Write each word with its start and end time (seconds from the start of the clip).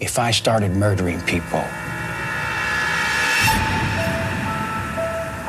if 0.00 0.18
I 0.18 0.32
started 0.32 0.76
murdering 0.76 1.20
people, 1.22 1.62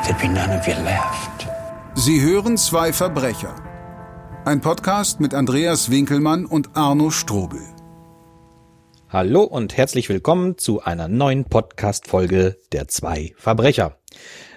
there'd 0.03 0.19
be 0.19 0.27
none 0.27 0.51
of 0.51 0.67
you 0.67 0.73
left. 0.83 1.47
Sie 1.95 2.21
hören 2.21 2.57
zwei 2.57 2.91
Verbrecher. 2.91 3.53
Ein 4.45 4.61
Podcast 4.61 5.19
mit 5.19 5.33
Andreas 5.33 5.91
Winkelmann 5.91 6.45
und 6.45 6.75
Arno 6.75 7.11
Strobel. 7.11 7.61
Hallo 9.09 9.43
und 9.43 9.77
herzlich 9.77 10.09
willkommen 10.09 10.57
zu 10.57 10.81
einer 10.81 11.07
neuen 11.07 11.45
Podcast-Folge 11.45 12.57
der 12.71 12.87
zwei 12.87 13.33
Verbrecher. 13.37 13.97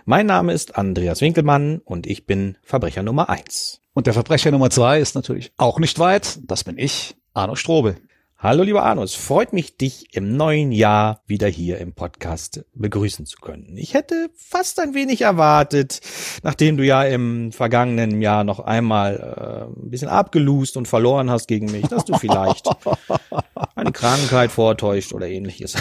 Mein 0.04 0.26
Name 0.26 0.52
ist 0.52 0.76
Andreas 0.76 1.20
Winkelmann 1.20 1.80
und 1.84 2.06
ich 2.06 2.26
bin 2.26 2.56
Verbrecher 2.62 3.02
Nummer 3.02 3.28
eins. 3.28 3.80
Und 3.92 4.06
der 4.06 4.14
Verbrecher 4.14 4.50
Nummer 4.52 4.70
zwei 4.70 5.00
ist 5.00 5.14
natürlich 5.14 5.52
auch 5.58 5.78
nicht 5.78 5.98
weit. 5.98 6.38
Das 6.44 6.64
bin 6.64 6.78
ich, 6.78 7.14
Arno 7.34 7.56
Strobel. 7.56 7.96
Hallo 8.42 8.64
lieber 8.64 8.82
Arno, 8.82 9.04
es 9.04 9.14
freut 9.14 9.52
mich, 9.52 9.76
dich 9.76 10.16
im 10.16 10.36
neuen 10.36 10.72
Jahr 10.72 11.20
wieder 11.28 11.46
hier 11.46 11.78
im 11.78 11.92
Podcast 11.92 12.64
begrüßen 12.74 13.24
zu 13.24 13.36
können. 13.36 13.76
Ich 13.76 13.94
hätte 13.94 14.30
fast 14.34 14.80
ein 14.80 14.94
wenig 14.94 15.20
erwartet, 15.20 16.00
nachdem 16.42 16.76
du 16.76 16.84
ja 16.84 17.04
im 17.04 17.52
vergangenen 17.52 18.20
Jahr 18.20 18.42
noch 18.42 18.58
einmal 18.58 19.70
äh, 19.78 19.80
ein 19.80 19.90
bisschen 19.90 20.08
abgelust 20.08 20.76
und 20.76 20.88
verloren 20.88 21.30
hast 21.30 21.46
gegen 21.46 21.70
mich, 21.70 21.86
dass 21.86 22.04
du 22.04 22.18
vielleicht 22.18 22.68
eine 23.76 23.92
Krankheit 23.92 24.50
vortäuscht 24.50 25.12
oder 25.12 25.28
ähnliches. 25.28 25.76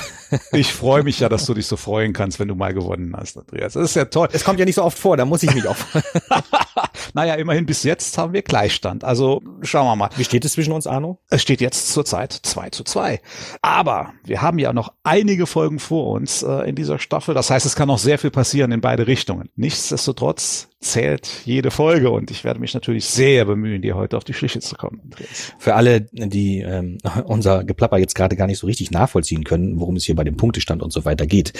Ich 0.51 0.71
freue 0.71 1.01
mich 1.01 1.19
ja, 1.19 1.29
dass 1.29 1.47
du 1.47 1.55
dich 1.55 1.65
so 1.65 1.77
freuen 1.77 2.13
kannst, 2.13 2.39
wenn 2.39 2.47
du 2.47 2.53
mal 2.53 2.75
gewonnen 2.75 3.15
hast, 3.17 3.39
Andreas. 3.39 3.73
Das 3.73 3.85
ist 3.85 3.95
ja 3.95 4.05
toll. 4.05 4.27
Es 4.33 4.43
kommt 4.43 4.59
ja 4.59 4.65
nicht 4.65 4.75
so 4.75 4.83
oft 4.83 4.99
vor, 4.99 5.17
da 5.17 5.25
muss 5.25 5.41
ich 5.41 5.51
mich 5.55 5.67
auch 5.67 5.77
naja, 7.13 7.35
immerhin 7.35 7.65
bis 7.65 7.83
jetzt 7.83 8.17
haben 8.17 8.33
wir 8.33 8.41
Gleichstand. 8.41 9.03
Also 9.03 9.41
schauen 9.61 9.85
wir 9.85 9.95
mal. 9.95 10.09
Wie 10.15 10.23
steht 10.23 10.45
es 10.45 10.53
zwischen 10.53 10.73
uns, 10.73 10.87
Arno? 10.87 11.19
Es 11.29 11.41
steht 11.41 11.61
jetzt 11.61 11.91
zurzeit 11.91 12.31
2 12.51 12.69
zu 12.69 12.83
2. 12.83 13.19
Aber 13.61 14.13
wir 14.23 14.41
haben 14.41 14.59
ja 14.59 14.73
noch 14.73 14.93
einige 15.03 15.47
Folgen 15.47 15.79
vor 15.79 16.11
uns 16.11 16.43
äh, 16.43 16.69
in 16.69 16.75
dieser 16.75 16.99
Staffel. 16.99 17.33
Das 17.33 17.49
heißt, 17.49 17.65
es 17.65 17.75
kann 17.75 17.87
noch 17.87 17.97
sehr 17.97 18.19
viel 18.19 18.31
passieren 18.31 18.71
in 18.71 18.81
beide 18.81 19.07
Richtungen. 19.07 19.49
Nichtsdestotrotz 19.55 20.70
zählt 20.81 21.43
jede 21.45 21.69
Folge 21.69 22.09
und 22.09 22.31
ich 22.31 22.43
werde 22.43 22.59
mich 22.59 22.73
natürlich 22.73 23.05
sehr 23.05 23.45
bemühen, 23.45 23.83
dir 23.83 23.95
heute 23.95 24.17
auf 24.17 24.23
die 24.23 24.33
Schliche 24.33 24.59
zu 24.59 24.75
kommen. 24.75 25.11
Für 25.59 25.75
alle, 25.75 26.01
die 26.01 26.59
ähm, 26.59 26.97
unser 27.25 27.63
Geplapper 27.63 27.99
jetzt 27.99 28.15
gerade 28.15 28.35
gar 28.35 28.47
nicht 28.47 28.57
so 28.57 28.65
richtig 28.65 28.89
nachvollziehen 28.89 29.43
können, 29.43 29.79
worum 29.79 29.95
es 29.95 30.05
hier 30.05 30.15
bei 30.15 30.23
dem 30.23 30.37
Punktestand 30.37 30.81
und 30.81 30.91
so 30.91 31.05
weiter 31.05 31.27
geht. 31.27 31.53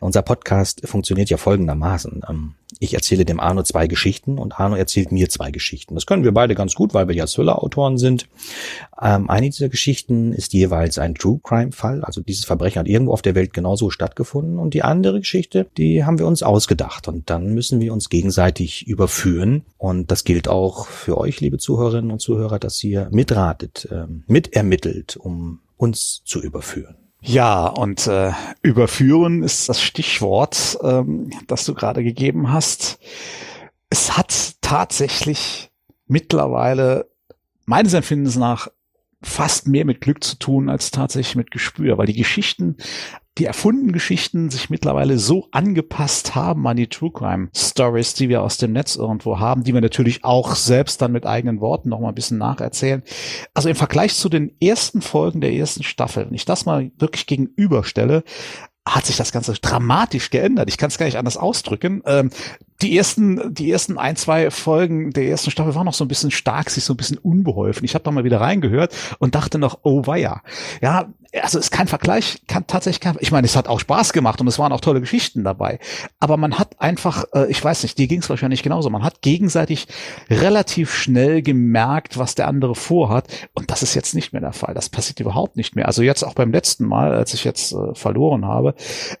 Unser 0.00 0.22
Podcast 0.22 0.86
funktioniert 0.86 1.28
ja 1.28 1.38
folgendermaßen. 1.38 2.22
Ähm, 2.28 2.54
ich 2.78 2.94
erzähle 2.94 3.24
dem 3.24 3.40
Arno 3.40 3.64
zwei 3.64 3.88
Geschichten 3.88 4.38
und 4.38 4.60
Arno 4.60 4.76
erzählt 4.76 5.10
mir 5.10 5.28
zwei 5.28 5.50
Geschichten. 5.50 5.94
Das 5.94 6.06
können 6.06 6.22
wir 6.22 6.32
beide 6.32 6.54
ganz 6.54 6.74
gut, 6.74 6.94
weil 6.94 7.08
wir 7.08 7.14
ja 7.16 7.26
Thriller-Autoren 7.26 7.98
sind. 7.98 8.28
Ähm, 9.02 9.28
eine 9.28 9.50
dieser 9.50 9.68
Geschichten 9.68 10.32
ist 10.32 10.52
jeweils 10.52 10.98
ein 10.98 11.16
True 11.16 11.40
Crime-Fall, 11.42 12.04
also 12.04 12.20
dieses 12.20 12.44
Verbrechen 12.44 12.78
hat 12.78 12.86
irgendwo 12.86 13.12
auf 13.12 13.22
der 13.22 13.34
Welt 13.34 13.52
genauso 13.52 13.90
stattgefunden 13.90 14.58
und 14.58 14.74
die 14.74 14.82
andere 14.82 15.18
Geschichte, 15.18 15.66
die 15.76 16.04
haben 16.04 16.18
wir 16.18 16.26
uns 16.26 16.44
ausgedacht 16.44 17.08
und 17.08 17.28
dann 17.30 17.54
müssen 17.54 17.80
wir 17.80 17.92
uns 17.92 18.08
gegenseitig 18.08 18.67
richtig 18.68 18.86
überführen. 18.86 19.64
Und 19.78 20.10
das 20.10 20.24
gilt 20.24 20.48
auch 20.48 20.86
für 20.86 21.16
euch, 21.16 21.40
liebe 21.40 21.58
Zuhörerinnen 21.58 22.10
und 22.10 22.20
Zuhörer, 22.20 22.58
dass 22.58 22.82
ihr 22.84 23.08
mitratet, 23.10 23.88
ähm, 23.90 24.24
mitermittelt, 24.26 25.16
um 25.16 25.60
uns 25.76 26.22
zu 26.24 26.42
überführen. 26.42 26.96
Ja, 27.20 27.66
und 27.66 28.06
äh, 28.06 28.32
überführen 28.62 29.42
ist 29.42 29.68
das 29.68 29.82
Stichwort, 29.82 30.78
ähm, 30.82 31.30
das 31.46 31.64
du 31.64 31.74
gerade 31.74 32.04
gegeben 32.04 32.52
hast. 32.52 32.98
Es 33.90 34.16
hat 34.16 34.54
tatsächlich 34.60 35.70
mittlerweile 36.06 37.10
meines 37.64 37.94
Empfindens 37.94 38.36
nach 38.36 38.68
fast 39.20 39.66
mehr 39.66 39.84
mit 39.84 40.00
Glück 40.00 40.22
zu 40.22 40.38
tun 40.38 40.68
als 40.68 40.92
tatsächlich 40.92 41.34
mit 41.34 41.50
Gespür, 41.50 41.98
weil 41.98 42.06
die 42.06 42.12
Geschichten 42.12 42.76
die 43.38 43.44
erfundenen 43.44 43.92
Geschichten 43.92 44.50
sich 44.50 44.68
mittlerweile 44.70 45.18
so 45.18 45.48
angepasst 45.52 46.34
haben 46.34 46.66
an 46.66 46.76
die 46.76 46.88
True 46.88 47.12
Crime 47.12 47.48
Stories, 47.56 48.14
die 48.14 48.28
wir 48.28 48.42
aus 48.42 48.58
dem 48.58 48.72
Netz 48.72 48.96
irgendwo 48.96 49.38
haben, 49.38 49.62
die 49.62 49.74
wir 49.74 49.80
natürlich 49.80 50.24
auch 50.24 50.56
selbst 50.56 51.00
dann 51.00 51.12
mit 51.12 51.26
eigenen 51.26 51.60
Worten 51.60 51.88
noch 51.88 52.00
mal 52.00 52.08
ein 52.08 52.14
bisschen 52.14 52.38
nacherzählen. 52.38 53.02
Also 53.54 53.68
im 53.68 53.76
Vergleich 53.76 54.14
zu 54.14 54.28
den 54.28 54.52
ersten 54.60 55.02
Folgen 55.02 55.40
der 55.40 55.52
ersten 55.52 55.82
Staffel, 55.82 56.26
wenn 56.26 56.34
ich 56.34 56.44
das 56.44 56.66
mal 56.66 56.90
wirklich 56.98 57.26
gegenüberstelle, 57.26 58.24
hat 58.86 59.06
sich 59.06 59.16
das 59.16 59.32
Ganze 59.32 59.52
dramatisch 59.52 60.30
geändert. 60.30 60.68
Ich 60.68 60.78
kann 60.78 60.88
es 60.88 60.98
gar 60.98 61.06
nicht 61.06 61.18
anders 61.18 61.36
ausdrücken. 61.36 62.02
Ähm, 62.06 62.30
die 62.82 62.96
ersten, 62.96 63.54
die 63.54 63.70
ersten 63.70 63.98
ein, 63.98 64.16
zwei 64.16 64.50
Folgen 64.50 65.12
der 65.12 65.28
ersten 65.28 65.50
Staffel 65.50 65.74
waren 65.74 65.86
noch 65.86 65.94
so 65.94 66.04
ein 66.04 66.08
bisschen 66.08 66.30
stark, 66.30 66.70
sich 66.70 66.84
so 66.84 66.94
ein 66.94 66.96
bisschen 66.96 67.18
unbeholfen. 67.18 67.84
Ich 67.84 67.94
habe 67.94 68.04
da 68.04 68.10
mal 68.10 68.24
wieder 68.24 68.40
reingehört 68.40 68.94
und 69.18 69.34
dachte 69.34 69.58
noch, 69.58 69.80
oh 69.82 70.06
weia. 70.06 70.42
Ja, 70.80 71.08
also 71.42 71.58
ist 71.58 71.70
kein 71.70 71.88
Vergleich, 71.88 72.42
kann 72.46 72.66
tatsächlich 72.66 73.00
kein, 73.00 73.16
ich 73.20 73.32
meine, 73.32 73.46
es 73.46 73.56
hat 73.56 73.68
auch 73.68 73.80
Spaß 73.80 74.12
gemacht 74.12 74.40
und 74.40 74.46
es 74.46 74.58
waren 74.58 74.72
auch 74.72 74.80
tolle 74.80 75.00
Geschichten 75.00 75.44
dabei. 75.44 75.78
Aber 76.20 76.36
man 76.36 76.58
hat 76.58 76.80
einfach, 76.80 77.24
äh, 77.34 77.50
ich 77.50 77.62
weiß 77.62 77.82
nicht, 77.82 77.98
dir 77.98 78.06
ging 78.06 78.20
es 78.20 78.30
wahrscheinlich 78.30 78.62
genauso, 78.62 78.88
man 78.88 79.02
hat 79.02 79.20
gegenseitig 79.20 79.88
relativ 80.30 80.94
schnell 80.94 81.42
gemerkt, 81.42 82.16
was 82.16 82.34
der 82.34 82.48
andere 82.48 82.74
vorhat. 82.74 83.26
Und 83.54 83.70
das 83.70 83.82
ist 83.82 83.94
jetzt 83.94 84.14
nicht 84.14 84.32
mehr 84.32 84.40
der 84.40 84.52
Fall. 84.52 84.74
Das 84.74 84.88
passiert 84.88 85.20
überhaupt 85.20 85.56
nicht 85.56 85.76
mehr. 85.76 85.86
Also 85.86 86.02
jetzt 86.02 86.22
auch 86.22 86.34
beim 86.34 86.50
letzten 86.50 86.86
Mal, 86.86 87.14
als 87.14 87.34
ich 87.34 87.44
jetzt 87.44 87.72
äh, 87.72 87.94
verloren 87.94 88.46
habe, 88.46 88.74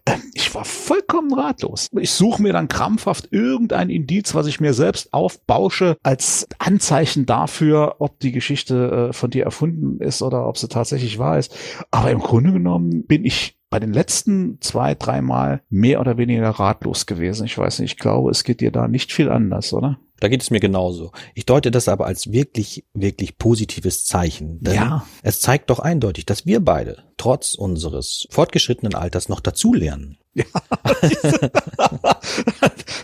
äh, 0.06 0.16
ich 0.32 0.54
war 0.54 0.64
vollkommen 0.64 1.34
ratlos. 1.34 1.88
Ich 2.00 2.12
suche 2.12 2.40
mir 2.40 2.54
dann 2.54 2.68
krampfhaft 2.68 3.26
irgendein 3.48 3.90
Indiz, 3.90 4.34
was 4.34 4.46
ich 4.46 4.60
mir 4.60 4.74
selbst 4.74 5.12
aufbausche, 5.12 5.96
als 6.02 6.46
Anzeichen 6.58 7.26
dafür, 7.26 7.96
ob 7.98 8.20
die 8.20 8.32
Geschichte 8.32 9.08
äh, 9.08 9.12
von 9.12 9.30
dir 9.30 9.44
erfunden 9.44 10.00
ist 10.00 10.22
oder 10.22 10.46
ob 10.46 10.58
sie 10.58 10.68
tatsächlich 10.68 11.18
wahr 11.18 11.38
ist. 11.38 11.54
Aber 11.90 12.10
im 12.10 12.20
Grunde 12.20 12.52
genommen 12.52 13.04
bin 13.06 13.24
ich 13.24 13.58
bei 13.70 13.80
den 13.80 13.92
letzten 13.92 14.60
zwei, 14.60 14.94
dreimal 14.94 15.62
mehr 15.68 16.00
oder 16.00 16.16
weniger 16.16 16.48
ratlos 16.48 17.06
gewesen. 17.06 17.44
Ich 17.44 17.58
weiß 17.58 17.80
nicht, 17.80 17.92
ich 17.94 17.98
glaube, 17.98 18.30
es 18.30 18.44
geht 18.44 18.60
dir 18.60 18.70
da 18.70 18.88
nicht 18.88 19.12
viel 19.12 19.28
anders, 19.28 19.72
oder? 19.72 19.98
Da 20.20 20.28
geht 20.28 20.42
es 20.42 20.50
mir 20.50 20.58
genauso. 20.58 21.12
Ich 21.34 21.46
deute 21.46 21.70
das 21.70 21.88
aber 21.88 22.06
als 22.06 22.32
wirklich, 22.32 22.84
wirklich 22.92 23.38
positives 23.38 24.04
Zeichen. 24.04 24.58
Denn 24.60 24.74
ja. 24.74 25.06
es 25.22 25.40
zeigt 25.40 25.70
doch 25.70 25.78
eindeutig, 25.78 26.26
dass 26.26 26.44
wir 26.44 26.60
beide 26.60 27.04
trotz 27.16 27.54
unseres 27.54 28.26
fortgeschrittenen 28.30 28.94
Alters 28.94 29.28
noch 29.28 29.40
dazulernen. 29.40 30.18
Ja. 30.38 30.44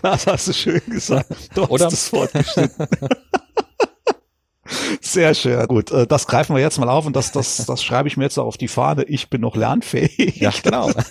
das 0.01 0.27
hast 0.27 0.47
du 0.47 0.53
schön 0.53 0.81
gesagt. 0.87 1.27
Trotz 1.53 1.69
Oder? 1.69 1.89
des 1.89 2.07
Fortgeschrittenen. 2.07 2.89
Sehr 5.01 5.33
schön. 5.33 5.65
Gut, 5.67 5.91
äh, 5.91 6.07
das 6.07 6.27
greifen 6.27 6.55
wir 6.55 6.61
jetzt 6.61 6.79
mal 6.79 6.89
auf 6.89 7.05
und 7.05 7.15
das, 7.15 7.31
das, 7.31 7.65
das 7.65 7.83
schreibe 7.83 8.07
ich 8.07 8.17
mir 8.17 8.23
jetzt 8.23 8.37
auf 8.37 8.57
die 8.57 8.67
Fahne. 8.67 9.03
Ich 9.03 9.29
bin 9.29 9.41
noch 9.41 9.55
lernfähig. 9.55 10.37
Ja, 10.37 10.51
genau. 10.63 10.91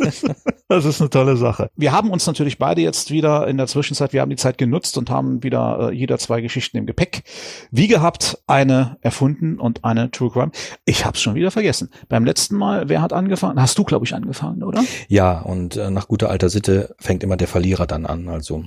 Das 0.67 0.87
ist 0.87 1.01
eine 1.01 1.11
tolle 1.11 1.37
Sache. 1.37 1.71
Wir 1.77 1.93
haben 1.93 2.11
uns 2.11 2.27
natürlich 2.27 2.59
beide 2.59 2.81
jetzt 2.81 3.11
wieder 3.11 3.47
in 3.47 3.59
der 3.59 3.67
Zwischenzeit, 3.67 4.15
wir 4.15 4.23
haben 4.23 4.31
die 4.31 4.37
Zeit 4.37 4.57
genutzt 4.57 4.97
und 4.97 5.11
haben 5.11 5.43
wieder 5.43 5.91
äh, 5.91 5.95
jeder 5.95 6.19
zwei 6.19 6.41
Geschichten 6.41 6.79
im 6.79 6.87
Gepäck. 6.87 7.23
Wie 7.71 7.87
gehabt, 7.87 8.43
eine 8.47 8.97
erfunden 9.03 9.61
und 9.61 9.85
eine 9.85 10.11
True 10.11 10.31
Crime. 10.31 10.53
Ich 10.87 11.05
habe 11.05 11.17
es 11.17 11.23
schon 11.23 11.35
wieder 11.35 11.51
vergessen. 11.51 11.91
Beim 12.09 12.25
letzten 12.25 12.57
Mal, 12.57 12.89
wer 12.89 13.03
hat 13.03 13.13
angefangen? 13.13 13.61
Hast 13.61 13.77
du, 13.77 13.85
glaube 13.85 14.07
ich, 14.07 14.15
angefangen, 14.15 14.63
oder? 14.63 14.83
Ja, 15.09 15.41
und 15.41 15.77
äh, 15.77 15.91
nach 15.91 16.09
guter 16.09 16.31
alter 16.31 16.49
Sitte 16.49 16.97
fängt 16.99 17.23
immer 17.23 17.37
der 17.37 17.49
Verlierer 17.49 17.87
dann 17.87 18.07
an. 18.07 18.29
Also 18.29 18.65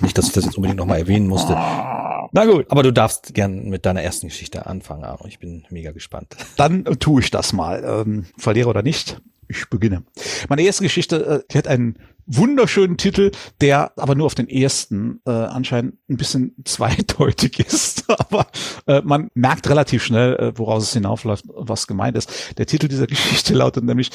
nicht, 0.00 0.16
dass 0.16 0.28
ich 0.28 0.32
das 0.32 0.44
jetzt 0.44 0.56
unbedingt 0.56 0.78
nochmal 0.78 1.00
erwähnen 1.00 1.26
musste. 1.26 1.54
Na 2.32 2.44
gut. 2.44 2.66
Aber 2.70 2.82
du 2.82 2.92
darfst 2.92 3.34
gern 3.34 3.68
mit 3.68 3.86
deiner 3.86 4.02
ersten 4.02 4.28
Geschichte 4.28 4.59
anfangen, 4.66 5.04
Arno. 5.04 5.26
Ich 5.26 5.38
bin 5.38 5.64
mega 5.70 5.92
gespannt. 5.92 6.36
Dann 6.56 6.84
tue 6.84 7.22
ich 7.22 7.30
das 7.30 7.52
mal. 7.52 7.84
Ähm, 7.84 8.26
Verlierer 8.36 8.70
oder 8.70 8.82
nicht? 8.82 9.20
Ich 9.48 9.68
beginne. 9.68 10.04
Meine 10.48 10.62
erste 10.62 10.84
Geschichte, 10.84 11.26
äh, 11.26 11.42
die 11.50 11.58
hat 11.58 11.66
einen 11.66 11.98
wunderschönen 12.26 12.96
Titel, 12.96 13.32
der 13.60 13.92
aber 13.98 14.14
nur 14.14 14.26
auf 14.26 14.36
den 14.36 14.48
ersten 14.48 15.20
äh, 15.26 15.30
anscheinend 15.30 15.98
ein 16.08 16.16
bisschen 16.16 16.54
zweideutig 16.64 17.58
ist. 17.58 18.04
aber 18.08 18.46
äh, 18.86 19.02
man 19.02 19.30
merkt 19.34 19.68
relativ 19.68 20.04
schnell, 20.04 20.36
äh, 20.36 20.58
woraus 20.58 20.84
es 20.84 20.92
hinaufläuft, 20.92 21.44
was 21.48 21.86
gemeint 21.86 22.16
ist. 22.16 22.58
Der 22.58 22.66
Titel 22.66 22.88
dieser 22.88 23.06
Geschichte 23.06 23.54
lautet 23.54 23.84
nämlich 23.84 24.10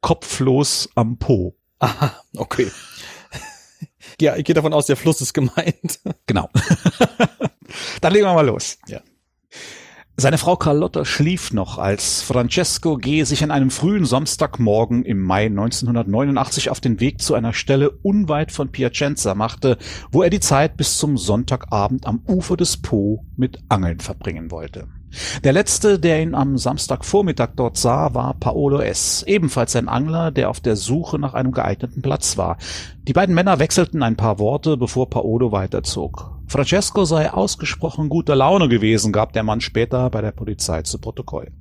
Kopflos 0.00 0.88
am 0.94 1.18
Po. 1.18 1.54
Aha, 1.80 2.14
okay. 2.36 2.70
ja, 4.20 4.36
ich 4.36 4.44
gehe 4.44 4.54
davon 4.54 4.72
aus, 4.72 4.86
der 4.86 4.96
Fluss 4.96 5.20
ist 5.20 5.34
gemeint. 5.34 6.00
Genau. 6.26 6.48
Dann 8.00 8.12
legen 8.12 8.24
wir 8.24 8.34
mal 8.34 8.46
los. 8.46 8.78
Ja. 8.88 9.00
Seine 10.20 10.36
Frau 10.36 10.56
Carlotta 10.56 11.04
schlief 11.04 11.52
noch, 11.52 11.78
als 11.78 12.22
Francesco 12.22 12.96
G. 12.96 13.22
sich 13.22 13.44
an 13.44 13.52
einem 13.52 13.70
frühen 13.70 14.04
Samstagmorgen 14.04 15.04
im 15.04 15.20
Mai 15.22 15.46
1989 15.46 16.70
auf 16.70 16.80
den 16.80 16.98
Weg 16.98 17.22
zu 17.22 17.34
einer 17.34 17.52
Stelle 17.52 17.92
unweit 18.02 18.50
von 18.50 18.72
Piacenza 18.72 19.36
machte, 19.36 19.78
wo 20.10 20.24
er 20.24 20.30
die 20.30 20.40
Zeit 20.40 20.76
bis 20.76 20.98
zum 20.98 21.16
Sonntagabend 21.18 22.04
am 22.04 22.20
Ufer 22.26 22.56
des 22.56 22.78
Po 22.78 23.24
mit 23.36 23.60
Angeln 23.68 24.00
verbringen 24.00 24.50
wollte. 24.50 24.88
Der 25.44 25.52
letzte, 25.52 26.00
der 26.00 26.20
ihn 26.20 26.34
am 26.34 26.58
Samstagvormittag 26.58 27.50
dort 27.54 27.76
sah, 27.76 28.12
war 28.12 28.34
Paolo 28.34 28.80
S., 28.80 29.22
ebenfalls 29.22 29.76
ein 29.76 29.86
Angler, 29.88 30.32
der 30.32 30.50
auf 30.50 30.58
der 30.58 30.74
Suche 30.74 31.20
nach 31.20 31.34
einem 31.34 31.52
geeigneten 31.52 32.02
Platz 32.02 32.36
war. 32.36 32.58
Die 33.06 33.12
beiden 33.12 33.36
Männer 33.36 33.60
wechselten 33.60 34.02
ein 34.02 34.16
paar 34.16 34.40
Worte, 34.40 34.76
bevor 34.76 35.08
Paolo 35.10 35.52
weiterzog. 35.52 36.37
Francesco 36.48 37.04
sei 37.04 37.30
ausgesprochen 37.30 38.08
guter 38.08 38.34
Laune 38.34 38.68
gewesen, 38.68 39.12
gab 39.12 39.34
der 39.34 39.42
Mann 39.42 39.60
später 39.60 40.08
bei 40.08 40.22
der 40.22 40.32
Polizei 40.32 40.80
zu 40.80 40.98
Protokoll. 40.98 41.52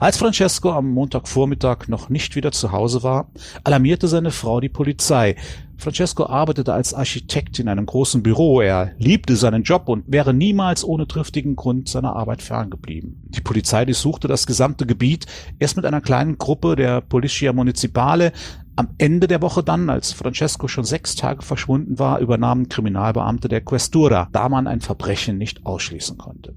Als 0.00 0.18
Francesco 0.18 0.70
am 0.70 0.90
Montagvormittag 0.90 1.88
noch 1.88 2.10
nicht 2.10 2.36
wieder 2.36 2.52
zu 2.52 2.70
Hause 2.70 3.02
war, 3.02 3.30
alarmierte 3.64 4.06
seine 4.06 4.30
Frau 4.30 4.60
die 4.60 4.68
Polizei. 4.68 5.36
Francesco 5.76 6.26
arbeitete 6.26 6.72
als 6.72 6.94
Architekt 6.94 7.58
in 7.58 7.68
einem 7.68 7.86
großen 7.86 8.22
Büro. 8.22 8.60
Er 8.60 8.92
liebte 8.98 9.36
seinen 9.36 9.62
Job 9.62 9.88
und 9.88 10.04
wäre 10.06 10.32
niemals 10.32 10.84
ohne 10.84 11.06
triftigen 11.06 11.56
Grund 11.56 11.88
seiner 11.88 12.16
Arbeit 12.16 12.42
ferngeblieben. 12.42 13.22
Die 13.28 13.40
Polizei 13.40 13.84
durchsuchte 13.84 14.28
das 14.28 14.46
gesamte 14.46 14.86
Gebiet, 14.86 15.26
erst 15.58 15.76
mit 15.76 15.84
einer 15.84 16.00
kleinen 16.00 16.38
Gruppe 16.38 16.76
der 16.76 17.00
Policia 17.00 17.52
Municipale, 17.52 18.32
am 18.76 18.88
Ende 18.98 19.28
der 19.28 19.40
Woche 19.40 19.62
dann, 19.62 19.88
als 19.88 20.12
Francesco 20.12 20.66
schon 20.66 20.84
sechs 20.84 21.14
Tage 21.14 21.42
verschwunden 21.42 21.98
war, 21.98 22.18
übernahmen 22.18 22.68
Kriminalbeamte 22.68 23.48
der 23.48 23.60
Questura, 23.60 24.28
da 24.32 24.48
man 24.48 24.66
ein 24.66 24.80
Verbrechen 24.80 25.38
nicht 25.38 25.64
ausschließen 25.64 26.18
konnte. 26.18 26.54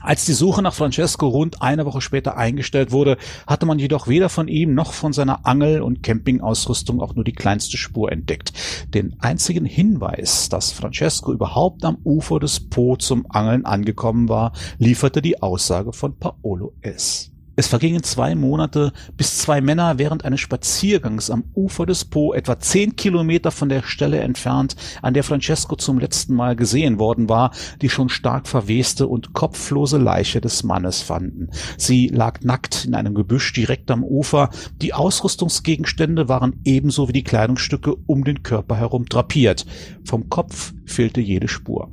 Als 0.00 0.24
die 0.24 0.32
Suche 0.32 0.62
nach 0.62 0.72
Francesco 0.74 1.28
rund 1.28 1.60
eine 1.60 1.84
Woche 1.84 2.00
später 2.00 2.36
eingestellt 2.36 2.90
wurde, 2.90 3.18
hatte 3.46 3.66
man 3.66 3.78
jedoch 3.78 4.08
weder 4.08 4.30
von 4.30 4.48
ihm 4.48 4.74
noch 4.74 4.92
von 4.94 5.12
seiner 5.12 5.46
Angel- 5.46 5.82
und 5.82 6.02
Campingausrüstung 6.02 7.00
auch 7.00 7.14
nur 7.14 7.24
die 7.24 7.32
kleinste 7.32 7.76
Spur 7.76 8.10
entdeckt. 8.10 8.52
Den 8.94 9.16
einzigen 9.20 9.66
Hinweis, 9.66 10.48
dass 10.48 10.72
Francesco 10.72 11.32
überhaupt 11.32 11.84
am 11.84 11.98
Ufer 12.04 12.40
des 12.40 12.60
Po 12.60 12.96
zum 12.96 13.26
Angeln 13.30 13.66
angekommen 13.66 14.28
war, 14.28 14.52
lieferte 14.78 15.20
die 15.20 15.42
Aussage 15.42 15.92
von 15.92 16.16
Paolo 16.16 16.72
S. 16.80 17.30
Es 17.60 17.66
vergingen 17.66 18.02
zwei 18.02 18.34
Monate, 18.34 18.90
bis 19.18 19.36
zwei 19.36 19.60
Männer 19.60 19.98
während 19.98 20.24
eines 20.24 20.40
Spaziergangs 20.40 21.28
am 21.28 21.44
Ufer 21.54 21.84
des 21.84 22.06
Po, 22.06 22.32
etwa 22.32 22.58
zehn 22.58 22.96
Kilometer 22.96 23.50
von 23.50 23.68
der 23.68 23.82
Stelle 23.82 24.20
entfernt, 24.20 24.76
an 25.02 25.12
der 25.12 25.24
Francesco 25.24 25.76
zum 25.76 25.98
letzten 25.98 26.34
Mal 26.34 26.56
gesehen 26.56 26.98
worden 26.98 27.28
war, 27.28 27.50
die 27.82 27.90
schon 27.90 28.08
stark 28.08 28.48
verweste 28.48 29.08
und 29.08 29.34
kopflose 29.34 29.98
Leiche 29.98 30.40
des 30.40 30.62
Mannes 30.62 31.02
fanden. 31.02 31.50
Sie 31.76 32.08
lag 32.08 32.40
nackt 32.40 32.86
in 32.86 32.94
einem 32.94 33.14
Gebüsch 33.14 33.52
direkt 33.52 33.90
am 33.90 34.04
Ufer. 34.04 34.48
Die 34.80 34.94
Ausrüstungsgegenstände 34.94 36.30
waren 36.30 36.60
ebenso 36.64 37.08
wie 37.08 37.12
die 37.12 37.24
Kleidungsstücke 37.24 37.94
um 38.06 38.24
den 38.24 38.42
Körper 38.42 38.76
herum 38.76 39.04
drapiert. 39.04 39.66
Vom 40.06 40.30
Kopf 40.30 40.72
fehlte 40.86 41.20
jede 41.20 41.48
Spur. 41.48 41.90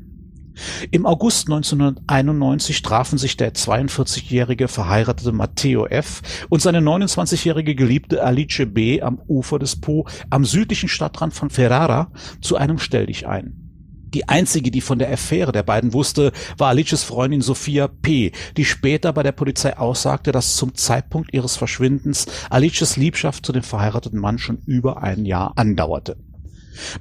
Im 0.92 1.06
August 1.06 1.48
1991 1.48 2.82
trafen 2.82 3.18
sich 3.18 3.38
der 3.38 3.54
42-jährige 3.54 4.68
verheiratete 4.68 5.32
Matteo 5.32 5.86
F. 5.86 6.22
und 6.50 6.62
seine 6.62 6.80
29-jährige 6.80 7.76
Geliebte 7.76 8.24
Alice 8.24 8.62
B. 8.68 9.02
am 9.02 9.20
Ufer 9.28 9.60
des 9.60 9.80
Po 9.80 10.08
am 10.30 10.46
südlichen 10.46 10.90
Stadtrand 10.90 11.34
von 11.34 11.50
Ferrara 11.50 12.12
zu 12.42 12.56
einem 12.56 12.80
Stelldich 12.80 13.28
ein. 13.28 13.68
Die 14.14 14.30
einzige, 14.30 14.72
die 14.72 14.82
von 14.82 15.00
der 15.00 15.12
Affäre 15.12 15.52
der 15.52 15.64
beiden 15.64 15.94
wusste, 15.94 16.32
war 16.58 16.70
Alices 16.70 17.04
Freundin 17.04 17.42
Sophia 17.42 17.88
P., 17.88 18.32
die 18.56 18.66
später 18.66 19.12
bei 19.12 19.22
der 19.22 19.34
Polizei 19.34 19.78
aussagte, 19.78 20.32
dass 20.32 20.56
zum 20.56 20.76
Zeitpunkt 20.76 21.34
ihres 21.34 21.58
Verschwindens 21.58 22.26
Alices 22.50 22.96
Liebschaft 22.96 23.46
zu 23.46 23.52
dem 23.52 23.64
verheirateten 23.64 24.20
Mann 24.20 24.38
schon 24.38 24.60
über 24.66 25.04
ein 25.04 25.26
Jahr 25.26 25.54
andauerte. 25.58 26.18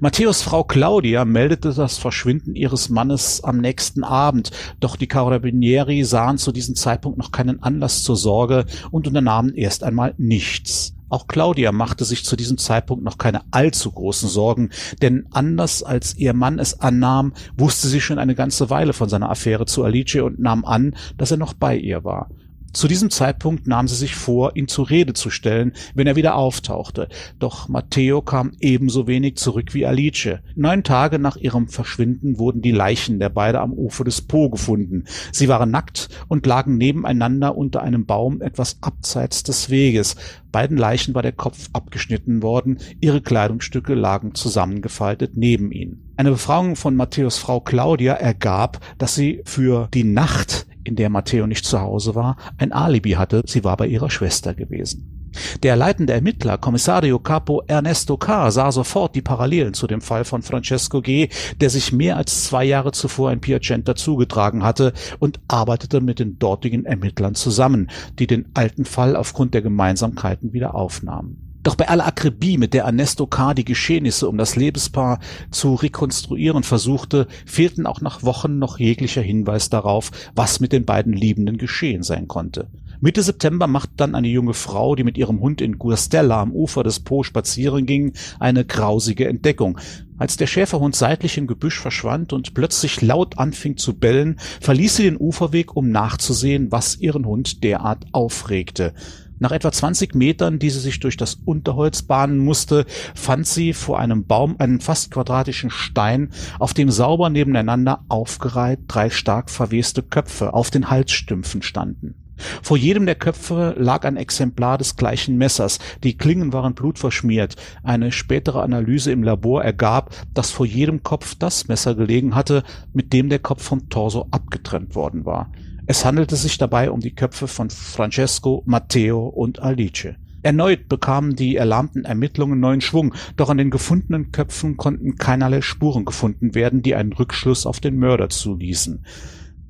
Matthäus 0.01 0.43
Frau 0.43 0.65
Claudia 0.65 1.25
meldete 1.25 1.73
das 1.73 1.99
Verschwinden 1.99 2.55
ihres 2.55 2.89
Mannes 2.89 3.43
am 3.43 3.59
nächsten 3.59 4.05
Abend, 4.05 4.51
doch 4.81 4.97
die 4.97 5.07
Carabinieri 5.07 6.05
sahen 6.05 6.39
zu 6.39 6.53
diesem 6.53 6.75
Zeitpunkt 6.75 7.19
noch 7.19 7.33
keinen 7.33 7.63
Anlass 7.63 8.03
zur 8.03 8.17
Sorge 8.17 8.67
und 8.91 9.07
unternahmen 9.07 9.55
erst 9.55 9.85
einmal 9.85 10.15
nichts. 10.19 10.95
Auch 11.09 11.29
Claudia 11.29 11.71
machte 11.71 12.05
sich 12.05 12.25
zu 12.25 12.35
diesem 12.35 12.59
Zeitpunkt 12.59 13.05
noch 13.05 13.17
keine 13.17 13.43
allzu 13.53 13.93
großen 13.93 14.29
Sorgen, 14.29 14.71
denn 15.03 15.27
anders 15.31 15.85
als 15.85 16.17
ihr 16.17 16.35
Mann 16.35 16.59
es 16.59 16.81
annahm, 16.81 17.33
wusste 17.57 17.87
sie 17.87 18.01
schon 18.01 18.19
eine 18.19 18.35
ganze 18.35 18.71
Weile 18.71 18.93
von 18.93 19.09
seiner 19.09 19.31
Affäre 19.31 19.67
zu 19.67 19.85
Alice 19.85 20.17
und 20.17 20.41
nahm 20.41 20.65
an, 20.65 20.97
dass 21.17 21.31
er 21.31 21.37
noch 21.37 21.55
bei 21.55 21.77
ihr 21.77 22.03
war. 22.03 22.31
Zu 22.77 22.89
diesem 22.89 23.09
Zeitpunkt 23.09 23.67
nahm 23.67 23.89
sie 23.89 23.95
sich 23.95 24.17
vor, 24.17 24.55
ihn 24.55 24.69
zur 24.69 24.91
Rede 24.91 25.15
zu 25.15 25.31
stellen, 25.31 25.73
wenn 25.95 26.07
er 26.07 26.15
wieder 26.15 26.35
auftauchte. 26.35 27.09
Doch 27.39 27.71
Matteo 27.71 28.21
kam 28.21 28.53
ebenso 28.61 29.07
wenig 29.07 29.37
zurück 29.37 29.73
wie 29.73 29.87
Alice. 29.87 30.41
Neun 30.57 30.85
Tage 30.85 31.19
nach 31.19 31.39
ihrem 31.39 31.69
Verschwinden 31.69 32.39
wurden 32.39 32.61
die 32.61 32.73
Leichen 32.73 33.19
der 33.19 33.31
beiden 33.31 33.63
am 33.63 33.73
Ufer 33.73 34.05
des 34.05 34.21
Po 34.21 34.51
gefunden. 34.51 35.05
Sie 35.33 35.49
waren 35.49 35.71
nackt 35.71 36.11
und 36.29 36.45
lagen 36.45 36.77
nebeneinander 36.77 37.57
unter 37.57 37.83
einem 37.83 38.05
Baum 38.05 38.43
etwas 38.43 38.77
abseits 38.83 39.43
des 39.43 39.71
Weges. 39.71 40.17
Beiden 40.53 40.77
Leichen 40.77 41.15
war 41.15 41.23
der 41.23 41.33
Kopf 41.33 41.71
abgeschnitten 41.73 42.43
worden, 42.43 42.77
ihre 43.01 43.23
Kleidungsstücke 43.23 43.95
lagen 43.95 44.35
zusammengefaltet 44.35 45.35
neben 45.35 45.73
ihnen. 45.73 46.13
Eine 46.19 46.33
Befragung 46.33 46.77
von 46.77 46.95
Matthäus 46.95 47.39
Frau 47.39 47.59
Claudia 47.61 48.13
ergab, 48.13 48.81
dass 48.99 49.15
sie 49.15 49.41
für 49.47 49.89
die 49.95 50.05
Nacht 50.05 50.67
in 50.87 50.97
der 50.97 51.11
Matteo 51.11 51.47
nicht 51.47 51.65
zu 51.65 51.81
Hause 51.81 52.15
war, 52.15 52.37
ein 52.59 52.73
Alibi 52.73 53.13
hatte, 53.13 53.43
sie 53.47 53.65
war 53.65 53.77
bei 53.77 53.87
ihrer 53.87 54.11
Schwester 54.11 54.55
gewesen. 54.55 55.17
Der 55.63 55.77
leitende 55.77 56.13
Ermittler, 56.13 56.59
Kommissario 56.59 57.19
Capo 57.19 57.63
Ernesto 57.67 58.17
K., 58.17 58.51
sah 58.51 58.73
sofort 58.73 59.15
die 59.15 59.23
Parallelen 59.23 59.75
zu 59.75 59.87
dem 59.87 60.01
Fall 60.01 60.25
von 60.25 60.43
Francesco 60.43 61.03
G., 61.03 61.29
der 61.61 61.71
sich 61.71 61.93
mehr 61.93 62.17
als 62.17 62.45
zwei 62.45 62.65
Jahre 62.65 62.93
zuvor 62.93 63.33
in 63.33 63.41
Piacenta 63.41 63.95
zugetragen 63.95 64.63
hatte 64.63 64.93
und 65.19 65.41
arbeitete 65.49 66.01
mit 66.01 66.19
den 66.19 66.39
dortigen 66.39 66.87
Ermittlern 66.87 67.35
zusammen, 67.35 67.91
die 68.19 68.27
den 68.27 68.47
alten 68.55 68.85
Fall 68.85 69.17
aufgrund 69.17 69.55
der 69.55 69.63
Gemeinsamkeiten 69.63 70.53
wieder 70.53 70.75
aufnahmen. 70.75 71.46
Doch 71.67 71.75
bei 71.75 71.89
aller 71.89 72.07
Akribie, 72.07 72.59
mit 72.59 72.75
der 72.75 72.85
Ernesto 72.85 73.27
K. 73.27 73.53
die 73.53 73.65
Geschehnisse 73.65 74.29
um 74.29 74.39
das 74.39 74.55
Lebenspaar 74.55 75.19
zu 75.51 75.75
rekonstruieren 75.75 76.63
versuchte, 76.63 77.27
fehlten 77.45 77.87
auch 77.87 78.01
nach 78.01 78.23
Wochen 78.23 78.61
noch 78.61 78.79
jeglicher 78.79 79.21
Hinweis 79.21 79.69
darauf, 79.69 80.13
was 80.37 80.61
mit 80.61 80.71
den 80.71 80.85
beiden 80.85 81.13
Liebenden 81.13 81.59
geschehen 81.59 82.05
sein 82.05 82.29
konnte. 82.29 82.69
Mitte 83.01 83.21
September 83.21 83.67
macht 83.67 83.91
dann 83.97 84.15
eine 84.15 84.29
junge 84.29 84.55
Frau, 84.55 84.95
die 84.95 85.03
mit 85.03 85.19
ihrem 85.19 85.41
Hund 85.41 85.61
in 85.61 85.77
Guastella 85.77 86.41
am 86.41 86.53
Ufer 86.53 86.85
des 86.85 87.01
Po 87.01 87.25
spazieren 87.25 87.85
ging, 87.85 88.13
eine 88.39 88.65
grausige 88.65 89.27
Entdeckung. 89.27 89.77
Als 90.19 90.37
der 90.37 90.47
Schäferhund 90.47 90.95
seitlich 90.95 91.37
im 91.37 91.49
Gebüsch 91.49 91.81
verschwand 91.81 92.33
und 92.33 92.55
plötzlich 92.55 93.03
laut 93.03 93.39
anfing 93.39 93.77
zu 93.77 93.99
bellen, 93.99 94.39
verließ 94.61 94.97
sie 94.97 95.03
den 95.03 95.21
Uferweg, 95.21 95.75
um 95.75 95.91
nachzusehen, 95.91 96.71
was 96.71 96.97
ihren 96.97 97.27
Hund 97.27 97.65
derart 97.65 98.07
aufregte. 98.13 98.95
Nach 99.39 99.53
etwa 99.53 99.71
20 99.71 100.15
Metern, 100.15 100.59
die 100.59 100.71
sie 100.71 100.81
sich 100.81 100.99
durch 101.01 101.17
das 101.17 101.35
Unterholz 101.45 102.03
bahnen 102.03 102.39
musste, 102.39 102.87
fand 103.15 103.47
sie 103.47 103.75
vor 103.75 103.99
einem 103.99 104.25
Baum 104.25 104.57
einen 104.59 104.81
fast 104.81 105.11
quadratischen 105.11 105.71
Stein, 105.71 106.31
auf 106.59 106.73
dem 106.73 106.91
sauber 106.91 107.29
nebeneinander 107.29 108.05
aufgereiht 108.09 108.81
drei 108.89 109.11
stark 109.11 109.51
verweste 109.51 110.03
Köpfe 110.03 110.55
auf 110.55 110.71
den 110.71 110.89
Halsstümpfen 110.89 111.63
standen. 111.63 112.15
Vor 112.63 112.77
jedem 112.77 113.07
der 113.07 113.15
Köpfe 113.15 113.75
lag 113.79 114.05
ein 114.05 114.17
Exemplar 114.17 114.79
des 114.79 114.97
gleichen 114.97 115.37
Messers. 115.39 115.79
Die 116.05 116.17
Klingen 116.17 116.53
waren 116.53 116.75
blutverschmiert. 116.75 117.57
Eine 117.83 118.13
spätere 118.13 118.63
Analyse 118.63 119.11
im 119.11 119.23
Labor 119.23 119.65
ergab, 119.65 120.15
dass 120.35 120.51
vor 120.51 120.67
jedem 120.67 121.03
Kopf 121.03 121.35
das 121.35 121.69
Messer 121.69 121.95
gelegen 121.95 122.35
hatte, 122.35 122.63
mit 122.93 123.13
dem 123.13 123.31
der 123.31 123.39
Kopf 123.39 123.63
vom 123.63 123.89
Torso 123.89 124.29
abgetrennt 124.31 124.95
worden 124.95 125.25
war. 125.25 125.51
Es 125.89 126.05
handelte 126.05 126.35
sich 126.35 126.59
dabei 126.59 126.91
um 126.91 126.99
die 126.99 127.15
Köpfe 127.15 127.47
von 127.47 127.71
Francesco, 127.71 128.63
Matteo 128.67 129.27
und 129.27 129.61
Alice. 129.61 130.17
Erneut 130.43 130.89
bekamen 130.89 131.37
die 131.37 131.57
erlahmten 131.57 132.05
Ermittlungen 132.05 132.59
neuen 132.59 132.81
Schwung, 132.81 133.15
doch 133.37 133.51
an 133.51 133.59
den 133.59 133.71
gefundenen 133.71 134.33
Köpfen 134.33 134.77
konnten 134.77 135.17
keinerlei 135.17 135.61
Spuren 135.61 136.05
gefunden 136.05 136.55
werden, 136.57 136.83
die 136.83 136.97
einen 136.97 137.13
Rückschluss 137.13 137.67
auf 137.67 137.79
den 137.79 137.99
Mörder 137.99 138.29
zuließen. 138.29 139.05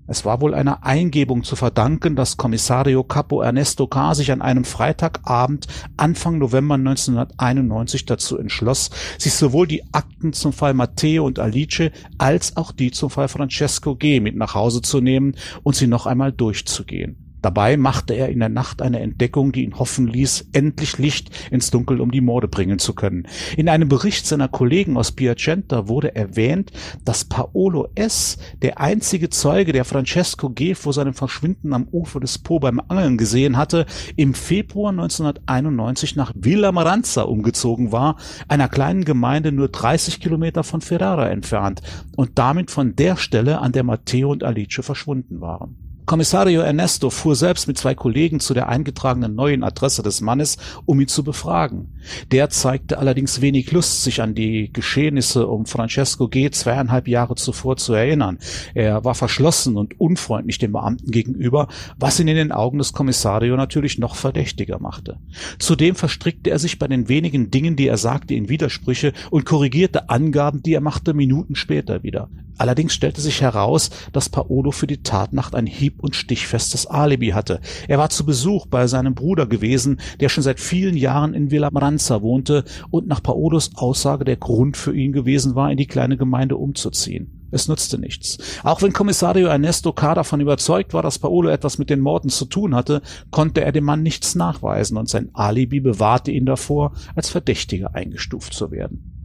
Es 0.08 0.24
war 0.24 0.40
wohl 0.40 0.54
einer 0.54 0.84
Eingebung 0.84 1.42
zu 1.42 1.56
verdanken, 1.56 2.14
dass 2.14 2.36
Kommissario 2.36 3.02
Capo 3.02 3.42
Ernesto 3.42 3.86
K. 3.86 4.14
sich 4.14 4.30
an 4.30 4.40
einem 4.40 4.64
Freitagabend 4.64 5.66
Anfang 5.96 6.38
November 6.38 6.74
1991 6.74 8.06
dazu 8.06 8.38
entschloss, 8.38 8.90
sich 9.18 9.34
sowohl 9.34 9.66
die 9.66 9.82
Akten 9.92 10.32
zum 10.32 10.52
Fall 10.52 10.74
Matteo 10.74 11.26
und 11.26 11.38
Alice 11.38 11.90
als 12.18 12.56
auch 12.56 12.70
die 12.70 12.92
zum 12.92 13.10
Fall 13.10 13.28
Francesco 13.28 13.96
G. 13.96 14.20
mit 14.20 14.36
nach 14.36 14.54
Hause 14.54 14.80
zu 14.80 15.00
nehmen 15.00 15.34
und 15.64 15.74
sie 15.74 15.88
noch 15.88 16.06
einmal 16.06 16.32
durchzugehen. 16.32 17.25
Dabei 17.46 17.76
machte 17.76 18.12
er 18.12 18.28
in 18.28 18.40
der 18.40 18.48
Nacht 18.48 18.82
eine 18.82 18.98
Entdeckung, 18.98 19.52
die 19.52 19.62
ihn 19.62 19.78
hoffen 19.78 20.08
ließ, 20.08 20.48
endlich 20.50 20.98
Licht 20.98 21.30
ins 21.52 21.70
Dunkel 21.70 22.00
um 22.00 22.10
die 22.10 22.20
Morde 22.20 22.48
bringen 22.48 22.80
zu 22.80 22.92
können. 22.92 23.28
In 23.56 23.68
einem 23.68 23.88
Bericht 23.88 24.26
seiner 24.26 24.48
Kollegen 24.48 24.96
aus 24.96 25.12
Piacenta 25.12 25.86
wurde 25.86 26.16
erwähnt, 26.16 26.72
dass 27.04 27.24
Paolo 27.24 27.86
S., 27.94 28.38
der 28.62 28.80
einzige 28.80 29.30
Zeuge, 29.30 29.70
der 29.70 29.84
Francesco 29.84 30.50
G. 30.50 30.74
vor 30.74 30.92
seinem 30.92 31.14
Verschwinden 31.14 31.72
am 31.72 31.86
Ufer 31.92 32.18
des 32.18 32.38
Po 32.38 32.58
beim 32.58 32.82
Angeln 32.88 33.16
gesehen 33.16 33.56
hatte, 33.56 33.86
im 34.16 34.34
Februar 34.34 34.90
1991 34.90 36.16
nach 36.16 36.32
Villa 36.34 36.72
Maranza 36.72 37.22
umgezogen 37.22 37.92
war, 37.92 38.16
einer 38.48 38.68
kleinen 38.68 39.04
Gemeinde 39.04 39.52
nur 39.52 39.68
30 39.68 40.18
Kilometer 40.18 40.64
von 40.64 40.80
Ferrara 40.80 41.28
entfernt 41.28 41.80
und 42.16 42.40
damit 42.40 42.72
von 42.72 42.96
der 42.96 43.16
Stelle, 43.16 43.60
an 43.60 43.70
der 43.70 43.84
Matteo 43.84 44.32
und 44.32 44.42
Alice 44.42 44.80
verschwunden 44.82 45.40
waren. 45.40 45.85
Kommissario 46.06 46.60
Ernesto 46.60 47.10
fuhr 47.10 47.34
selbst 47.34 47.66
mit 47.66 47.78
zwei 47.78 47.96
Kollegen 47.96 48.38
zu 48.38 48.54
der 48.54 48.68
eingetragenen 48.68 49.34
neuen 49.34 49.64
Adresse 49.64 50.04
des 50.04 50.20
Mannes, 50.20 50.56
um 50.84 51.00
ihn 51.00 51.08
zu 51.08 51.24
befragen. 51.24 51.98
Der 52.30 52.48
zeigte 52.48 52.98
allerdings 52.98 53.40
wenig 53.40 53.72
Lust, 53.72 54.04
sich 54.04 54.22
an 54.22 54.36
die 54.36 54.72
Geschehnisse 54.72 55.48
um 55.48 55.66
Francesco 55.66 56.28
G. 56.28 56.48
zweieinhalb 56.50 57.08
Jahre 57.08 57.34
zuvor 57.34 57.76
zu 57.76 57.92
erinnern. 57.92 58.38
Er 58.72 59.04
war 59.04 59.16
verschlossen 59.16 59.76
und 59.76 59.98
unfreundlich 59.98 60.58
dem 60.58 60.70
Beamten 60.70 61.10
gegenüber, 61.10 61.66
was 61.98 62.20
ihn 62.20 62.28
in 62.28 62.36
den 62.36 62.52
Augen 62.52 62.78
des 62.78 62.92
Kommissario 62.92 63.56
natürlich 63.56 63.98
noch 63.98 64.14
verdächtiger 64.14 64.78
machte. 64.78 65.18
Zudem 65.58 65.96
verstrickte 65.96 66.50
er 66.50 66.60
sich 66.60 66.78
bei 66.78 66.86
den 66.86 67.08
wenigen 67.08 67.50
Dingen, 67.50 67.74
die 67.74 67.88
er 67.88 67.96
sagte, 67.96 68.34
in 68.34 68.48
Widersprüche 68.48 69.12
und 69.30 69.44
korrigierte 69.44 70.08
Angaben, 70.08 70.62
die 70.62 70.74
er 70.74 70.80
machte, 70.80 71.14
Minuten 71.14 71.56
später 71.56 72.04
wieder. 72.04 72.30
Allerdings 72.58 72.94
stellte 72.94 73.20
sich 73.20 73.42
heraus, 73.42 73.90
dass 74.12 74.28
Paolo 74.28 74.70
für 74.70 74.86
die 74.86 75.02
Tatnacht 75.02 75.54
ein 75.54 75.66
hieb- 75.66 76.02
und 76.02 76.16
stichfestes 76.16 76.86
Alibi 76.86 77.28
hatte. 77.28 77.60
Er 77.88 77.98
war 77.98 78.10
zu 78.10 78.24
Besuch 78.24 78.66
bei 78.66 78.86
seinem 78.86 79.14
Bruder 79.14 79.46
gewesen, 79.46 80.00
der 80.20 80.28
schon 80.28 80.42
seit 80.42 80.60
vielen 80.60 80.96
Jahren 80.96 81.34
in 81.34 81.50
Villa 81.50 81.70
Maranza 81.70 82.22
wohnte 82.22 82.64
und 82.90 83.06
nach 83.06 83.22
Paolos 83.22 83.70
Aussage 83.76 84.24
der 84.24 84.36
Grund 84.36 84.76
für 84.76 84.94
ihn 84.94 85.12
gewesen 85.12 85.54
war, 85.54 85.70
in 85.70 85.76
die 85.76 85.86
kleine 85.86 86.16
Gemeinde 86.16 86.56
umzuziehen. 86.56 87.36
Es 87.50 87.68
nutzte 87.68 87.98
nichts. 87.98 88.38
Auch 88.64 88.82
wenn 88.82 88.92
Kommissario 88.92 89.46
Ernesto 89.46 89.92
K. 89.92 90.14
davon 90.14 90.40
überzeugt 90.40 90.94
war, 90.94 91.02
dass 91.02 91.18
Paolo 91.18 91.48
etwas 91.48 91.78
mit 91.78 91.90
den 91.90 92.00
Morden 92.00 92.28
zu 92.28 92.44
tun 92.44 92.74
hatte, 92.74 93.02
konnte 93.30 93.62
er 93.62 93.72
dem 93.72 93.84
Mann 93.84 94.02
nichts 94.02 94.34
nachweisen 94.34 94.96
und 94.96 95.08
sein 95.08 95.30
Alibi 95.32 95.80
bewahrte 95.80 96.32
ihn 96.32 96.44
davor, 96.44 96.92
als 97.14 97.30
Verdächtiger 97.30 97.94
eingestuft 97.94 98.52
zu 98.52 98.70
werden. 98.70 99.15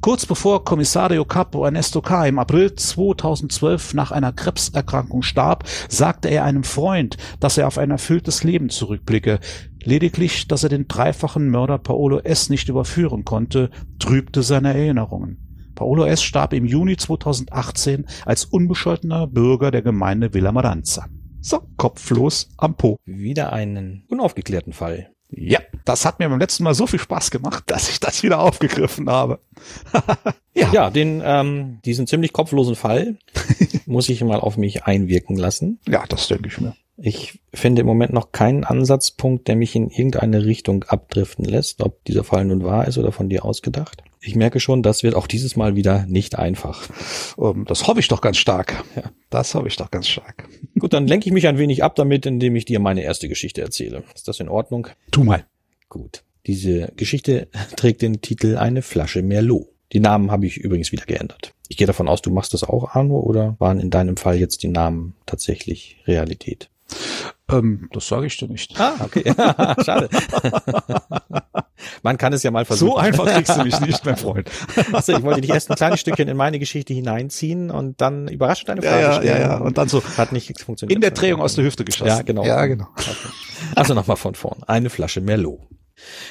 Kurz 0.00 0.26
bevor 0.26 0.64
Kommissario 0.64 1.24
Capo 1.24 1.64
Ernesto 1.64 2.00
K. 2.00 2.26
im 2.26 2.38
April 2.38 2.74
2012 2.74 3.94
nach 3.94 4.10
einer 4.10 4.32
Krebserkrankung 4.32 5.22
starb, 5.22 5.64
sagte 5.88 6.28
er 6.28 6.44
einem 6.44 6.64
Freund, 6.64 7.16
dass 7.38 7.58
er 7.58 7.66
auf 7.66 7.78
ein 7.78 7.90
erfülltes 7.90 8.42
Leben 8.44 8.70
zurückblicke. 8.70 9.40
Lediglich, 9.82 10.48
dass 10.48 10.62
er 10.62 10.68
den 10.68 10.88
dreifachen 10.88 11.50
Mörder 11.50 11.78
Paolo 11.78 12.18
S. 12.18 12.48
nicht 12.48 12.68
überführen 12.68 13.24
konnte, 13.24 13.70
trübte 13.98 14.42
seine 14.42 14.74
Erinnerungen. 14.74 15.72
Paolo 15.74 16.04
S. 16.04 16.22
starb 16.22 16.52
im 16.52 16.66
Juni 16.66 16.96
2018 16.96 18.06
als 18.24 18.44
unbescholtener 18.44 19.26
Bürger 19.26 19.70
der 19.70 19.82
Gemeinde 19.82 20.34
Villa 20.34 20.52
Maranza. 20.52 21.06
So, 21.40 21.62
kopflos 21.78 22.50
am 22.58 22.76
Po. 22.76 22.98
Wieder 23.06 23.52
einen 23.52 24.04
unaufgeklärten 24.08 24.74
Fall. 24.74 25.10
Ja, 25.32 25.60
das 25.84 26.04
hat 26.04 26.18
mir 26.18 26.28
beim 26.28 26.40
letzten 26.40 26.64
Mal 26.64 26.74
so 26.74 26.86
viel 26.86 26.98
Spaß 26.98 27.30
gemacht, 27.30 27.64
dass 27.66 27.88
ich 27.88 28.00
das 28.00 28.22
wieder 28.22 28.40
aufgegriffen 28.40 29.08
habe. 29.08 29.40
ja. 30.54 30.72
ja, 30.72 30.90
den 30.90 31.22
ähm, 31.24 31.78
diesen 31.84 32.06
ziemlich 32.06 32.32
kopflosen 32.32 32.74
Fall 32.74 33.16
muss 33.86 34.08
ich 34.08 34.22
mal 34.22 34.40
auf 34.40 34.56
mich 34.56 34.84
einwirken 34.84 35.36
lassen. 35.36 35.78
Ja, 35.88 36.04
das 36.08 36.28
denke 36.28 36.48
ich 36.48 36.60
mir. 36.60 36.74
Ich 37.02 37.40
finde 37.54 37.80
im 37.80 37.86
Moment 37.86 38.12
noch 38.12 38.30
keinen 38.30 38.64
Ansatzpunkt, 38.64 39.48
der 39.48 39.56
mich 39.56 39.74
in 39.74 39.88
irgendeine 39.88 40.44
Richtung 40.44 40.84
abdriften 40.84 41.46
lässt, 41.46 41.80
ob 41.80 42.04
dieser 42.04 42.24
Fall 42.24 42.44
nun 42.44 42.62
wahr 42.62 42.86
ist 42.86 42.98
oder 42.98 43.10
von 43.10 43.30
dir 43.30 43.44
ausgedacht. 43.44 44.02
Ich 44.20 44.36
merke 44.36 44.60
schon, 44.60 44.82
das 44.82 45.02
wird 45.02 45.14
auch 45.14 45.26
dieses 45.26 45.56
Mal 45.56 45.76
wieder 45.76 46.04
nicht 46.06 46.38
einfach. 46.38 46.86
Ähm, 47.38 47.64
das 47.66 47.86
hoffe 47.86 48.00
ich 48.00 48.08
doch 48.08 48.20
ganz 48.20 48.36
stark. 48.36 48.84
Ja. 48.96 49.04
Das 49.30 49.54
hoffe 49.54 49.68
ich 49.68 49.76
doch 49.76 49.90
ganz 49.90 50.08
stark. 50.08 50.46
Gut, 50.78 50.92
dann 50.92 51.06
lenke 51.06 51.26
ich 51.26 51.32
mich 51.32 51.48
ein 51.48 51.56
wenig 51.56 51.82
ab 51.82 51.96
damit, 51.96 52.26
indem 52.26 52.54
ich 52.54 52.66
dir 52.66 52.80
meine 52.80 53.02
erste 53.02 53.28
Geschichte 53.28 53.62
erzähle. 53.62 54.04
Ist 54.14 54.28
das 54.28 54.38
in 54.40 54.50
Ordnung? 54.50 54.88
Tu 55.10 55.24
mal. 55.24 55.46
Gut. 55.88 56.22
Diese 56.46 56.92
Geschichte 56.96 57.48
trägt 57.76 58.02
den 58.02 58.20
Titel 58.20 58.58
Eine 58.58 58.82
Flasche 58.82 59.22
Merlot. 59.22 59.68
Die 59.92 60.00
Namen 60.00 60.30
habe 60.30 60.46
ich 60.46 60.58
übrigens 60.58 60.92
wieder 60.92 61.06
geändert. 61.06 61.54
Ich 61.68 61.78
gehe 61.78 61.86
davon 61.86 62.08
aus, 62.08 62.20
du 62.20 62.30
machst 62.30 62.52
das 62.52 62.62
auch, 62.62 62.94
Arno, 62.94 63.20
oder 63.20 63.56
waren 63.58 63.80
in 63.80 63.90
deinem 63.90 64.16
Fall 64.16 64.36
jetzt 64.36 64.62
die 64.62 64.68
Namen 64.68 65.14
tatsächlich 65.24 65.96
Realität? 66.06 66.68
Ähm, 67.50 67.88
das 67.92 68.06
sage 68.08 68.26
ich 68.26 68.36
dir 68.36 68.48
nicht. 68.48 68.78
Ah, 68.80 68.94
okay. 69.00 69.32
Schade. 69.84 70.08
Man 72.02 72.18
kann 72.18 72.32
es 72.32 72.42
ja 72.42 72.50
mal 72.50 72.64
versuchen. 72.64 72.92
So 72.92 72.96
einfach 72.96 73.26
kriegst 73.26 73.56
du 73.56 73.64
mich 73.64 73.80
nicht, 73.80 74.04
mein 74.04 74.16
Freund. 74.16 74.50
Achso, 74.92 75.12
ich 75.12 75.22
wollte 75.22 75.40
dich 75.40 75.50
erst 75.50 75.70
ein 75.70 75.76
kleines 75.76 76.00
Stückchen 76.00 76.28
in 76.28 76.36
meine 76.36 76.58
Geschichte 76.58 76.92
hineinziehen 76.92 77.70
und 77.70 78.00
dann 78.00 78.28
überraschend 78.28 78.70
eine 78.70 78.82
Frage 78.82 78.96
ja, 78.96 79.02
ja, 79.02 79.12
stellen. 79.14 79.40
Ja, 79.40 79.48
ja, 79.48 79.56
und 79.58 79.78
dann 79.78 79.88
so. 79.88 80.02
Hat 80.16 80.32
nicht 80.32 80.60
funktioniert. 80.60 80.94
In 80.94 81.00
der 81.00 81.10
Drehung 81.10 81.40
aus 81.40 81.54
der 81.54 81.64
Hüfte 81.64 81.84
geschossen. 81.84 82.08
Ja, 82.08 82.22
genau. 82.22 82.44
Ja, 82.44 82.66
genau. 82.66 82.88
Also 83.74 83.94
nochmal 83.94 84.16
von 84.16 84.34
vorn. 84.34 84.62
Eine 84.66 84.90
Flasche 84.90 85.20
Merlot. 85.20 85.60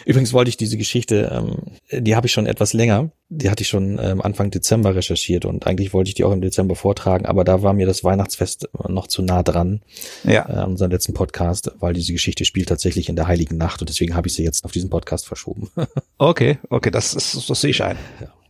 Übrigens 0.05 0.33
wollte 0.33 0.49
ich 0.49 0.57
diese 0.57 0.77
Geschichte, 0.77 1.29
ähm, 1.31 1.77
die 1.91 2.15
habe 2.15 2.27
ich 2.27 2.33
schon 2.33 2.45
etwas 2.45 2.73
länger, 2.73 3.11
die 3.29 3.49
hatte 3.49 3.61
ich 3.61 3.67
schon 3.67 3.99
ähm, 4.01 4.21
Anfang 4.21 4.51
Dezember 4.51 4.95
recherchiert 4.95 5.45
und 5.45 5.67
eigentlich 5.67 5.93
wollte 5.93 6.09
ich 6.09 6.15
die 6.15 6.23
auch 6.23 6.31
im 6.31 6.41
Dezember 6.41 6.75
vortragen, 6.75 7.25
aber 7.25 7.43
da 7.43 7.61
war 7.61 7.73
mir 7.73 7.85
das 7.85 8.03
Weihnachtsfest 8.03 8.69
noch 8.87 9.07
zu 9.07 9.21
nah 9.21 9.43
dran 9.43 9.81
ja. 10.23 10.47
äh, 10.49 10.53
an 10.53 10.71
unserem 10.71 10.91
letzten 10.91 11.13
Podcast, 11.13 11.71
weil 11.79 11.93
diese 11.93 12.13
Geschichte 12.13 12.45
spielt 12.45 12.69
tatsächlich 12.69 13.09
in 13.09 13.15
der 13.15 13.27
Heiligen 13.27 13.57
Nacht 13.57 13.81
und 13.81 13.89
deswegen 13.89 14.15
habe 14.15 14.27
ich 14.27 14.33
sie 14.33 14.43
jetzt 14.43 14.65
auf 14.65 14.71
diesen 14.71 14.89
Podcast 14.89 15.27
verschoben. 15.27 15.69
okay, 16.17 16.57
okay, 16.69 16.91
das 16.91 17.13
ist, 17.13 17.49
das 17.49 17.61
sehe 17.61 17.71
ich 17.71 17.83
ein. 17.83 17.97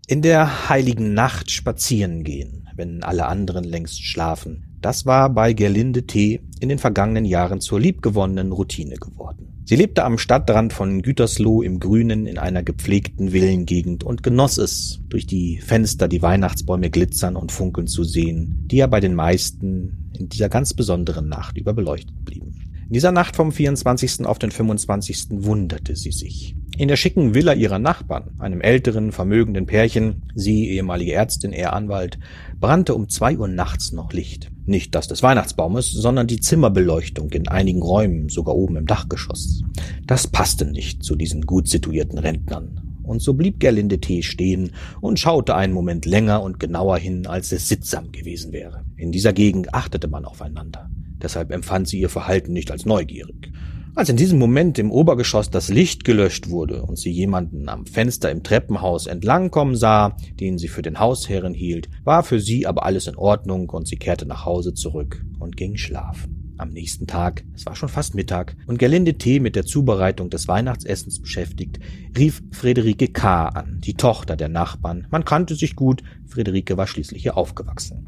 In 0.07 0.21
der 0.21 0.69
Heiligen 0.69 1.13
Nacht 1.13 1.51
spazieren 1.51 2.23
gehen, 2.23 2.67
wenn 2.75 3.03
alle 3.03 3.27
anderen 3.27 3.63
längst 3.63 4.03
schlafen. 4.03 4.77
Das 4.81 5.05
war 5.05 5.29
bei 5.29 5.53
Gerlinde 5.53 6.07
T. 6.07 6.39
in 6.61 6.69
den 6.69 6.79
vergangenen 6.79 7.25
Jahren 7.25 7.61
zur 7.61 7.79
liebgewonnenen 7.79 8.51
Routine 8.51 8.95
geworden. 8.95 9.58
Sie 9.69 9.75
lebte 9.75 10.03
am 10.03 10.17
Stadtrand 10.17 10.73
von 10.73 11.03
Gütersloh 11.03 11.61
im 11.61 11.79
Grünen 11.79 12.25
in 12.25 12.39
einer 12.39 12.63
gepflegten 12.63 13.29
Villengegend 13.29 14.03
und 14.03 14.23
genoss 14.23 14.57
es, 14.57 14.99
durch 15.09 15.27
die 15.27 15.59
Fenster 15.59 16.07
die 16.07 16.23
Weihnachtsbäume 16.23 16.89
glitzern 16.89 17.35
und 17.35 17.51
funkeln 17.51 17.85
zu 17.85 18.03
sehen, 18.03 18.63
die 18.65 18.77
ja 18.77 18.87
bei 18.87 18.99
den 18.99 19.13
meisten 19.13 20.09
in 20.17 20.27
dieser 20.27 20.49
ganz 20.49 20.73
besonderen 20.73 21.29
Nacht 21.29 21.55
über 21.55 21.75
beleuchtet 21.75 22.25
blieben. 22.25 22.71
In 22.87 22.93
dieser 22.93 23.11
Nacht 23.11 23.35
vom 23.35 23.51
24. 23.51 24.25
auf 24.25 24.39
den 24.39 24.49
25. 24.49 25.27
wunderte 25.33 25.95
sie 25.95 26.13
sich. 26.13 26.55
In 26.75 26.87
der 26.87 26.95
schicken 26.95 27.35
Villa 27.35 27.53
ihrer 27.53 27.77
Nachbarn, 27.77 28.31
einem 28.39 28.61
älteren, 28.61 29.11
vermögenden 29.11 29.67
Pärchen, 29.67 30.23
sie 30.33 30.67
ehemalige 30.69 31.13
Ärztin, 31.13 31.53
er 31.53 31.73
Anwalt, 31.73 32.17
brannte 32.59 32.95
um 32.95 33.07
zwei 33.07 33.37
Uhr 33.37 33.47
nachts 33.47 33.91
noch 33.91 34.13
Licht. 34.13 34.49
Nicht 34.69 34.93
das 34.93 35.07
des 35.07 35.23
Weihnachtsbaumes, 35.23 35.91
sondern 35.91 36.27
die 36.27 36.39
Zimmerbeleuchtung 36.39 37.31
in 37.31 37.47
einigen 37.47 37.81
Räumen, 37.81 38.29
sogar 38.29 38.55
oben 38.55 38.75
im 38.75 38.85
Dachgeschoss. 38.85 39.63
Das 40.05 40.27
passte 40.27 40.63
nicht 40.65 41.03
zu 41.03 41.15
diesen 41.15 41.41
gut 41.47 41.67
situierten 41.67 42.19
Rentnern. 42.19 42.99
Und 43.01 43.19
so 43.19 43.33
blieb 43.33 43.59
Gerlinde 43.59 43.99
T. 43.99 44.21
stehen 44.21 44.73
und 45.01 45.19
schaute 45.19 45.55
einen 45.55 45.73
Moment 45.73 46.05
länger 46.05 46.43
und 46.43 46.59
genauer 46.59 46.99
hin, 46.99 47.25
als 47.25 47.51
es 47.51 47.67
sittsam 47.67 48.11
gewesen 48.11 48.53
wäre. 48.53 48.85
In 48.95 49.11
dieser 49.11 49.33
Gegend 49.33 49.73
achtete 49.73 50.07
man 50.07 50.23
aufeinander. 50.23 50.87
Deshalb 51.19 51.51
empfand 51.51 51.87
sie 51.87 51.99
ihr 51.99 52.09
Verhalten 52.09 52.53
nicht 52.53 52.69
als 52.69 52.85
neugierig. 52.85 53.51
Als 53.99 54.07
in 54.07 54.15
diesem 54.15 54.39
Moment 54.39 54.79
im 54.79 54.91
Obergeschoss 54.91 55.49
das 55.49 55.67
Licht 55.67 56.05
gelöscht 56.05 56.49
wurde 56.49 56.83
und 56.83 56.97
sie 56.97 57.11
jemanden 57.11 57.67
am 57.67 57.85
Fenster 57.85 58.31
im 58.31 58.43
Treppenhaus 58.43 59.07
entlangkommen 59.07 59.75
sah, 59.75 60.15
den 60.39 60.57
sie 60.57 60.69
für 60.69 60.81
den 60.81 60.99
Hausherren 60.99 61.53
hielt, 61.53 61.89
war 62.05 62.23
für 62.23 62.39
sie 62.39 62.65
aber 62.65 62.85
alles 62.85 63.07
in 63.07 63.17
Ordnung 63.17 63.69
und 63.69 63.89
sie 63.89 63.97
kehrte 63.97 64.25
nach 64.25 64.45
Hause 64.45 64.73
zurück 64.73 65.21
und 65.39 65.57
ging 65.57 65.75
schlafen. 65.75 66.38
Am 66.59 66.71
nächsten 66.71 67.07
Tag, 67.07 67.45
es 67.55 67.65
war 67.65 67.77
schon 67.77 67.87
fast 67.87 68.15
Mittag, 68.15 68.57
und 68.67 68.79
Gerlinde 68.79 69.13
T. 69.13 69.39
mit 69.39 69.55
der 69.55 69.65
Zubereitung 69.65 70.29
des 70.29 70.49
Weihnachtsessens 70.49 71.21
beschäftigt, 71.21 71.79
rief 72.17 72.41
Friederike 72.51 73.07
K. 73.07 73.47
an, 73.47 73.79
die 73.79 73.93
Tochter 73.93 74.35
der 74.35 74.49
Nachbarn. 74.49 75.07
Man 75.09 75.23
kannte 75.23 75.55
sich 75.55 75.77
gut, 75.77 76.03
Friederike 76.27 76.75
war 76.75 76.85
schließlich 76.85 77.21
hier 77.21 77.37
aufgewachsen. 77.37 78.05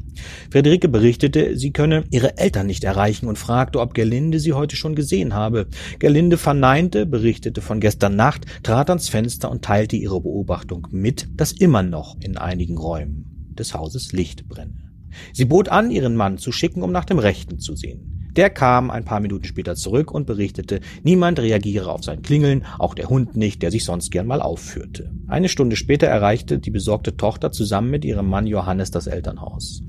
Friederike 0.50 0.88
berichtete, 0.88 1.56
sie 1.56 1.72
könne 1.72 2.04
ihre 2.10 2.36
Eltern 2.36 2.66
nicht 2.66 2.84
erreichen 2.84 3.26
und 3.26 3.38
fragte, 3.38 3.80
ob 3.80 3.94
Gerlinde 3.94 4.38
sie 4.38 4.52
heute 4.52 4.76
schon 4.76 4.94
gesehen 4.94 5.32
habe. 5.32 5.66
Gerlinde 5.98 6.36
verneinte, 6.36 7.06
berichtete 7.06 7.62
von 7.62 7.80
gestern 7.80 8.16
Nacht, 8.16 8.44
trat 8.62 8.90
ans 8.90 9.08
Fenster 9.08 9.50
und 9.50 9.64
teilte 9.64 9.96
ihre 9.96 10.20
Beobachtung 10.20 10.88
mit, 10.90 11.26
dass 11.36 11.52
immer 11.52 11.82
noch 11.82 12.20
in 12.20 12.36
einigen 12.36 12.76
Räumen 12.76 13.54
des 13.58 13.72
Hauses 13.72 14.12
Licht 14.12 14.46
brenne. 14.46 14.92
Sie 15.32 15.46
bot 15.46 15.70
an, 15.70 15.90
ihren 15.90 16.16
Mann 16.16 16.36
zu 16.36 16.52
schicken, 16.52 16.82
um 16.82 16.92
nach 16.92 17.06
dem 17.06 17.18
Rechten 17.18 17.58
zu 17.58 17.74
sehen. 17.74 18.11
Der 18.36 18.48
kam 18.48 18.90
ein 18.90 19.04
paar 19.04 19.20
Minuten 19.20 19.44
später 19.44 19.74
zurück 19.74 20.10
und 20.10 20.26
berichtete, 20.26 20.80
niemand 21.02 21.38
reagiere 21.38 21.92
auf 21.92 22.02
sein 22.02 22.22
Klingeln, 22.22 22.64
auch 22.78 22.94
der 22.94 23.10
Hund 23.10 23.36
nicht, 23.36 23.62
der 23.62 23.70
sich 23.70 23.84
sonst 23.84 24.10
gern 24.10 24.26
mal 24.26 24.40
aufführte. 24.40 25.10
Eine 25.28 25.50
Stunde 25.50 25.76
später 25.76 26.06
erreichte 26.06 26.58
die 26.58 26.70
besorgte 26.70 27.16
Tochter 27.16 27.52
zusammen 27.52 27.90
mit 27.90 28.04
ihrem 28.06 28.28
Mann 28.28 28.46
Johannes 28.46 28.90
das 28.90 29.06
Elternhaus. 29.06 29.82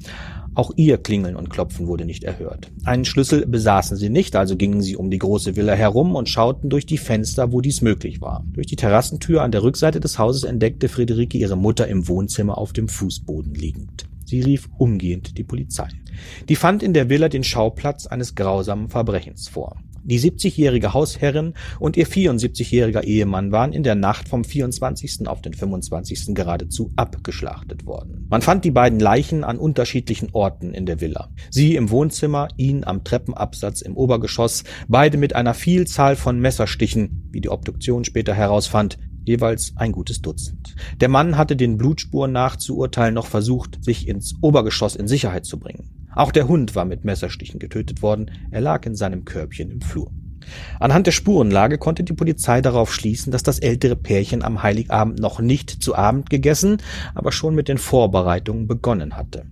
Auch 0.55 0.71
ihr 0.75 0.97
Klingeln 0.97 1.35
und 1.35 1.49
Klopfen 1.49 1.87
wurde 1.87 2.05
nicht 2.05 2.23
erhört. 2.25 2.69
Einen 2.83 3.05
Schlüssel 3.05 3.47
besaßen 3.47 3.97
sie 3.97 4.09
nicht, 4.09 4.35
also 4.35 4.55
gingen 4.55 4.81
sie 4.81 4.95
um 4.95 5.09
die 5.09 5.17
große 5.17 5.55
Villa 5.55 5.73
herum 5.73 6.15
und 6.15 6.29
schauten 6.29 6.69
durch 6.69 6.85
die 6.85 6.99
Fenster, 6.99 7.51
wo 7.51 7.61
dies 7.61 7.81
möglich 7.81 8.21
war. 8.21 8.45
Durch 8.53 8.67
die 8.67 8.75
Terrassentür 8.75 9.41
an 9.41 9.51
der 9.51 9.63
Rückseite 9.63 9.99
des 9.99 10.19
Hauses 10.19 10.43
entdeckte 10.43 10.89
Friederike 10.89 11.37
ihre 11.37 11.55
Mutter 11.55 11.87
im 11.87 12.07
Wohnzimmer 12.07 12.57
auf 12.57 12.71
dem 12.73 12.87
Fußboden 12.87 13.55
liegend. 13.55 14.05
Sie 14.25 14.41
rief 14.41 14.69
umgehend 14.77 15.37
die 15.37 15.43
Polizei. 15.43 15.87
Die 16.49 16.55
fand 16.55 16.83
in 16.83 16.93
der 16.93 17.09
Villa 17.09 17.29
den 17.29 17.43
Schauplatz 17.43 18.05
eines 18.07 18.35
grausamen 18.35 18.89
Verbrechens 18.89 19.47
vor. 19.47 19.77
Die 20.05 20.19
70-jährige 20.19 20.93
Hausherrin 20.93 21.53
und 21.79 21.95
ihr 21.95 22.05
74-jähriger 22.05 23.03
Ehemann 23.03 23.53
waren 23.53 23.71
in 23.71 23.83
der 23.83 23.95
Nacht 23.95 24.27
vom 24.27 24.43
24. 24.43 25.29
auf 25.29 25.41
den 25.41 25.53
25. 25.53 26.35
geradezu 26.35 26.91
abgeschlachtet 26.97 27.85
worden. 27.85 28.27
Man 28.29 28.41
fand 28.41 28.65
die 28.65 28.71
beiden 28.71 28.99
Leichen 28.99 29.45
an 29.45 29.57
unterschiedlichen 29.57 30.29
Orten 30.33 30.73
in 30.73 30.85
der 30.85 30.99
Villa. 30.99 31.29
Sie 31.51 31.77
im 31.77 31.89
Wohnzimmer, 31.89 32.49
ihn 32.57 32.83
am 32.83 33.05
Treppenabsatz 33.05 33.81
im 33.81 33.95
Obergeschoss, 33.95 34.65
beide 34.89 35.17
mit 35.17 35.37
einer 35.37 35.53
Vielzahl 35.53 36.17
von 36.17 36.37
Messerstichen, 36.37 37.29
wie 37.31 37.39
die 37.39 37.49
Obduktion 37.49 38.03
später 38.03 38.33
herausfand, 38.33 38.97
jeweils 39.25 39.73
ein 39.75 39.91
gutes 39.91 40.21
Dutzend. 40.21 40.75
Der 41.01 41.09
Mann 41.09 41.37
hatte 41.37 41.55
den 41.55 41.77
Blutspuren 41.77 42.31
nach 42.31 42.55
zu 42.55 42.77
urteilen 42.77 43.13
noch 43.13 43.27
versucht, 43.27 43.83
sich 43.83 44.07
ins 44.07 44.35
Obergeschoss 44.41 44.95
in 44.95 45.07
Sicherheit 45.07 45.45
zu 45.45 45.59
bringen. 45.59 45.89
Auch 46.15 46.31
der 46.31 46.47
Hund 46.47 46.75
war 46.75 46.85
mit 46.85 47.05
Messerstichen 47.05 47.59
getötet 47.59 48.01
worden, 48.01 48.31
er 48.51 48.61
lag 48.61 48.85
in 48.85 48.95
seinem 48.95 49.25
Körbchen 49.25 49.71
im 49.71 49.81
Flur. 49.81 50.11
Anhand 50.79 51.07
der 51.07 51.11
Spurenlage 51.11 51.77
konnte 51.77 52.03
die 52.03 52.13
Polizei 52.13 52.61
darauf 52.61 52.93
schließen, 52.93 53.31
dass 53.31 53.43
das 53.43 53.59
ältere 53.59 53.95
Pärchen 53.95 54.43
am 54.43 54.61
Heiligabend 54.61 55.19
noch 55.19 55.39
nicht 55.39 55.69
zu 55.69 55.95
Abend 55.95 56.29
gegessen, 56.29 56.77
aber 57.15 57.31
schon 57.31 57.55
mit 57.55 57.67
den 57.67 57.77
Vorbereitungen 57.77 58.67
begonnen 58.67 59.15
hatte. 59.15 59.45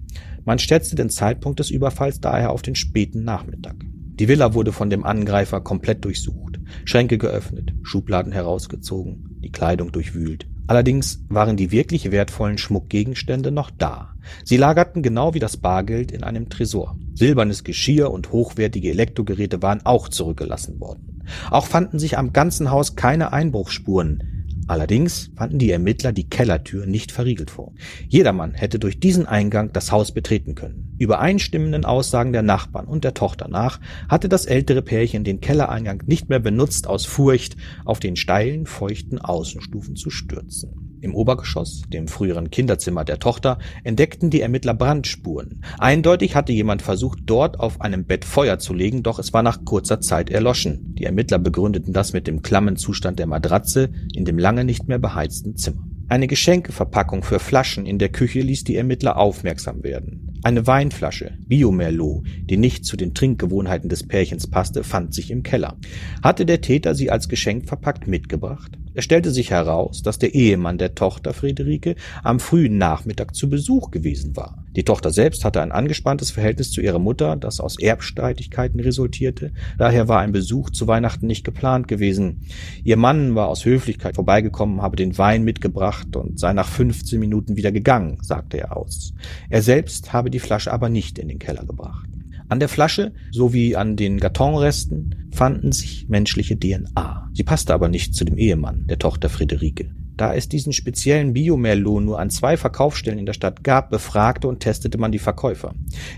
Man 0.43 0.59
schätzte 0.59 0.95
den 0.95 1.09
Zeitpunkt 1.09 1.59
des 1.59 1.69
Überfalls 1.69 2.19
daher 2.19 2.51
auf 2.51 2.61
den 2.61 2.75
späten 2.75 3.23
Nachmittag. 3.23 3.75
Die 4.19 4.27
Villa 4.27 4.53
wurde 4.53 4.71
von 4.71 4.89
dem 4.89 5.03
Angreifer 5.03 5.61
komplett 5.61 6.03
durchsucht, 6.03 6.59
Schränke 6.85 7.17
geöffnet, 7.17 7.73
Schubladen 7.83 8.31
herausgezogen, 8.31 9.30
die 9.41 9.51
Kleidung 9.51 9.91
durchwühlt. 9.91 10.47
Allerdings 10.67 11.25
waren 11.27 11.57
die 11.57 11.71
wirklich 11.71 12.11
wertvollen 12.11 12.57
Schmuckgegenstände 12.57 13.51
noch 13.51 13.71
da. 13.71 14.13
Sie 14.45 14.57
lagerten 14.57 15.03
genau 15.03 15.33
wie 15.33 15.39
das 15.39 15.57
Bargeld 15.57 16.11
in 16.11 16.23
einem 16.23 16.49
Tresor. 16.49 16.97
Silbernes 17.13 17.63
Geschirr 17.63 18.09
und 18.09 18.31
hochwertige 18.31 18.89
Elektrogeräte 18.89 19.61
waren 19.61 19.85
auch 19.85 20.07
zurückgelassen 20.07 20.79
worden. 20.79 21.23
Auch 21.49 21.65
fanden 21.65 21.99
sich 21.99 22.17
am 22.17 22.31
ganzen 22.31 22.71
Haus 22.71 22.95
keine 22.95 23.33
Einbruchsspuren, 23.33 24.30
Allerdings 24.67 25.31
fanden 25.35 25.59
die 25.59 25.71
Ermittler 25.71 26.11
die 26.11 26.29
Kellertür 26.29 26.85
nicht 26.85 27.11
verriegelt 27.11 27.51
vor. 27.51 27.73
Jedermann 28.07 28.53
hätte 28.53 28.79
durch 28.79 28.99
diesen 28.99 29.25
Eingang 29.25 29.73
das 29.73 29.91
Haus 29.91 30.13
betreten 30.13 30.55
können. 30.55 30.95
Übereinstimmenden 30.97 31.85
Aussagen 31.85 32.31
der 32.31 32.43
Nachbarn 32.43 32.85
und 32.85 33.03
der 33.03 33.13
Tochter 33.13 33.47
nach 33.47 33.79
hatte 34.07 34.29
das 34.29 34.45
ältere 34.45 34.81
Pärchen 34.81 35.23
den 35.23 35.41
Kellereingang 35.41 36.03
nicht 36.05 36.29
mehr 36.29 36.39
benutzt 36.39 36.87
aus 36.87 37.05
Furcht, 37.05 37.57
auf 37.85 37.99
den 37.99 38.15
steilen, 38.15 38.65
feuchten 38.65 39.19
Außenstufen 39.19 39.95
zu 39.95 40.09
stürzen. 40.09 40.90
Im 41.01 41.15
Obergeschoss, 41.15 41.81
dem 41.89 42.07
früheren 42.07 42.51
Kinderzimmer 42.51 43.03
der 43.03 43.17
Tochter, 43.17 43.57
entdeckten 43.83 44.29
die 44.29 44.41
Ermittler 44.41 44.75
Brandspuren. 44.75 45.63
Eindeutig 45.79 46.35
hatte 46.35 46.53
jemand 46.53 46.83
versucht, 46.83 47.19
dort 47.25 47.59
auf 47.59 47.81
einem 47.81 48.05
Bett 48.05 48.23
Feuer 48.23 48.59
zu 48.59 48.73
legen, 48.75 49.01
doch 49.01 49.17
es 49.17 49.33
war 49.33 49.41
nach 49.41 49.65
kurzer 49.65 49.99
Zeit 49.99 50.29
erloschen. 50.29 50.93
Die 50.95 51.05
Ermittler 51.05 51.39
begründeten 51.39 51.91
das 51.91 52.13
mit 52.13 52.27
dem 52.27 52.43
klammen 52.43 52.77
Zustand 52.77 53.17
der 53.17 53.25
Matratze 53.25 53.89
in 54.13 54.25
dem 54.25 54.37
lange 54.37 54.63
nicht 54.63 54.87
mehr 54.87 54.99
beheizten 54.99 55.57
Zimmer. 55.57 55.83
Eine 56.07 56.27
Geschenkeverpackung 56.27 57.23
für 57.23 57.39
Flaschen 57.39 57.85
in 57.85 57.97
der 57.97 58.09
Küche 58.09 58.41
ließ 58.41 58.65
die 58.65 58.75
Ermittler 58.75 59.17
aufmerksam 59.17 59.81
werden. 59.81 60.31
Eine 60.43 60.67
Weinflasche, 60.67 61.37
Biomerlot, 61.47 62.25
die 62.49 62.57
nicht 62.57 62.83
zu 62.83 62.97
den 62.97 63.13
Trinkgewohnheiten 63.13 63.89
des 63.89 64.05
Pärchens 64.05 64.47
passte, 64.47 64.83
fand 64.83 65.13
sich 65.13 65.31
im 65.31 65.41
Keller. 65.41 65.77
Hatte 66.21 66.45
der 66.45 66.59
Täter 66.59 66.95
sie 66.95 67.09
als 67.09 67.29
Geschenk 67.29 67.67
verpackt 67.67 68.07
mitgebracht? 68.07 68.77
Es 68.93 69.05
stellte 69.05 69.31
sich 69.31 69.51
heraus, 69.51 70.03
dass 70.03 70.19
der 70.19 70.33
Ehemann 70.33 70.77
der 70.77 70.95
Tochter 70.95 71.33
Friederike 71.33 71.95
am 72.23 72.39
frühen 72.41 72.77
Nachmittag 72.77 73.35
zu 73.35 73.49
Besuch 73.49 73.89
gewesen 73.89 74.35
war. 74.35 74.65
Die 74.75 74.83
Tochter 74.83 75.11
selbst 75.11 75.45
hatte 75.45 75.61
ein 75.61 75.71
angespanntes 75.71 76.31
Verhältnis 76.31 76.71
zu 76.71 76.81
ihrer 76.81 76.99
Mutter, 76.99 77.35
das 77.37 77.59
aus 77.59 77.79
Erbstreitigkeiten 77.79 78.79
resultierte. 78.79 79.53
Daher 79.77 80.07
war 80.07 80.19
ein 80.19 80.33
Besuch 80.33 80.69
zu 80.69 80.87
Weihnachten 80.87 81.27
nicht 81.27 81.45
geplant 81.45 81.87
gewesen. 81.87 82.41
Ihr 82.83 82.97
Mann 82.97 83.33
war 83.35 83.47
aus 83.47 83.63
Höflichkeit 83.63 84.15
vorbeigekommen, 84.15 84.81
habe 84.81 84.97
den 84.97 85.17
Wein 85.17 85.43
mitgebracht 85.43 86.15
und 86.15 86.39
sei 86.39 86.51
nach 86.53 86.67
15 86.67 87.19
Minuten 87.19 87.55
wieder 87.55 87.71
gegangen, 87.71 88.17
sagte 88.21 88.59
er 88.59 88.75
aus. 88.75 89.13
Er 89.49 89.61
selbst 89.61 90.11
habe 90.11 90.29
die 90.29 90.39
Flasche 90.39 90.71
aber 90.71 90.89
nicht 90.89 91.17
in 91.17 91.29
den 91.29 91.39
Keller 91.39 91.65
gebracht. 91.65 92.10
An 92.51 92.59
der 92.59 92.67
Flasche 92.67 93.13
sowie 93.31 93.77
an 93.77 93.95
den 93.95 94.19
Kartonresten 94.19 95.29
fanden 95.31 95.71
sich 95.71 96.09
menschliche 96.09 96.59
DNA. 96.59 97.29
Sie 97.33 97.43
passte 97.43 97.73
aber 97.73 97.87
nicht 97.87 98.13
zu 98.13 98.25
dem 98.25 98.37
Ehemann 98.37 98.87
der 98.87 98.99
Tochter 98.99 99.29
Friederike. 99.29 99.89
Da 100.17 100.35
es 100.35 100.49
diesen 100.49 100.73
speziellen 100.73 101.31
Biomerlot 101.31 102.03
nur 102.03 102.19
an 102.19 102.29
zwei 102.29 102.57
Verkaufsstellen 102.57 103.19
in 103.19 103.25
der 103.25 103.31
Stadt 103.31 103.63
gab, 103.63 103.89
befragte 103.89 104.49
und 104.49 104.59
testete 104.59 104.97
man 104.97 105.13
die 105.13 105.19
Verkäufer. 105.19 105.73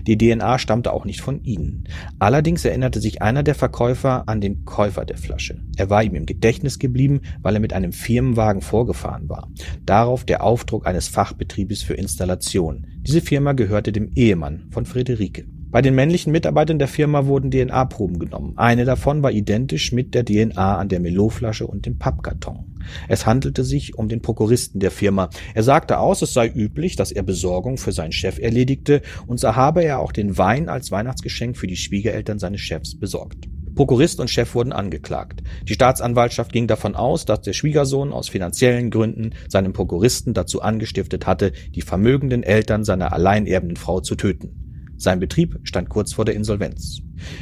Die 0.08 0.18
DNA 0.18 0.58
stammte 0.58 0.92
auch 0.92 1.04
nicht 1.04 1.20
von 1.20 1.40
ihnen. 1.44 1.84
Allerdings 2.18 2.64
erinnerte 2.64 3.00
sich 3.00 3.22
einer 3.22 3.44
der 3.44 3.54
Verkäufer 3.54 4.28
an 4.28 4.40
den 4.40 4.64
Käufer 4.64 5.04
der 5.04 5.18
Flasche. 5.18 5.62
Er 5.76 5.88
war 5.88 6.02
ihm 6.02 6.16
im 6.16 6.26
Gedächtnis 6.26 6.80
geblieben, 6.80 7.20
weil 7.42 7.54
er 7.54 7.60
mit 7.60 7.72
einem 7.72 7.92
Firmenwagen 7.92 8.60
vorgefahren 8.60 9.28
war. 9.28 9.48
Darauf 9.86 10.24
der 10.24 10.42
Aufdruck 10.42 10.84
eines 10.84 11.06
Fachbetriebes 11.06 11.84
für 11.84 11.94
Installation. 11.94 12.88
Diese 13.02 13.20
Firma 13.20 13.52
gehörte 13.52 13.92
dem 13.92 14.10
Ehemann 14.16 14.66
von 14.72 14.84
Friederike. 14.84 15.44
Bei 15.74 15.82
den 15.82 15.96
männlichen 15.96 16.30
Mitarbeitern 16.30 16.78
der 16.78 16.86
Firma 16.86 17.26
wurden 17.26 17.50
DNA-Proben 17.50 18.20
genommen. 18.20 18.52
Eine 18.54 18.84
davon 18.84 19.24
war 19.24 19.32
identisch 19.32 19.90
mit 19.90 20.14
der 20.14 20.24
DNA 20.24 20.78
an 20.78 20.88
der 20.88 21.00
Meloflasche 21.00 21.66
und 21.66 21.84
dem 21.84 21.98
Pappkarton. 21.98 22.76
Es 23.08 23.26
handelte 23.26 23.64
sich 23.64 23.98
um 23.98 24.08
den 24.08 24.22
Prokuristen 24.22 24.78
der 24.78 24.92
Firma. 24.92 25.30
Er 25.52 25.64
sagte 25.64 25.98
aus, 25.98 26.22
es 26.22 26.32
sei 26.32 26.48
üblich, 26.48 26.94
dass 26.94 27.10
er 27.10 27.24
Besorgung 27.24 27.76
für 27.76 27.90
seinen 27.90 28.12
Chef 28.12 28.38
erledigte, 28.38 29.02
und 29.26 29.40
so 29.40 29.56
habe 29.56 29.82
er 29.82 29.98
auch 29.98 30.12
den 30.12 30.38
Wein 30.38 30.68
als 30.68 30.92
Weihnachtsgeschenk 30.92 31.56
für 31.56 31.66
die 31.66 31.74
Schwiegereltern 31.74 32.38
seines 32.38 32.60
Chefs 32.60 32.96
besorgt. 32.96 33.48
Prokurist 33.74 34.20
und 34.20 34.30
Chef 34.30 34.54
wurden 34.54 34.72
angeklagt. 34.72 35.42
Die 35.68 35.74
Staatsanwaltschaft 35.74 36.52
ging 36.52 36.68
davon 36.68 36.94
aus, 36.94 37.24
dass 37.24 37.40
der 37.40 37.52
Schwiegersohn 37.52 38.12
aus 38.12 38.28
finanziellen 38.28 38.92
Gründen 38.92 39.32
seinen 39.48 39.72
Prokuristen 39.72 40.34
dazu 40.34 40.62
angestiftet 40.62 41.26
hatte, 41.26 41.50
die 41.74 41.82
vermögenden 41.82 42.44
Eltern 42.44 42.84
seiner 42.84 43.12
alleinerbenden 43.12 43.76
Frau 43.76 43.98
zu 43.98 44.14
töten. 44.14 44.63
Sein 44.96 45.20
Betrieb 45.20 45.58
stand 45.64 45.88
kurz 45.88 46.12
vor 46.12 46.24
der 46.24 46.34
Insolvenz. 46.34 47.00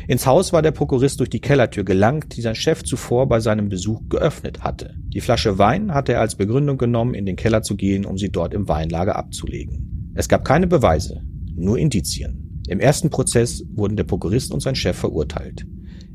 Ins 0.08 0.26
Haus 0.26 0.52
war 0.52 0.62
der 0.62 0.70
Prokurist 0.70 1.20
durch 1.20 1.30
die 1.30 1.40
Kellertür 1.40 1.84
gelangt, 1.84 2.36
die 2.36 2.40
sein 2.40 2.54
Chef 2.54 2.82
zuvor 2.82 3.28
bei 3.28 3.40
seinem 3.40 3.68
Besuch 3.68 4.00
geöffnet 4.08 4.62
hatte. 4.62 4.94
Die 5.08 5.20
Flasche 5.20 5.58
Wein 5.58 5.92
hatte 5.92 6.12
er 6.12 6.20
als 6.20 6.36
Begründung 6.36 6.78
genommen, 6.78 7.14
in 7.14 7.26
den 7.26 7.36
Keller 7.36 7.62
zu 7.62 7.76
gehen, 7.76 8.04
um 8.04 8.18
sie 8.18 8.30
dort 8.30 8.54
im 8.54 8.68
Weinlager 8.68 9.16
abzulegen. 9.16 10.12
Es 10.14 10.28
gab 10.28 10.44
keine 10.44 10.66
Beweise, 10.66 11.22
nur 11.54 11.78
Indizien. 11.78 12.62
Im 12.68 12.80
ersten 12.80 13.10
Prozess 13.10 13.64
wurden 13.74 13.96
der 13.96 14.04
Prokurist 14.04 14.52
und 14.52 14.60
sein 14.60 14.74
Chef 14.74 14.96
verurteilt. 14.96 15.66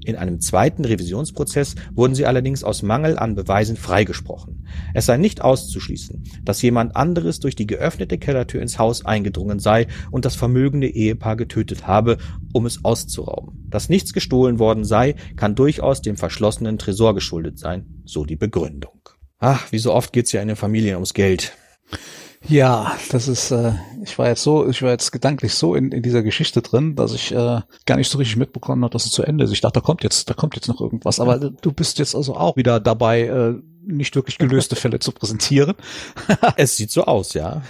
In 0.07 0.15
einem 0.15 0.39
zweiten 0.39 0.85
Revisionsprozess 0.85 1.75
wurden 1.93 2.15
sie 2.15 2.25
allerdings 2.25 2.63
aus 2.63 2.81
Mangel 2.81 3.19
an 3.19 3.35
Beweisen 3.35 3.75
freigesprochen. 3.75 4.65
Es 4.93 5.05
sei 5.05 5.17
nicht 5.17 5.41
auszuschließen, 5.41 6.23
dass 6.45 6.61
jemand 6.61 6.95
anderes 6.95 7.41
durch 7.41 7.57
die 7.57 7.67
geöffnete 7.67 8.17
Kellertür 8.17 8.61
ins 8.61 8.79
Haus 8.79 9.05
eingedrungen 9.05 9.59
sei 9.59 9.87
und 10.09 10.23
das 10.23 10.37
vermögende 10.37 10.87
Ehepaar 10.87 11.35
getötet 11.35 11.87
habe, 11.87 12.19
um 12.53 12.65
es 12.65 12.85
auszurauben. 12.85 13.65
Dass 13.69 13.89
nichts 13.89 14.13
gestohlen 14.13 14.59
worden 14.59 14.85
sei, 14.85 15.15
kann 15.35 15.55
durchaus 15.55 16.01
dem 16.01 16.15
verschlossenen 16.15 16.77
Tresor 16.77 17.13
geschuldet 17.13 17.59
sein, 17.59 18.01
so 18.05 18.23
die 18.23 18.37
Begründung. 18.37 19.09
Ach, 19.39 19.69
wie 19.73 19.79
so 19.79 19.93
oft 19.93 20.13
geht's 20.13 20.31
ja 20.31 20.41
in 20.41 20.47
den 20.47 20.55
Familien 20.55 20.95
ums 20.95 21.13
Geld. 21.13 21.51
Ja, 22.47 22.95
das 23.11 23.27
ist, 23.27 23.51
äh, 23.51 23.73
ich 24.03 24.17
war 24.17 24.27
jetzt 24.27 24.43
so, 24.43 24.69
ich 24.69 24.81
war 24.81 24.91
jetzt 24.91 25.11
gedanklich 25.11 25.53
so 25.53 25.75
in, 25.75 25.91
in 25.91 26.01
dieser 26.01 26.23
Geschichte 26.23 26.61
drin, 26.61 26.95
dass 26.95 27.13
ich 27.13 27.31
äh, 27.31 27.61
gar 27.85 27.97
nicht 27.97 28.09
so 28.09 28.17
richtig 28.17 28.37
mitbekommen 28.37 28.83
habe, 28.83 28.93
dass 28.93 29.05
es 29.05 29.11
zu 29.11 29.23
Ende 29.23 29.43
ist. 29.43 29.51
Ich 29.51 29.61
dachte, 29.61 29.79
da 29.79 29.85
kommt 29.85 30.03
jetzt, 30.03 30.29
da 30.29 30.33
kommt 30.33 30.55
jetzt 30.55 30.67
noch 30.67 30.79
irgendwas. 30.79 31.19
Aber 31.19 31.37
du 31.37 31.71
bist 31.71 31.99
jetzt 31.99 32.15
also 32.15 32.35
auch 32.35 32.55
wieder 32.55 32.79
dabei, 32.79 33.23
äh, 33.23 33.55
nicht 33.85 34.15
wirklich 34.15 34.37
gelöste 34.37 34.75
Fälle 34.77 34.99
zu 34.99 35.11
präsentieren. 35.11 35.75
es 36.55 36.77
sieht 36.77 36.91
so 36.91 37.03
aus, 37.03 37.33
ja. 37.33 37.63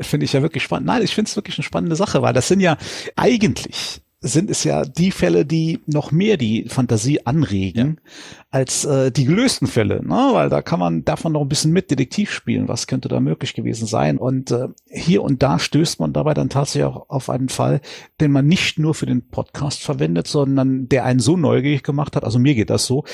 finde 0.00 0.24
ich 0.24 0.32
ja 0.32 0.42
wirklich 0.42 0.62
spannend. 0.62 0.86
Nein, 0.86 1.02
ich 1.02 1.14
finde 1.14 1.28
es 1.28 1.36
wirklich 1.36 1.58
eine 1.58 1.64
spannende 1.64 1.96
Sache, 1.96 2.22
weil 2.22 2.32
das 2.32 2.48
sind 2.48 2.60
ja 2.60 2.76
eigentlich 3.16 4.02
sind 4.22 4.50
es 4.50 4.62
ja 4.64 4.84
die 4.84 5.10
Fälle, 5.10 5.44
die 5.44 5.80
noch 5.86 6.12
mehr 6.12 6.36
die 6.36 6.68
Fantasie 6.68 7.26
anregen 7.26 8.00
ja. 8.04 8.10
als 8.50 8.84
äh, 8.84 9.10
die 9.10 9.24
gelösten 9.24 9.66
Fälle, 9.66 10.00
ne? 10.02 10.30
weil 10.32 10.48
da 10.48 10.62
kann 10.62 10.78
man 10.78 11.04
davon 11.04 11.32
noch 11.32 11.42
ein 11.42 11.48
bisschen 11.48 11.72
mit 11.72 11.90
Detektiv 11.90 12.30
spielen, 12.30 12.68
was 12.68 12.86
könnte 12.86 13.08
da 13.08 13.20
möglich 13.20 13.54
gewesen 13.54 13.86
sein. 13.86 14.18
Und 14.18 14.52
äh, 14.52 14.68
hier 14.88 15.22
und 15.22 15.42
da 15.42 15.58
stößt 15.58 15.98
man 16.00 16.12
dabei 16.12 16.34
dann 16.34 16.48
tatsächlich 16.48 16.84
auch 16.84 17.08
auf 17.10 17.28
einen 17.28 17.48
Fall, 17.48 17.80
den 18.20 18.30
man 18.30 18.46
nicht 18.46 18.78
nur 18.78 18.94
für 18.94 19.06
den 19.06 19.28
Podcast 19.28 19.82
verwendet, 19.82 20.28
sondern 20.28 20.88
der 20.88 21.04
einen 21.04 21.20
so 21.20 21.36
neugierig 21.36 21.82
gemacht 21.82 22.14
hat, 22.14 22.24
also 22.24 22.38
mir 22.38 22.54
geht 22.54 22.70
das 22.70 22.86
so, 22.86 23.04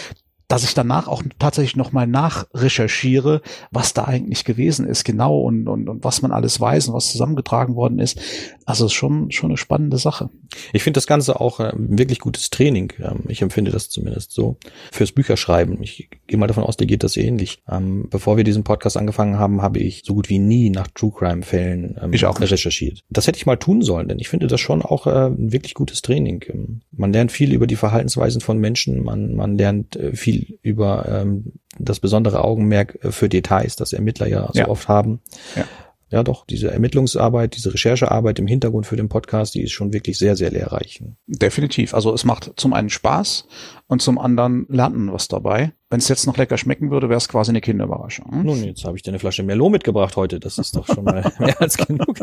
dass 0.48 0.64
ich 0.64 0.72
danach 0.72 1.08
auch 1.08 1.22
tatsächlich 1.38 1.76
nochmal 1.76 2.06
nachrecherchiere, 2.06 3.42
was 3.70 3.92
da 3.92 4.04
eigentlich 4.04 4.44
gewesen 4.44 4.86
ist, 4.86 5.04
genau 5.04 5.40
und, 5.40 5.68
und, 5.68 5.88
und 5.88 6.04
was 6.04 6.22
man 6.22 6.32
alles 6.32 6.58
weiß 6.58 6.88
und 6.88 6.94
was 6.94 7.12
zusammengetragen 7.12 7.74
worden 7.74 7.98
ist. 7.98 8.18
Also 8.64 8.86
ist 8.86 8.94
schon, 8.94 9.30
schon 9.30 9.50
eine 9.50 9.58
spannende 9.58 9.98
Sache. 9.98 10.30
Ich 10.72 10.82
finde 10.82 10.98
das 10.98 11.06
Ganze 11.06 11.40
auch 11.40 11.60
äh, 11.60 11.72
wirklich 11.76 12.18
gutes 12.18 12.50
Training. 12.50 12.92
Ähm, 12.98 13.24
ich 13.28 13.42
empfinde 13.42 13.70
das 13.70 13.90
zumindest 13.90 14.32
so. 14.32 14.56
Fürs 14.90 15.12
Bücherschreiben. 15.12 15.82
Ich 15.82 16.08
gehe 16.26 16.38
mal 16.38 16.46
davon 16.46 16.64
aus, 16.64 16.76
dir 16.76 16.86
geht 16.86 17.02
das 17.02 17.16
ähnlich. 17.16 17.62
Ähm, 17.68 18.08
bevor 18.10 18.36
wir 18.36 18.44
diesen 18.44 18.64
Podcast 18.64 18.96
angefangen 18.96 19.38
haben, 19.38 19.60
habe 19.62 19.78
ich 19.78 20.02
so 20.04 20.14
gut 20.14 20.28
wie 20.30 20.38
nie 20.38 20.70
nach 20.70 20.88
True 20.88 21.12
Crime 21.14 21.42
Fällen 21.42 21.98
ähm, 22.02 22.12
ich 22.12 22.24
auch 22.24 22.40
recherchiert. 22.40 23.04
Das 23.10 23.26
hätte 23.26 23.36
ich 23.36 23.46
mal 23.46 23.56
tun 23.56 23.82
sollen, 23.82 24.08
denn 24.08 24.18
ich 24.18 24.28
finde 24.28 24.46
das 24.46 24.60
schon 24.60 24.82
auch 24.82 25.06
äh, 25.06 25.26
ein 25.26 25.52
wirklich 25.52 25.74
gutes 25.74 26.00
Training. 26.00 26.44
Ähm, 26.48 26.80
man 26.92 27.12
lernt 27.12 27.32
viel 27.32 27.52
über 27.52 27.66
die 27.66 27.76
Verhaltensweisen 27.76 28.40
von 28.40 28.58
Menschen, 28.58 29.02
man, 29.02 29.34
man 29.34 29.58
lernt 29.58 29.96
äh, 29.96 30.14
viel 30.14 30.37
viel 30.38 30.58
über 30.62 31.06
ähm, 31.08 31.52
das 31.78 32.00
besondere 32.00 32.44
Augenmerk 32.44 32.98
äh, 33.02 33.12
für 33.12 33.28
Details, 33.28 33.76
das 33.76 33.92
Ermittler 33.92 34.26
ja 34.26 34.48
so 34.52 34.60
ja. 34.60 34.68
oft 34.68 34.88
haben. 34.88 35.20
Ja. 35.56 35.64
ja, 36.10 36.22
doch, 36.22 36.46
diese 36.46 36.70
Ermittlungsarbeit, 36.70 37.56
diese 37.56 37.72
Recherchearbeit 37.72 38.38
im 38.38 38.46
Hintergrund 38.46 38.86
für 38.86 38.96
den 38.96 39.08
Podcast, 39.08 39.54
die 39.54 39.62
ist 39.62 39.72
schon 39.72 39.92
wirklich 39.92 40.18
sehr, 40.18 40.36
sehr 40.36 40.50
lehrreich. 40.50 41.02
Definitiv. 41.26 41.94
Also 41.94 42.14
es 42.14 42.24
macht 42.24 42.52
zum 42.56 42.72
einen 42.72 42.90
Spaß 42.90 43.46
und 43.86 44.02
zum 44.02 44.18
anderen 44.18 44.66
lernt 44.68 44.96
man 44.96 45.12
was 45.12 45.28
dabei. 45.28 45.72
wenn 45.90 45.98
es 45.98 46.08
jetzt 46.08 46.26
noch 46.26 46.36
lecker 46.36 46.58
schmecken 46.58 46.90
würde, 46.90 47.08
wäre 47.08 47.18
es 47.18 47.28
quasi 47.28 47.50
eine 47.50 47.60
Kinderüberraschung. 47.60 48.30
Hm? 48.30 48.42
Nun, 48.44 48.64
jetzt 48.64 48.84
habe 48.84 48.96
ich 48.96 49.02
dir 49.02 49.10
eine 49.10 49.18
Flasche 49.18 49.42
Merlot 49.42 49.72
mitgebracht 49.72 50.16
heute. 50.16 50.38
Das 50.38 50.58
ist 50.58 50.76
doch 50.76 50.86
schon 50.86 51.04
mal 51.04 51.30
mehr 51.38 51.60
als 51.60 51.78
genug. 51.78 52.18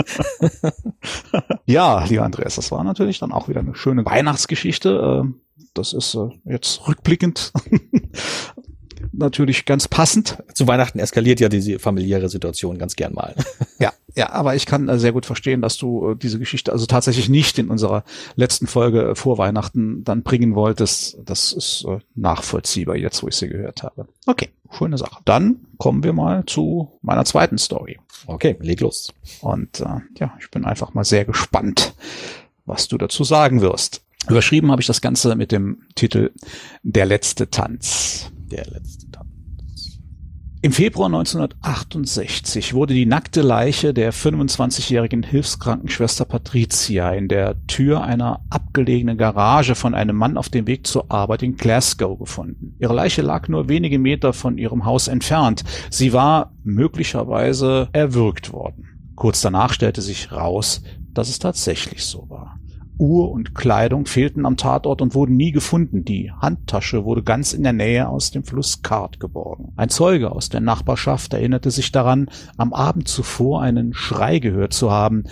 ja, 1.66 2.04
lieber 2.06 2.24
Andreas, 2.24 2.56
das 2.56 2.72
war 2.72 2.84
natürlich 2.84 3.20
dann 3.20 3.32
auch 3.32 3.50
wieder 3.50 3.62
eine 3.62 3.76
schöne 3.76 4.06
Weihnachtsgeschichte. 4.06 5.22
Ähm, 5.24 5.42
das 5.74 5.94
ist 5.94 6.16
äh, 6.16 6.30
jetzt 6.46 6.88
rückblickend 6.88 7.52
natürlich 9.12 9.66
ganz 9.66 9.88
passend. 9.88 10.44
Zu 10.54 10.68
Weihnachten 10.68 11.00
eskaliert 11.00 11.40
ja 11.40 11.50
diese 11.50 11.80
familiäre 11.80 12.30
Situation 12.30 12.78
ganz 12.78 12.96
gern 12.96 13.14
mal. 13.14 13.36
Ja, 13.78 13.92
ja, 14.16 14.30
aber 14.30 14.56
ich 14.56 14.66
kann 14.66 14.88
äh, 14.88 14.98
sehr 14.98 15.12
gut 15.12 15.26
verstehen, 15.26 15.62
dass 15.62 15.76
du 15.76 16.12
äh, 16.12 16.16
diese 16.16 16.40
Geschichte 16.40 16.72
also 16.72 16.86
tatsächlich 16.86 17.28
nicht 17.28 17.60
in 17.60 17.70
unserer 17.70 18.06
letzten 18.38 18.68
Folge 18.68 19.10
äh, 19.10 19.16
vor 19.16 19.38
Weihnachten 19.38 20.06
dann 20.06 20.24
bringen 20.24 20.56
wolltest. 20.56 21.18
Das 21.26 21.52
ist 21.52 21.86
nachvollziehbar 22.16 22.96
jetzt, 22.96 23.22
wo 23.22 23.28
ich 23.28 23.36
sie 23.36 23.50
gehört 23.50 23.84
habe. 23.84 24.08
Okay, 24.26 24.48
schöne 24.72 24.98
Sache. 24.98 25.22
Dann 25.26 25.58
kommen 25.78 26.06
wir 26.06 26.14
mal 26.14 26.46
zu 26.46 26.98
meiner 27.02 27.26
zweiten 27.26 27.58
Story. 27.58 28.00
Okay, 28.28 28.56
leg 28.62 28.80
los. 28.80 29.14
Und 29.42 29.82
äh, 29.82 30.00
ja, 30.20 30.34
ich 30.40 30.50
bin 30.52 30.64
einfach 30.64 30.94
mal 30.94 31.04
sehr 31.04 31.26
gespannt, 31.26 31.96
was 32.66 32.88
du 32.88 32.98
dazu 32.98 33.26
sagen 33.26 33.60
wirst. 33.60 34.05
Überschrieben 34.30 34.72
habe 34.72 34.82
ich 34.82 34.88
das 34.88 35.02
Ganze 35.02 35.36
mit 35.36 35.52
dem 35.52 35.84
Titel 35.96 36.32
Der 36.84 37.06
letzte 37.06 37.50
Tanz. 37.50 38.32
Der 38.52 38.66
letzte 38.66 39.12
Tanz. 39.12 39.36
Im 40.66 40.72
Februar 40.72 41.06
1968 41.06 42.74
wurde 42.74 42.96
die 42.96 43.06
nackte 43.06 43.44
Leiche 43.44 43.94
der 43.94 44.12
25-jährigen 44.12 45.22
Hilfskrankenschwester 45.22 46.26
Patricia 46.26 47.12
in 47.12 47.28
der 47.28 47.64
Tür 47.68 48.04
einer 48.04 48.42
abgelegenen 48.50 49.16
Garage 49.16 49.76
von 49.76 49.94
einem 49.94 50.16
Mann 50.16 50.38
auf 50.38 50.50
dem 50.50 50.66
Weg 50.66 50.88
zur 50.88 51.12
Arbeit 51.12 51.44
in 51.44 51.56
Glasgow 51.56 52.18
gefunden. 52.18 52.76
Ihre 52.80 52.96
Leiche 52.96 53.22
lag 53.22 53.48
nur 53.48 53.70
wenige 53.70 54.00
Meter 54.00 54.34
von 54.34 54.58
ihrem 54.58 54.86
Haus 54.86 55.08
entfernt. 55.08 55.64
Sie 55.92 56.14
war 56.14 56.52
möglicherweise 56.64 57.90
erwürgt 57.92 58.52
worden. 58.52 59.14
Kurz 59.16 59.42
danach 59.42 59.72
stellte 59.72 60.02
sich 60.02 60.32
raus, 60.32 60.82
dass 61.14 61.30
es 61.30 61.38
tatsächlich 61.38 62.04
so 62.04 62.28
war. 62.28 62.60
Uhr 62.98 63.32
und 63.32 63.56
Kleidung 63.56 64.06
fehlten 64.06 64.46
am 64.46 64.58
Tatort 64.58 65.02
und 65.02 65.16
wurden 65.16 65.36
nie 65.36 65.52
gefunden. 65.52 66.06
Die 66.06 66.32
Handtasche 66.32 67.06
wurde 67.06 67.24
ganz 67.24 67.54
in 67.54 67.64
der 67.64 67.74
Nähe 67.74 68.08
aus 68.08 68.32
dem 68.32 68.44
Fluss 68.44 68.82
Kart 68.82 69.20
geborgen. 69.20 69.74
Ein 69.76 69.90
Zeuge 69.90 70.32
aus 70.32 70.50
der 70.50 70.62
Nachbarschaft 70.62 71.34
erinnerte 71.34 71.72
sich 71.72 71.92
daran, 71.92 72.30
am 72.58 72.74
Abend 72.74 73.08
zuvor 73.08 73.62
einen 73.62 73.94
Schrei 73.94 74.40
gehört 74.40 74.74
zu 74.74 74.92
haben. 74.92 75.24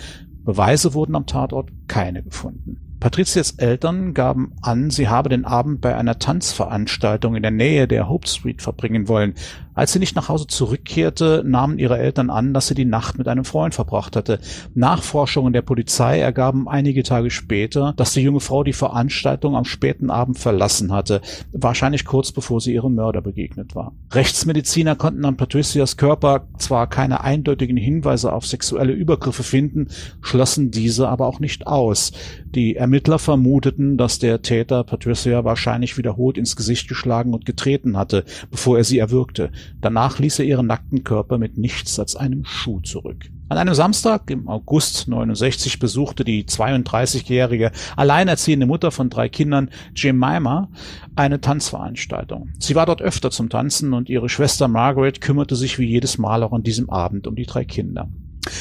Beweise 0.44 0.94
wurden 0.94 1.16
am 1.16 1.26
Tatort 1.26 1.70
keine 1.88 2.22
gefunden. 2.22 2.84
Patrizias 3.04 3.50
Eltern 3.50 4.14
gaben 4.14 4.52
an, 4.62 4.88
sie 4.88 5.08
habe 5.08 5.28
den 5.28 5.44
Abend 5.44 5.82
bei 5.82 5.94
einer 5.94 6.18
Tanzveranstaltung 6.18 7.34
in 7.36 7.42
der 7.42 7.50
Nähe 7.50 7.86
der 7.86 8.08
Hope 8.08 8.26
Street 8.26 8.62
verbringen 8.62 9.08
wollen. 9.08 9.34
Als 9.74 9.92
sie 9.92 9.98
nicht 9.98 10.14
nach 10.14 10.28
Hause 10.28 10.46
zurückkehrte, 10.46 11.42
nahmen 11.44 11.78
ihre 11.78 11.98
Eltern 11.98 12.30
an, 12.30 12.54
dass 12.54 12.68
sie 12.68 12.74
die 12.74 12.84
Nacht 12.84 13.18
mit 13.18 13.28
einem 13.28 13.44
Freund 13.44 13.74
verbracht 13.74 14.16
hatte. 14.16 14.38
Nachforschungen 14.74 15.52
der 15.52 15.62
Polizei 15.62 16.20
ergaben 16.20 16.68
einige 16.68 17.02
Tage 17.02 17.30
später, 17.30 17.92
dass 17.96 18.12
die 18.12 18.20
junge 18.20 18.40
Frau 18.40 18.62
die 18.62 18.72
Veranstaltung 18.72 19.56
am 19.56 19.64
späten 19.64 20.10
Abend 20.10 20.38
verlassen 20.38 20.92
hatte, 20.92 21.20
wahrscheinlich 21.52 22.04
kurz 22.04 22.30
bevor 22.30 22.60
sie 22.60 22.72
ihrem 22.72 22.94
Mörder 22.94 23.20
begegnet 23.20 23.74
war. 23.74 23.92
Rechtsmediziner 24.12 24.94
konnten 24.96 25.24
an 25.24 25.36
Patricias 25.36 25.96
Körper 25.96 26.46
zwar 26.58 26.88
keine 26.88 27.22
eindeutigen 27.22 27.76
Hinweise 27.76 28.32
auf 28.32 28.46
sexuelle 28.46 28.92
Übergriffe 28.92 29.42
finden, 29.42 29.88
schlossen 30.20 30.70
diese 30.70 31.08
aber 31.08 31.26
auch 31.26 31.40
nicht 31.40 31.66
aus. 31.66 32.12
Die 32.54 32.76
Ermittler 32.76 33.18
vermuteten, 33.18 33.96
dass 33.96 34.20
der 34.20 34.42
Täter 34.42 34.84
Patricia 34.84 35.44
wahrscheinlich 35.44 35.98
wiederholt 35.98 36.38
ins 36.38 36.54
Gesicht 36.54 36.88
geschlagen 36.88 37.34
und 37.34 37.44
getreten 37.44 37.96
hatte, 37.96 38.24
bevor 38.50 38.78
er 38.78 38.84
sie 38.84 38.98
erwürgte. 38.98 39.50
Danach 39.80 40.18
ließ 40.18 40.38
er 40.38 40.44
ihren 40.44 40.66
nackten 40.66 41.04
Körper 41.04 41.38
mit 41.38 41.58
nichts 41.58 41.98
als 41.98 42.16
einem 42.16 42.44
Schuh 42.44 42.80
zurück. 42.80 43.30
An 43.48 43.58
einem 43.58 43.74
Samstag 43.74 44.30
im 44.30 44.48
August 44.48 45.06
69 45.06 45.78
besuchte 45.78 46.24
die 46.24 46.44
32-jährige 46.44 47.72
alleinerziehende 47.96 48.66
Mutter 48.66 48.90
von 48.90 49.10
drei 49.10 49.28
Kindern 49.28 49.70
Jemima 49.94 50.70
eine 51.14 51.40
Tanzveranstaltung. 51.40 52.48
Sie 52.58 52.74
war 52.74 52.86
dort 52.86 53.02
öfter 53.02 53.30
zum 53.30 53.50
Tanzen 53.50 53.92
und 53.92 54.08
ihre 54.08 54.28
Schwester 54.28 54.66
Margaret 54.66 55.20
kümmerte 55.20 55.56
sich 55.56 55.78
wie 55.78 55.86
jedes 55.86 56.16
Mal 56.16 56.42
auch 56.42 56.52
an 56.52 56.62
diesem 56.62 56.88
Abend 56.88 57.26
um 57.26 57.36
die 57.36 57.46
drei 57.46 57.64
Kinder. 57.64 58.08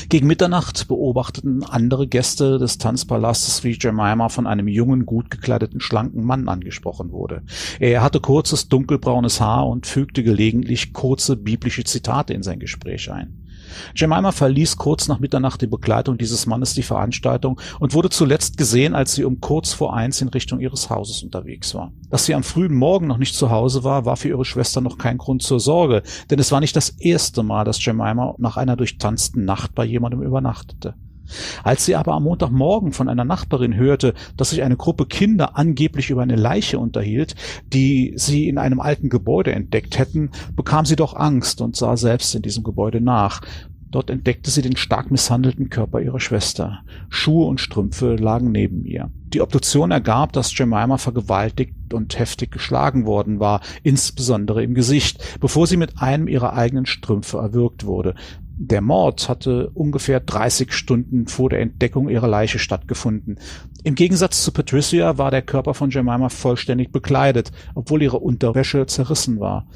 Gegen 0.10 0.28
Mitternacht 0.28 0.88
beobachteten 0.88 1.64
andere 1.64 2.08
Gäste 2.08 2.58
des 2.58 2.78
Tanzpalastes, 2.78 3.64
wie 3.64 3.78
Jemima 3.80 4.30
von 4.30 4.48
einem 4.48 4.68
jungen, 4.68 5.06
gut 5.06 5.30
gekleideten, 5.30 5.80
schlanken 5.80 6.24
Mann 6.24 6.48
angesprochen 6.48 7.12
wurde. 7.12 7.44
Er 7.80 8.02
hatte 8.02 8.20
kurzes, 8.20 8.70
dunkelbraunes 8.70 9.42
Haar 9.42 9.68
und 9.68 9.88
fügte 9.88 10.24
gelegentlich 10.24 10.94
kurze 10.94 11.36
biblische 11.36 11.84
Zitate 11.84 12.34
in 12.34 12.44
sein 12.44 12.60
Gespräch 12.60 13.12
ein. 13.12 13.43
Jemima 13.96 14.32
verließ 14.32 14.78
kurz 14.78 15.08
nach 15.08 15.20
Mitternacht 15.20 15.62
die 15.62 15.68
Begleitung 15.68 16.18
dieses 16.18 16.46
Mannes 16.46 16.74
die 16.74 16.84
Veranstaltung 16.84 17.60
und 17.80 17.94
wurde 17.94 18.10
zuletzt 18.10 18.58
gesehen, 18.58 18.96
als 18.96 19.14
sie 19.14 19.24
um 19.24 19.42
kurz 19.42 19.74
vor 19.74 19.94
eins 19.96 20.22
in 20.22 20.30
Richtung 20.30 20.60
ihres 20.60 20.90
Hauses 20.90 21.24
unterwegs 21.24 21.74
war. 21.76 21.92
Dass 22.10 22.26
sie 22.26 22.36
am 22.36 22.44
frühen 22.44 22.74
Morgen 22.74 23.08
noch 23.08 23.18
nicht 23.18 23.36
zu 23.36 23.50
Hause 23.50 23.84
war, 23.84 24.06
war 24.06 24.18
für 24.18 24.30
ihre 24.30 24.46
Schwester 24.46 24.82
noch 24.82 24.98
kein 24.98 25.18
Grund 25.18 25.42
zur 25.42 25.60
Sorge, 25.60 26.04
denn 26.30 26.40
es 26.40 26.52
war 26.52 26.60
nicht 26.60 26.76
das 26.76 26.90
erste 26.90 27.44
Mal, 27.44 27.64
dass 27.66 27.84
Jemima 27.84 28.36
nach 28.38 28.58
einer 28.58 28.76
durchtanzten 28.76 29.46
Nacht 29.46 29.76
bei 29.76 29.86
jemandem 29.86 30.22
übernachtete. 30.22 30.96
Als 31.64 31.86
sie 31.86 31.96
aber 31.96 32.14
am 32.14 32.24
Montagmorgen 32.24 32.92
von 32.92 33.10
einer 33.10 33.26
Nachbarin 33.26 33.76
hörte, 33.76 34.14
dass 34.38 34.52
sich 34.52 34.64
eine 34.64 34.78
Gruppe 34.78 35.06
Kinder 35.06 35.58
angeblich 35.58 36.10
über 36.10 36.22
eine 36.22 36.36
Leiche 36.36 36.80
unterhielt, 36.80 37.36
die 37.72 38.14
sie 38.16 38.48
in 38.48 38.58
einem 38.58 38.80
alten 38.80 39.10
Gebäude 39.10 39.54
entdeckt 39.54 39.98
hätten, 39.98 40.32
bekam 40.56 40.86
sie 40.86 40.96
doch 40.96 41.16
Angst 41.16 41.62
und 41.62 41.76
sah 41.76 41.98
selbst 41.98 42.36
in 42.36 42.42
diesem 42.42 42.64
Gebäude 42.64 43.02
nach. 43.02 43.42
Dort 43.94 44.10
entdeckte 44.10 44.50
sie 44.50 44.64
den 44.64 44.76
stark 44.76 45.12
misshandelten 45.12 45.70
Körper 45.70 46.02
ihrer 46.02 46.20
Schwester. 46.20 46.80
Schuhe 47.10 47.46
und 47.46 47.62
Strümpfe 47.62 48.16
lagen 48.16 48.52
neben 48.52 48.86
ihr. 48.86 49.12
Die 49.34 49.40
Obduktion 49.40 49.92
ergab, 49.92 50.34
dass 50.34 50.58
Jemima 50.58 50.98
vergewaltigt 50.98 51.94
und 51.94 52.18
heftig 52.18 52.52
geschlagen 52.52 53.06
worden 53.06 53.40
war, 53.40 53.62
insbesondere 53.84 54.64
im 54.64 54.74
Gesicht, 54.74 55.40
bevor 55.40 55.68
sie 55.68 55.78
mit 55.78 56.02
einem 56.02 56.28
ihrer 56.28 56.54
eigenen 56.54 56.88
Strümpfe 56.88 57.38
erwürgt 57.38 57.86
wurde. 57.86 58.16
Der 58.56 58.82
Mord 58.82 59.30
hatte 59.30 59.72
ungefähr 59.74 60.20
30 60.20 60.74
Stunden 60.74 61.28
vor 61.28 61.50
der 61.50 61.60
Entdeckung 61.60 62.08
ihrer 62.08 62.28
Leiche 62.28 62.60
stattgefunden. 62.60 63.40
Im 63.84 63.96
Gegensatz 63.96 64.44
zu 64.44 64.52
Patricia 64.52 65.18
war 65.18 65.32
der 65.32 65.42
Körper 65.42 65.74
von 65.74 65.90
Jemima 65.90 66.30
vollständig 66.30 66.92
bekleidet, 66.92 67.52
obwohl 67.74 68.04
ihre 68.04 68.20
Unterwäsche 68.20 68.86
zerrissen 68.86 69.40
war. 69.40 69.68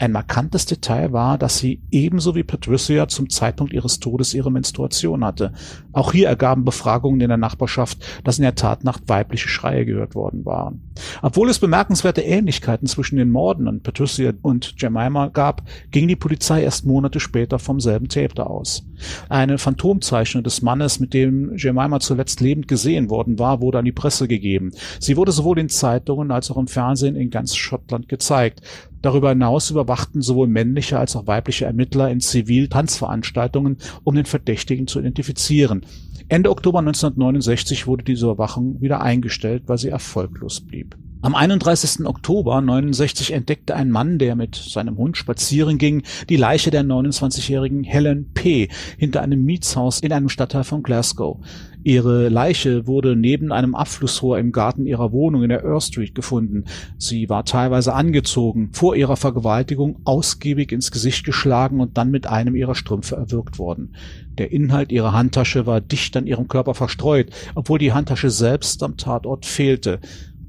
Ein 0.00 0.12
markantes 0.12 0.64
Detail 0.64 1.12
war, 1.12 1.38
dass 1.38 1.58
sie 1.58 1.80
ebenso 1.90 2.36
wie 2.36 2.44
Patricia 2.44 3.08
zum 3.08 3.30
Zeitpunkt 3.30 3.72
ihres 3.72 3.98
Todes 3.98 4.32
ihre 4.32 4.52
Menstruation 4.52 5.24
hatte. 5.24 5.52
Auch 5.92 6.12
hier 6.12 6.28
ergaben 6.28 6.64
Befragungen 6.64 7.20
in 7.20 7.28
der 7.28 7.36
Nachbarschaft, 7.36 7.98
dass 8.22 8.38
in 8.38 8.42
der 8.42 8.54
Tatnacht 8.54 9.08
weibliche 9.08 9.48
Schreie 9.48 9.84
gehört 9.84 10.14
worden 10.14 10.44
waren. 10.44 10.82
Obwohl 11.20 11.50
es 11.50 11.58
bemerkenswerte 11.58 12.22
Ähnlichkeiten 12.22 12.86
zwischen 12.86 13.16
den 13.16 13.30
Morden 13.30 13.66
an 13.66 13.82
Patricia 13.82 14.32
und 14.42 14.74
Jemima 14.78 15.28
gab, 15.28 15.62
ging 15.90 16.06
die 16.06 16.16
Polizei 16.16 16.62
erst 16.62 16.86
Monate 16.86 17.18
später 17.18 17.58
vom 17.58 17.80
selben 17.80 18.08
Täter 18.08 18.48
aus. 18.48 18.84
Eine 19.28 19.58
Phantomzeichnung 19.58 20.44
des 20.44 20.62
Mannes, 20.62 21.00
mit 21.00 21.12
dem 21.14 21.56
Jemima 21.56 21.98
zuletzt 22.00 22.40
lebend 22.40 22.68
gesehen 22.68 23.10
worden 23.10 23.38
war, 23.38 23.60
wurde 23.60 23.78
an 23.78 23.84
die 23.84 23.92
Presse 23.92 24.28
gegeben. 24.28 24.72
Sie 25.00 25.16
wurde 25.16 25.32
sowohl 25.32 25.58
in 25.58 25.68
Zeitungen 25.68 26.30
als 26.30 26.50
auch 26.50 26.56
im 26.56 26.68
Fernsehen 26.68 27.16
in 27.16 27.30
ganz 27.30 27.56
Schottland 27.56 28.08
gezeigt. 28.08 28.62
Darüber 29.02 29.30
hinaus 29.30 29.70
überwachten 29.70 30.22
sowohl 30.22 30.48
männliche 30.48 30.98
als 30.98 31.14
auch 31.16 31.26
weibliche 31.26 31.66
Ermittler 31.66 32.10
in 32.10 32.20
Zivil-Tanzveranstaltungen, 32.20 33.76
um 34.04 34.14
den 34.14 34.26
Verdächtigen 34.26 34.86
zu 34.86 34.98
identifizieren. 35.00 35.86
Ende 36.28 36.50
Oktober 36.50 36.80
1969 36.80 37.86
wurde 37.86 38.04
diese 38.04 38.26
Überwachung 38.26 38.80
wieder 38.80 39.00
eingestellt, 39.00 39.64
weil 39.66 39.78
sie 39.78 39.88
erfolglos 39.88 40.60
blieb. 40.60 40.96
Am 41.20 41.34
31. 41.34 42.06
Oktober 42.06 42.60
69 42.60 43.32
entdeckte 43.32 43.74
ein 43.74 43.90
Mann, 43.90 44.18
der 44.18 44.36
mit 44.36 44.54
seinem 44.54 44.96
Hund 44.98 45.16
spazieren 45.16 45.76
ging, 45.76 46.04
die 46.28 46.36
Leiche 46.36 46.70
der 46.70 46.84
29-jährigen 46.84 47.82
Helen 47.82 48.32
P. 48.34 48.68
hinter 48.98 49.22
einem 49.22 49.42
Mietshaus 49.44 49.98
in 49.98 50.12
einem 50.12 50.28
Stadtteil 50.28 50.62
von 50.62 50.84
Glasgow. 50.84 51.38
Ihre 51.88 52.28
Leiche 52.28 52.86
wurde 52.86 53.16
neben 53.16 53.50
einem 53.50 53.74
Abflussrohr 53.74 54.38
im 54.38 54.52
Garten 54.52 54.84
ihrer 54.84 55.10
Wohnung 55.10 55.42
in 55.42 55.48
der 55.48 55.64
Earl 55.64 55.80
Street 55.80 56.14
gefunden. 56.14 56.64
Sie 56.98 57.30
war 57.30 57.46
teilweise 57.46 57.94
angezogen, 57.94 58.68
vor 58.74 58.94
ihrer 58.94 59.16
Vergewaltigung 59.16 60.00
ausgiebig 60.04 60.70
ins 60.70 60.90
Gesicht 60.90 61.24
geschlagen 61.24 61.80
und 61.80 61.96
dann 61.96 62.10
mit 62.10 62.26
einem 62.26 62.56
ihrer 62.56 62.74
Strümpfe 62.74 63.16
erwürgt 63.16 63.58
worden. 63.58 63.94
Der 64.36 64.52
Inhalt 64.52 64.92
ihrer 64.92 65.14
Handtasche 65.14 65.64
war 65.64 65.80
dicht 65.80 66.14
an 66.14 66.26
ihrem 66.26 66.46
Körper 66.46 66.74
verstreut, 66.74 67.30
obwohl 67.54 67.78
die 67.78 67.94
Handtasche 67.94 68.28
selbst 68.28 68.82
am 68.82 68.98
Tatort 68.98 69.46
fehlte. 69.46 70.00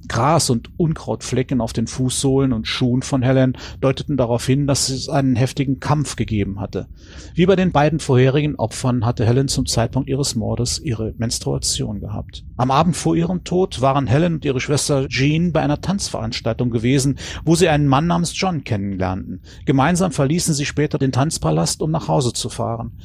Gras 0.09 0.49
und 0.49 0.77
Unkrautflecken 0.77 1.61
auf 1.61 1.71
den 1.71 1.87
Fußsohlen 1.87 2.51
und 2.51 2.67
Schuhen 2.67 3.01
von 3.01 3.21
Helen 3.21 3.57
deuteten 3.79 4.17
darauf 4.17 4.45
hin, 4.45 4.67
dass 4.67 4.89
es 4.89 5.07
einen 5.07 5.37
heftigen 5.37 5.79
Kampf 5.79 6.17
gegeben 6.17 6.59
hatte. 6.59 6.87
Wie 7.35 7.45
bei 7.45 7.55
den 7.55 7.71
beiden 7.71 7.99
vorherigen 7.99 8.55
Opfern 8.55 9.05
hatte 9.05 9.25
Helen 9.25 9.47
zum 9.47 9.65
Zeitpunkt 9.65 10.09
ihres 10.09 10.35
Mordes 10.35 10.79
ihre 10.79 11.13
Menstruation 11.17 12.01
gehabt. 12.01 12.43
Am 12.57 12.71
Abend 12.71 12.97
vor 12.97 13.15
ihrem 13.15 13.45
Tod 13.45 13.79
waren 13.79 14.07
Helen 14.07 14.35
und 14.35 14.45
ihre 14.45 14.59
Schwester 14.59 15.07
Jean 15.07 15.53
bei 15.53 15.61
einer 15.61 15.79
Tanzveranstaltung 15.79 16.71
gewesen, 16.71 17.17
wo 17.45 17.55
sie 17.55 17.69
einen 17.69 17.87
Mann 17.87 18.07
namens 18.07 18.37
John 18.37 18.63
kennenlernten. 18.63 19.41
Gemeinsam 19.65 20.11
verließen 20.11 20.53
sie 20.53 20.65
später 20.65 20.97
den 20.97 21.11
Tanzpalast, 21.11 21.81
um 21.81 21.91
nach 21.91 22.07
Hause 22.07 22.33
zu 22.33 22.49
fahren. 22.49 22.97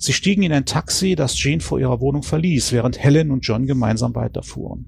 Sie 0.00 0.14
stiegen 0.14 0.42
in 0.42 0.52
ein 0.52 0.64
Taxi, 0.64 1.14
das 1.14 1.34
Jean 1.34 1.60
vor 1.60 1.78
ihrer 1.78 2.00
Wohnung 2.00 2.22
verließ, 2.22 2.72
während 2.72 2.98
Helen 2.98 3.30
und 3.30 3.40
John 3.42 3.66
gemeinsam 3.66 4.14
weiterfuhren. 4.14 4.86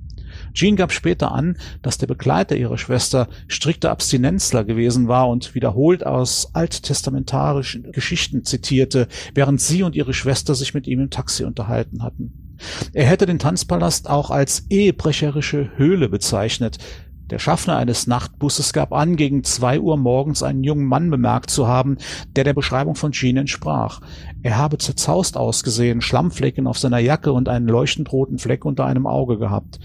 Jean 0.55 0.75
gab 0.75 0.91
später 0.91 1.33
an, 1.33 1.59
dass 1.83 1.99
der 1.99 2.07
Begleiter 2.07 2.57
ihrer 2.57 2.79
Schwester 2.79 3.29
strikter 3.47 3.91
Abstinenzler 3.91 4.65
gewesen 4.65 5.09
war 5.09 5.29
und 5.29 5.55
wiederholt 5.55 6.07
aus 6.07 6.55
alttestamentarischen 6.55 7.93
Geschichten 7.93 8.45
zitierte, 8.45 9.07
während 9.35 9.61
sie 9.61 9.83
und 9.83 9.95
ihre 9.95 10.15
Schwester 10.15 10.55
sich 10.55 10.73
mit 10.73 10.87
ihm 10.87 11.01
im 11.01 11.11
Taxi 11.11 11.45
unterhalten 11.45 12.03
hatten. 12.03 12.57
Er 12.95 13.05
hätte 13.05 13.27
den 13.27 13.39
Tanzpalast 13.39 14.09
auch 14.09 14.31
als 14.31 14.65
ehebrecherische 14.71 15.73
Höhle 15.77 16.09
bezeichnet, 16.09 16.79
der 17.33 17.39
Schaffner 17.39 17.79
eines 17.79 18.07
Nachtbusses 18.07 18.75
gab 18.75 18.93
an, 18.93 19.17
gegen 19.17 19.43
zwei 19.43 19.81
Uhr 19.81 19.97
morgens 19.97 20.43
einen 20.43 20.63
jungen 20.63 20.85
Mann 20.85 21.11
bemerkt 21.11 21.49
zu 21.49 21.67
haben, 21.67 21.97
der 22.37 22.45
der 22.45 22.53
Beschreibung 22.53 22.95
von 22.95 23.13
Jean 23.13 23.39
entsprach. 23.39 24.03
Er 24.43 24.59
habe 24.59 24.77
zerzaust 24.77 25.39
ausgesehen, 25.39 26.03
Schlammflecken 26.03 26.67
auf 26.67 26.77
seiner 26.79 26.99
Jacke 26.99 27.33
und 27.33 27.49
einen 27.49 27.69
leuchtend 27.69 28.13
roten 28.13 28.37
Fleck 28.37 28.67
unter 28.67 28.85
einem 28.85 29.07
Auge 29.07 29.39
gehabt. 29.39 29.81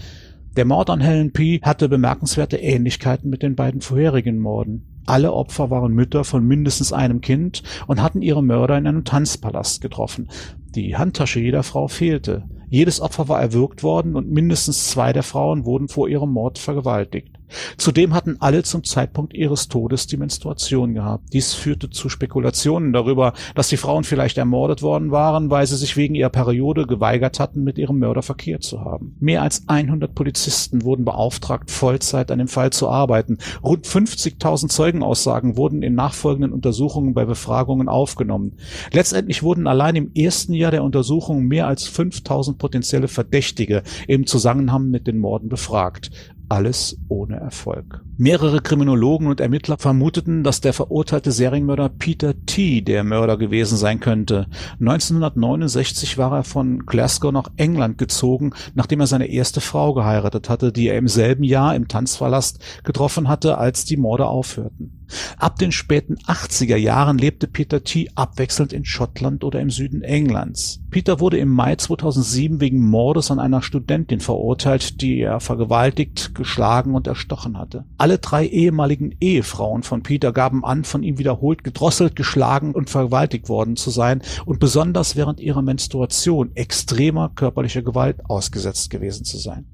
Der 0.56 0.66
Mord 0.66 0.90
an 0.90 1.00
Helen 1.00 1.32
P. 1.32 1.60
hatte 1.62 1.88
bemerkenswerte 1.88 2.58
Ähnlichkeiten 2.58 3.30
mit 3.30 3.42
den 3.42 3.56
beiden 3.56 3.80
vorherigen 3.80 4.38
Morden. 4.40 5.02
Alle 5.06 5.32
Opfer 5.32 5.70
waren 5.70 5.94
Mütter 5.94 6.24
von 6.24 6.46
mindestens 6.46 6.92
einem 6.92 7.22
Kind 7.22 7.62
und 7.86 8.02
hatten 8.02 8.20
ihre 8.20 8.42
Mörder 8.44 8.76
in 8.76 8.86
einem 8.86 9.04
Tanzpalast 9.04 9.80
getroffen. 9.80 10.28
Die 10.74 10.98
Handtasche 10.98 11.40
jeder 11.40 11.62
Frau 11.62 11.88
fehlte. 11.88 12.44
Jedes 12.68 13.00
Opfer 13.00 13.26
war 13.30 13.40
erwürgt 13.40 13.82
worden 13.82 14.16
und 14.16 14.30
mindestens 14.30 14.90
zwei 14.90 15.14
der 15.14 15.22
Frauen 15.22 15.64
wurden 15.64 15.88
vor 15.88 16.10
ihrem 16.10 16.30
Mord 16.30 16.58
vergewaltigt. 16.58 17.37
Zudem 17.76 18.14
hatten 18.14 18.36
alle 18.40 18.62
zum 18.62 18.84
Zeitpunkt 18.84 19.34
ihres 19.34 19.68
Todes 19.68 20.06
die 20.06 20.16
Menstruation 20.16 20.94
gehabt. 20.94 21.32
Dies 21.32 21.54
führte 21.54 21.90
zu 21.90 22.08
Spekulationen 22.08 22.92
darüber, 22.92 23.32
dass 23.54 23.68
die 23.68 23.76
Frauen 23.76 24.04
vielleicht 24.04 24.38
ermordet 24.38 24.82
worden 24.82 25.10
waren, 25.10 25.50
weil 25.50 25.66
sie 25.66 25.76
sich 25.76 25.96
wegen 25.96 26.14
ihrer 26.14 26.30
Periode 26.30 26.86
geweigert 26.86 27.40
hatten, 27.40 27.64
mit 27.64 27.78
ihrem 27.78 27.98
Mörder 27.98 28.22
Verkehr 28.22 28.60
zu 28.60 28.80
haben. 28.84 29.16
Mehr 29.20 29.42
als 29.42 29.64
100 29.68 30.14
Polizisten 30.14 30.84
wurden 30.84 31.04
beauftragt, 31.04 31.70
Vollzeit 31.70 32.30
an 32.30 32.38
dem 32.38 32.48
Fall 32.48 32.70
zu 32.70 32.88
arbeiten. 32.88 33.38
Rund 33.62 33.86
50.000 33.86 34.68
Zeugenaussagen 34.68 35.56
wurden 35.56 35.82
in 35.82 35.94
nachfolgenden 35.94 36.52
Untersuchungen 36.52 37.14
bei 37.14 37.24
Befragungen 37.24 37.88
aufgenommen. 37.88 38.56
Letztendlich 38.92 39.42
wurden 39.42 39.66
allein 39.66 39.96
im 39.96 40.12
ersten 40.14 40.52
Jahr 40.52 40.70
der 40.70 40.84
Untersuchung 40.84 41.46
mehr 41.46 41.66
als 41.66 41.88
5.000 41.90 42.58
potenzielle 42.58 43.08
Verdächtige 43.08 43.82
im 44.06 44.26
Zusammenhang 44.26 44.88
mit 44.90 45.06
den 45.06 45.18
Morden 45.18 45.48
befragt 45.48 46.10
alles 46.48 46.98
ohne 47.08 47.36
Erfolg. 47.36 48.02
Mehrere 48.16 48.60
Kriminologen 48.60 49.26
und 49.26 49.40
Ermittler 49.40 49.78
vermuteten, 49.78 50.42
dass 50.42 50.60
der 50.60 50.72
verurteilte 50.72 51.30
Serienmörder 51.30 51.88
Peter 51.88 52.34
T. 52.46 52.80
der 52.80 53.04
Mörder 53.04 53.36
gewesen 53.36 53.76
sein 53.76 54.00
könnte. 54.00 54.46
1969 54.80 56.18
war 56.18 56.32
er 56.32 56.44
von 56.44 56.86
Glasgow 56.86 57.32
nach 57.32 57.50
England 57.56 57.98
gezogen, 57.98 58.52
nachdem 58.74 59.00
er 59.00 59.06
seine 59.06 59.26
erste 59.26 59.60
Frau 59.60 59.94
geheiratet 59.94 60.48
hatte, 60.48 60.72
die 60.72 60.88
er 60.88 60.98
im 60.98 61.08
selben 61.08 61.44
Jahr 61.44 61.74
im 61.74 61.88
Tanzverlast 61.88 62.60
getroffen 62.84 63.28
hatte, 63.28 63.58
als 63.58 63.84
die 63.84 63.96
Morde 63.96 64.26
aufhörten. 64.26 64.97
Ab 65.38 65.58
den 65.58 65.72
späten 65.72 66.16
80er 66.26 66.76
Jahren 66.76 67.18
lebte 67.18 67.46
Peter 67.46 67.84
T. 67.84 68.08
abwechselnd 68.14 68.72
in 68.72 68.84
Schottland 68.84 69.44
oder 69.44 69.60
im 69.60 69.70
Süden 69.70 70.02
Englands. 70.02 70.80
Peter 70.90 71.20
wurde 71.20 71.38
im 71.38 71.48
Mai 71.48 71.76
2007 71.76 72.60
wegen 72.60 72.84
Mordes 72.84 73.30
an 73.30 73.38
einer 73.38 73.62
Studentin 73.62 74.20
verurteilt, 74.20 75.00
die 75.00 75.20
er 75.20 75.40
vergewaltigt, 75.40 76.34
geschlagen 76.34 76.94
und 76.94 77.06
erstochen 77.06 77.58
hatte. 77.58 77.84
Alle 77.98 78.18
drei 78.18 78.46
ehemaligen 78.46 79.14
Ehefrauen 79.20 79.82
von 79.82 80.02
Peter 80.02 80.32
gaben 80.32 80.64
an, 80.64 80.84
von 80.84 81.02
ihm 81.02 81.18
wiederholt 81.18 81.64
gedrosselt, 81.64 82.16
geschlagen 82.16 82.72
und 82.72 82.90
vergewaltigt 82.90 83.48
worden 83.48 83.76
zu 83.76 83.90
sein 83.90 84.22
und 84.44 84.60
besonders 84.60 85.16
während 85.16 85.40
ihrer 85.40 85.62
Menstruation 85.62 86.52
extremer 86.54 87.30
körperlicher 87.34 87.82
Gewalt 87.82 88.28
ausgesetzt 88.28 88.90
gewesen 88.90 89.24
zu 89.24 89.38
sein. 89.38 89.66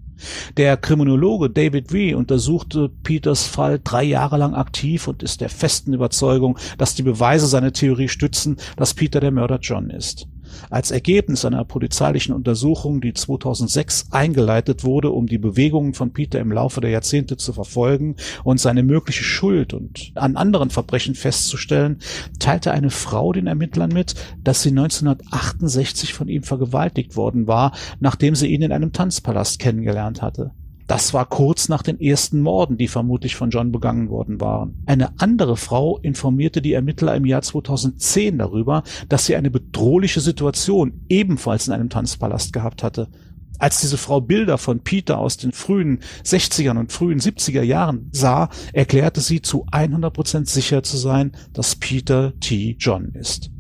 Der 0.57 0.77
Kriminologe 0.77 1.51
David 1.51 1.93
Wee 1.93 2.15
untersuchte 2.15 2.89
Peters 3.03 3.47
Fall 3.47 3.81
drei 3.83 4.05
Jahre 4.05 4.37
lang 4.37 4.55
aktiv 4.55 5.09
und 5.09 5.23
ist 5.23 5.41
der 5.41 5.49
festen 5.49 5.93
Überzeugung, 5.93 6.59
dass 6.79 6.95
die 6.95 7.03
Beweise 7.03 7.47
seine 7.47 7.73
Theorie 7.73 8.09
stützen, 8.09 8.57
dass 8.77 8.95
Peter 8.95 9.21
der 9.21 9.31
Mörder 9.31 9.59
John 9.61 9.91
ist. 9.91 10.29
Als 10.71 10.91
Ergebnis 10.91 11.45
einer 11.45 11.65
polizeilichen 11.65 12.35
Untersuchung, 12.35 13.01
die 13.01 13.15
2006 13.15 14.09
eingeleitet 14.11 14.85
wurde, 14.85 15.11
um 15.11 15.27
die 15.27 15.39
Bewegungen 15.39 15.95
von 15.95 16.13
Peter 16.13 16.41
im 16.41 16.53
Laufe 16.53 16.81
der 16.81 16.91
Jahrzehnte 16.91 17.37
zu 17.37 17.53
verfolgen 17.53 18.17
und 18.43 18.61
seine 18.61 18.83
mögliche 18.83 19.25
Schuld 19.25 19.75
und 19.75 20.13
an 20.15 20.37
anderen 20.37 20.71
Verbrechen 20.71 21.15
festzustellen, 21.15 21.99
teilte 22.39 22.73
eine 22.73 22.91
Frau 22.91 23.33
den 23.33 23.47
Ermittlern 23.47 23.91
mit, 23.91 24.15
dass 24.43 24.63
sie 24.63 24.71
1968 24.71 26.15
von 26.15 26.29
ihm 26.29 26.43
vergewaltigt 26.43 27.17
worden 27.17 27.47
war, 27.47 27.73
nachdem 28.01 28.35
sie 28.35 28.49
ihn 28.49 28.63
in 28.63 28.73
einem 28.73 28.93
Tanzpalast 28.93 29.59
kennengelernt 29.59 30.23
hatte. 30.23 30.53
Das 30.87 31.15
war 31.15 31.25
kurz 31.25 31.69
nach 31.71 31.83
den 31.83 31.99
ersten 31.99 32.41
Morden, 32.41 32.77
die 32.77 32.89
vermutlich 32.89 33.37
von 33.37 33.49
John 33.49 33.73
begangen 33.73 34.11
worden 34.11 34.41
waren. 34.41 34.83
Eine 34.85 35.19
andere 35.19 35.57
Frau 35.57 35.99
informierte 35.99 36.61
die 36.61 36.75
Ermittler 36.75 37.15
im 37.15 37.25
Jahr 37.25 37.41
2010 37.41 38.37
darüber, 38.37 38.83
dass 39.09 39.25
sie 39.25 39.35
eine 39.35 39.51
bedrohliche 39.51 40.21
Situation 40.21 41.01
ebenfalls 41.09 41.69
in 41.69 41.73
einem 41.73 41.89
Tanzpalast 41.89 42.53
gehabt 42.53 42.83
hatte. 42.83 43.09
Als 43.59 43.81
diese 43.81 43.97
Frau 43.97 44.21
Bilder 44.21 44.59
von 44.59 44.81
Peter 44.81 45.19
aus 45.19 45.39
den 45.39 45.53
frühen 45.53 46.01
60ern 46.25 46.79
und 46.79 46.93
frühen 46.93 47.21
70er 47.21 47.63
Jahren 47.63 48.11
sah, 48.13 48.51
erklärte 48.73 49.21
sie 49.21 49.41
zu 49.41 49.65
100% 49.67 50.47
sicher 50.49 50.83
zu 50.83 50.99
sein, 50.99 51.33
dass 51.53 51.77
Peter 51.77 52.39
T. 52.41 52.77
John 52.79 53.13
ist. 53.15 53.54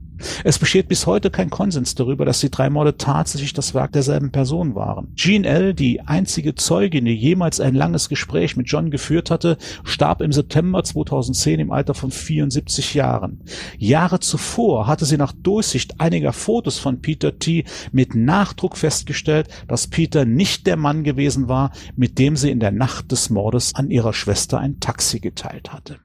Es 0.44 0.58
besteht 0.58 0.88
bis 0.88 1.06
heute 1.06 1.30
kein 1.30 1.50
Konsens 1.50 1.94
darüber, 1.94 2.24
dass 2.24 2.40
die 2.40 2.50
drei 2.50 2.70
Morde 2.70 2.96
tatsächlich 2.96 3.52
das 3.52 3.74
Werk 3.74 3.92
derselben 3.92 4.30
Person 4.30 4.74
waren. 4.74 5.14
Jean 5.14 5.44
L., 5.44 5.74
die 5.74 6.00
einzige 6.00 6.54
Zeugin, 6.54 7.04
die 7.04 7.14
jemals 7.14 7.60
ein 7.60 7.74
langes 7.74 8.08
Gespräch 8.08 8.56
mit 8.56 8.68
John 8.68 8.90
geführt 8.90 9.30
hatte, 9.30 9.58
starb 9.84 10.20
im 10.20 10.32
September 10.32 10.82
2010 10.82 11.60
im 11.60 11.70
Alter 11.70 11.94
von 11.94 12.10
74 12.10 12.94
Jahren. 12.94 13.40
Jahre 13.78 14.20
zuvor 14.20 14.86
hatte 14.86 15.04
sie 15.04 15.16
nach 15.16 15.32
Durchsicht 15.32 16.00
einiger 16.00 16.32
Fotos 16.32 16.78
von 16.78 17.00
Peter 17.00 17.38
T. 17.38 17.64
mit 17.92 18.14
Nachdruck 18.14 18.76
festgestellt, 18.76 19.48
dass 19.68 19.86
Peter 19.86 20.24
nicht 20.24 20.66
der 20.66 20.76
Mann 20.76 21.04
gewesen 21.04 21.48
war, 21.48 21.72
mit 21.96 22.18
dem 22.18 22.36
sie 22.36 22.50
in 22.50 22.60
der 22.60 22.72
Nacht 22.72 23.12
des 23.12 23.30
Mordes 23.30 23.74
an 23.74 23.90
ihrer 23.90 24.12
Schwester 24.12 24.58
ein 24.58 24.80
Taxi 24.80 25.20
geteilt 25.20 25.72
hatte. 25.72 25.98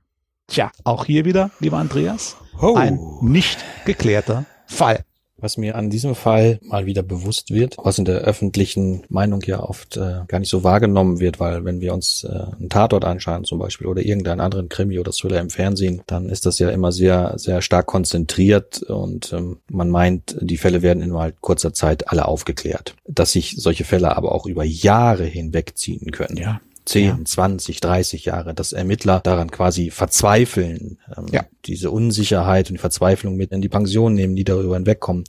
Tja, 0.50 0.72
auch 0.84 1.06
hier 1.06 1.26
wieder, 1.26 1.52
lieber 1.60 1.78
Andreas, 1.78 2.36
oh. 2.60 2.74
ein 2.76 3.00
nicht 3.22 3.64
geklärter 3.86 4.46
Fall. 4.66 5.06
Was 5.42 5.58
mir 5.58 5.76
an 5.76 5.90
diesem 5.90 6.16
Fall 6.16 6.60
mal 6.64 6.86
wieder 6.86 7.02
bewusst 7.02 7.52
wird, 7.52 7.78
was 7.82 7.98
in 7.98 8.04
der 8.04 8.18
öffentlichen 8.22 9.04
Meinung 9.08 9.42
ja 9.46 9.62
oft 9.62 9.96
äh, 9.96 10.22
gar 10.28 10.40
nicht 10.40 10.50
so 10.50 10.66
wahrgenommen 10.66 11.20
wird, 11.22 11.40
weil 11.40 11.64
wenn 11.64 11.80
wir 11.80 11.94
uns 11.94 12.26
äh, 12.26 12.58
einen 12.58 12.68
Tatort 12.70 13.06
anschauen 13.06 13.46
zum 13.46 13.58
Beispiel 13.58 13.88
oder 13.88 14.04
irgendeinen 14.04 14.42
anderen 14.42 14.68
Krimi 14.68 15.00
oder 15.00 15.12
Thriller 15.12 15.40
im 15.40 15.50
Fernsehen, 15.50 16.02
dann 16.08 16.28
ist 16.28 16.46
das 16.46 16.60
ja 16.60 16.70
immer 16.72 16.92
sehr, 16.92 17.36
sehr 17.38 17.62
stark 17.62 17.86
konzentriert 17.86 18.82
und 18.84 19.32
ähm, 19.32 19.60
man 19.70 19.90
meint, 19.90 20.36
die 20.42 20.58
Fälle 20.58 20.82
werden 20.82 21.02
in 21.02 21.14
halt 21.14 21.40
kurzer 21.40 21.74
Zeit 21.74 22.10
alle 22.10 22.28
aufgeklärt. 22.28 22.96
Dass 23.08 23.32
sich 23.32 23.56
solche 23.58 23.86
Fälle 23.86 24.18
aber 24.18 24.34
auch 24.34 24.46
über 24.46 24.66
Jahre 24.66 25.24
hinwegziehen 25.24 26.12
können. 26.12 26.36
Ja. 26.36 26.60
10, 26.90 27.06
ja. 27.06 27.20
20, 27.24 27.82
30 27.82 28.26
Jahre, 28.26 28.54
dass 28.54 28.74
Ermittler 28.74 29.20
daran 29.20 29.52
quasi 29.52 29.92
verzweifeln, 29.92 30.98
ähm, 31.16 31.28
ja. 31.32 31.46
diese 31.66 31.92
Unsicherheit 31.92 32.70
und 32.70 32.74
die 32.74 32.80
Verzweiflung 32.80 33.36
mit 33.36 33.52
in 33.52 33.62
die 33.62 33.70
Pension 33.70 34.14
nehmen, 34.14 34.36
die 34.36 34.44
darüber 34.44 34.76
hinwegkommen. 34.76 35.24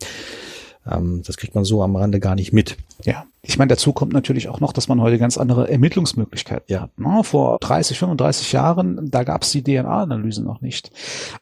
Ähm, 0.91 1.23
das 1.27 1.37
kriegt 1.37 1.55
man 1.55 1.65
so 1.65 1.83
am 1.83 1.97
Rande 1.97 2.19
gar 2.19 2.35
nicht 2.35 2.53
mit. 2.53 2.77
Ja. 3.05 3.25
Ich 3.43 3.57
meine, 3.57 3.71
dazu 3.71 3.95
kommt 3.95 4.13
natürlich 4.13 4.49
auch 4.49 4.61
noch, 4.61 4.73
dass 4.73 4.89
man 4.89 5.01
heute 5.01 5.19
ganz 5.19 5.39
andere 5.39 5.71
Ermittlungsmöglichkeiten 5.71 6.67
ja. 6.69 6.83
hat. 6.83 6.99
Ne? 6.99 7.25
Vor 7.25 7.59
30, 7.61 7.99
35 7.99 8.53
Jahren, 8.53 9.11
da 9.11 9.25
gab 9.25 9.43
es 9.43 9.51
die 9.51 9.63
DNA-Analyse 9.63 10.45
noch 10.45 10.61
nicht. 10.61 10.91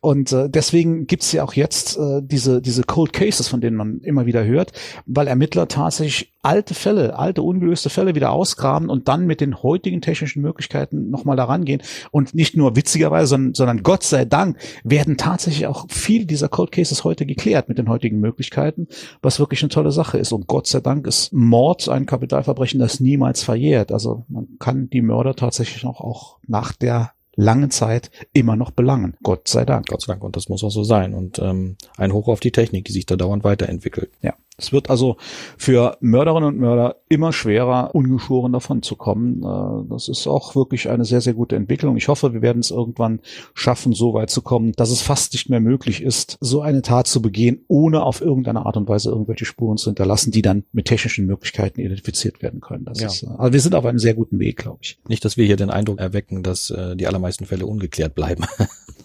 Und 0.00 0.30
äh, 0.30 0.48
deswegen 0.48 1.08
gibt 1.08 1.24
es 1.24 1.32
ja 1.32 1.42
auch 1.42 1.54
jetzt 1.54 1.98
äh, 1.98 2.20
diese, 2.22 2.62
diese 2.62 2.84
Cold 2.84 3.12
Cases, 3.12 3.48
von 3.48 3.60
denen 3.60 3.76
man 3.76 3.98
immer 4.00 4.26
wieder 4.26 4.44
hört, 4.44 4.72
weil 5.06 5.26
Ermittler 5.26 5.66
tatsächlich 5.66 6.32
alte 6.40 6.72
Fälle, 6.74 7.18
alte 7.18 7.42
ungelöste 7.42 7.90
Fälle 7.90 8.14
wieder 8.14 8.30
ausgraben 8.30 8.88
und 8.88 9.08
dann 9.08 9.26
mit 9.26 9.40
den 9.40 9.62
heutigen 9.62 10.00
technischen 10.00 10.40
Möglichkeiten 10.40 11.10
nochmal 11.10 11.36
daran 11.36 11.64
gehen. 11.64 11.82
Und 12.12 12.32
nicht 12.34 12.56
nur 12.56 12.76
witzigerweise, 12.76 13.26
sondern, 13.26 13.54
sondern 13.54 13.82
Gott 13.82 14.04
sei 14.04 14.24
Dank 14.24 14.56
werden 14.84 15.16
tatsächlich 15.16 15.66
auch 15.66 15.86
viele 15.88 16.26
dieser 16.26 16.48
Cold 16.48 16.70
Cases 16.70 17.02
heute 17.02 17.26
geklärt 17.26 17.68
mit 17.68 17.76
den 17.76 17.88
heutigen 17.88 18.20
Möglichkeiten, 18.20 18.86
was 19.20 19.40
wirklich 19.40 19.62
eine 19.62 19.70
tolle 19.70 19.90
Sache 19.90 20.16
ist. 20.16 20.32
Und 20.32 20.46
Gott 20.46 20.68
sei 20.68 20.80
Dank 20.80 21.06
ist 21.08 21.32
Mord 21.48 21.88
ein 21.88 22.06
Kapitalverbrechen, 22.06 22.78
das 22.78 23.00
niemals 23.00 23.42
verjährt. 23.42 23.92
Also 23.92 24.24
man 24.28 24.48
kann 24.58 24.88
die 24.90 25.02
Mörder 25.02 25.34
tatsächlich 25.34 25.82
noch 25.82 26.00
auch 26.00 26.38
nach 26.46 26.72
der 26.72 27.12
langen 27.34 27.70
Zeit 27.70 28.10
immer 28.32 28.56
noch 28.56 28.72
belangen. 28.72 29.16
Gott 29.22 29.46
sei 29.48 29.64
Dank. 29.64 29.86
Gott 29.86 30.02
sei 30.02 30.12
Dank. 30.12 30.24
Und 30.24 30.36
das 30.36 30.48
muss 30.48 30.64
auch 30.64 30.70
so 30.70 30.82
sein. 30.82 31.14
Und 31.14 31.38
ähm, 31.38 31.76
ein 31.96 32.12
Hoch 32.12 32.28
auf 32.28 32.40
die 32.40 32.50
Technik, 32.50 32.84
die 32.84 32.92
sich 32.92 33.06
da 33.06 33.16
dauernd 33.16 33.44
weiterentwickelt. 33.44 34.10
Ja. 34.22 34.34
Es 34.58 34.72
wird 34.72 34.90
also 34.90 35.16
für 35.56 35.96
Mörderinnen 36.00 36.48
und 36.48 36.58
Mörder 36.58 36.96
immer 37.08 37.32
schwerer, 37.32 37.94
ungeschoren 37.94 38.52
davon 38.52 38.82
zu 38.82 38.96
kommen. 38.96 39.42
Äh, 39.44 39.88
das 39.88 40.08
ist 40.08 40.26
auch 40.26 40.56
wirklich 40.56 40.88
eine 40.90 41.04
sehr, 41.04 41.20
sehr 41.20 41.34
gute 41.34 41.54
Entwicklung. 41.56 41.96
Ich 41.96 42.08
hoffe, 42.08 42.34
wir 42.34 42.42
werden 42.42 42.58
es 42.58 42.72
irgendwann 42.72 43.20
schaffen, 43.54 43.92
so 43.92 44.14
weit 44.14 44.30
zu 44.30 44.42
kommen, 44.42 44.72
dass 44.72 44.90
es 44.90 45.00
fast 45.00 45.32
nicht 45.32 45.48
mehr 45.48 45.60
möglich 45.60 46.02
ist, 46.02 46.38
so 46.40 46.60
eine 46.60 46.82
Tat 46.82 47.06
zu 47.06 47.22
begehen, 47.22 47.64
ohne 47.68 48.02
auf 48.02 48.20
irgendeine 48.20 48.66
Art 48.66 48.76
und 48.76 48.88
Weise 48.88 49.10
irgendwelche 49.10 49.44
Spuren 49.44 49.76
zu 49.78 49.90
hinterlassen, 49.90 50.32
die 50.32 50.42
dann 50.42 50.64
mit 50.72 50.86
technischen 50.86 51.26
Möglichkeiten 51.26 51.80
identifiziert 51.80 52.42
werden 52.42 52.60
können. 52.60 52.84
Das 52.84 53.00
Ja. 53.00 53.06
ist, 53.06 53.22
äh, 53.22 53.28
also 53.38 53.52
wir 53.52 53.60
sind 53.60 53.76
auf 53.76 53.84
einem 53.86 54.00
sehr 54.00 54.14
guten 54.14 54.40
Weg, 54.40 54.56
glaube 54.56 54.78
ich. 54.82 54.98
Nicht, 55.08 55.24
dass 55.24 55.36
wir 55.36 55.46
hier 55.46 55.56
den 55.56 55.70
Eindruck 55.70 56.00
erwecken, 56.00 56.42
dass 56.42 56.70
äh, 56.70 56.96
die 56.96 57.06
allermeisten 57.06 57.46
Fälle 57.46 57.64
ungeklärt 57.64 58.16
bleiben. 58.16 58.44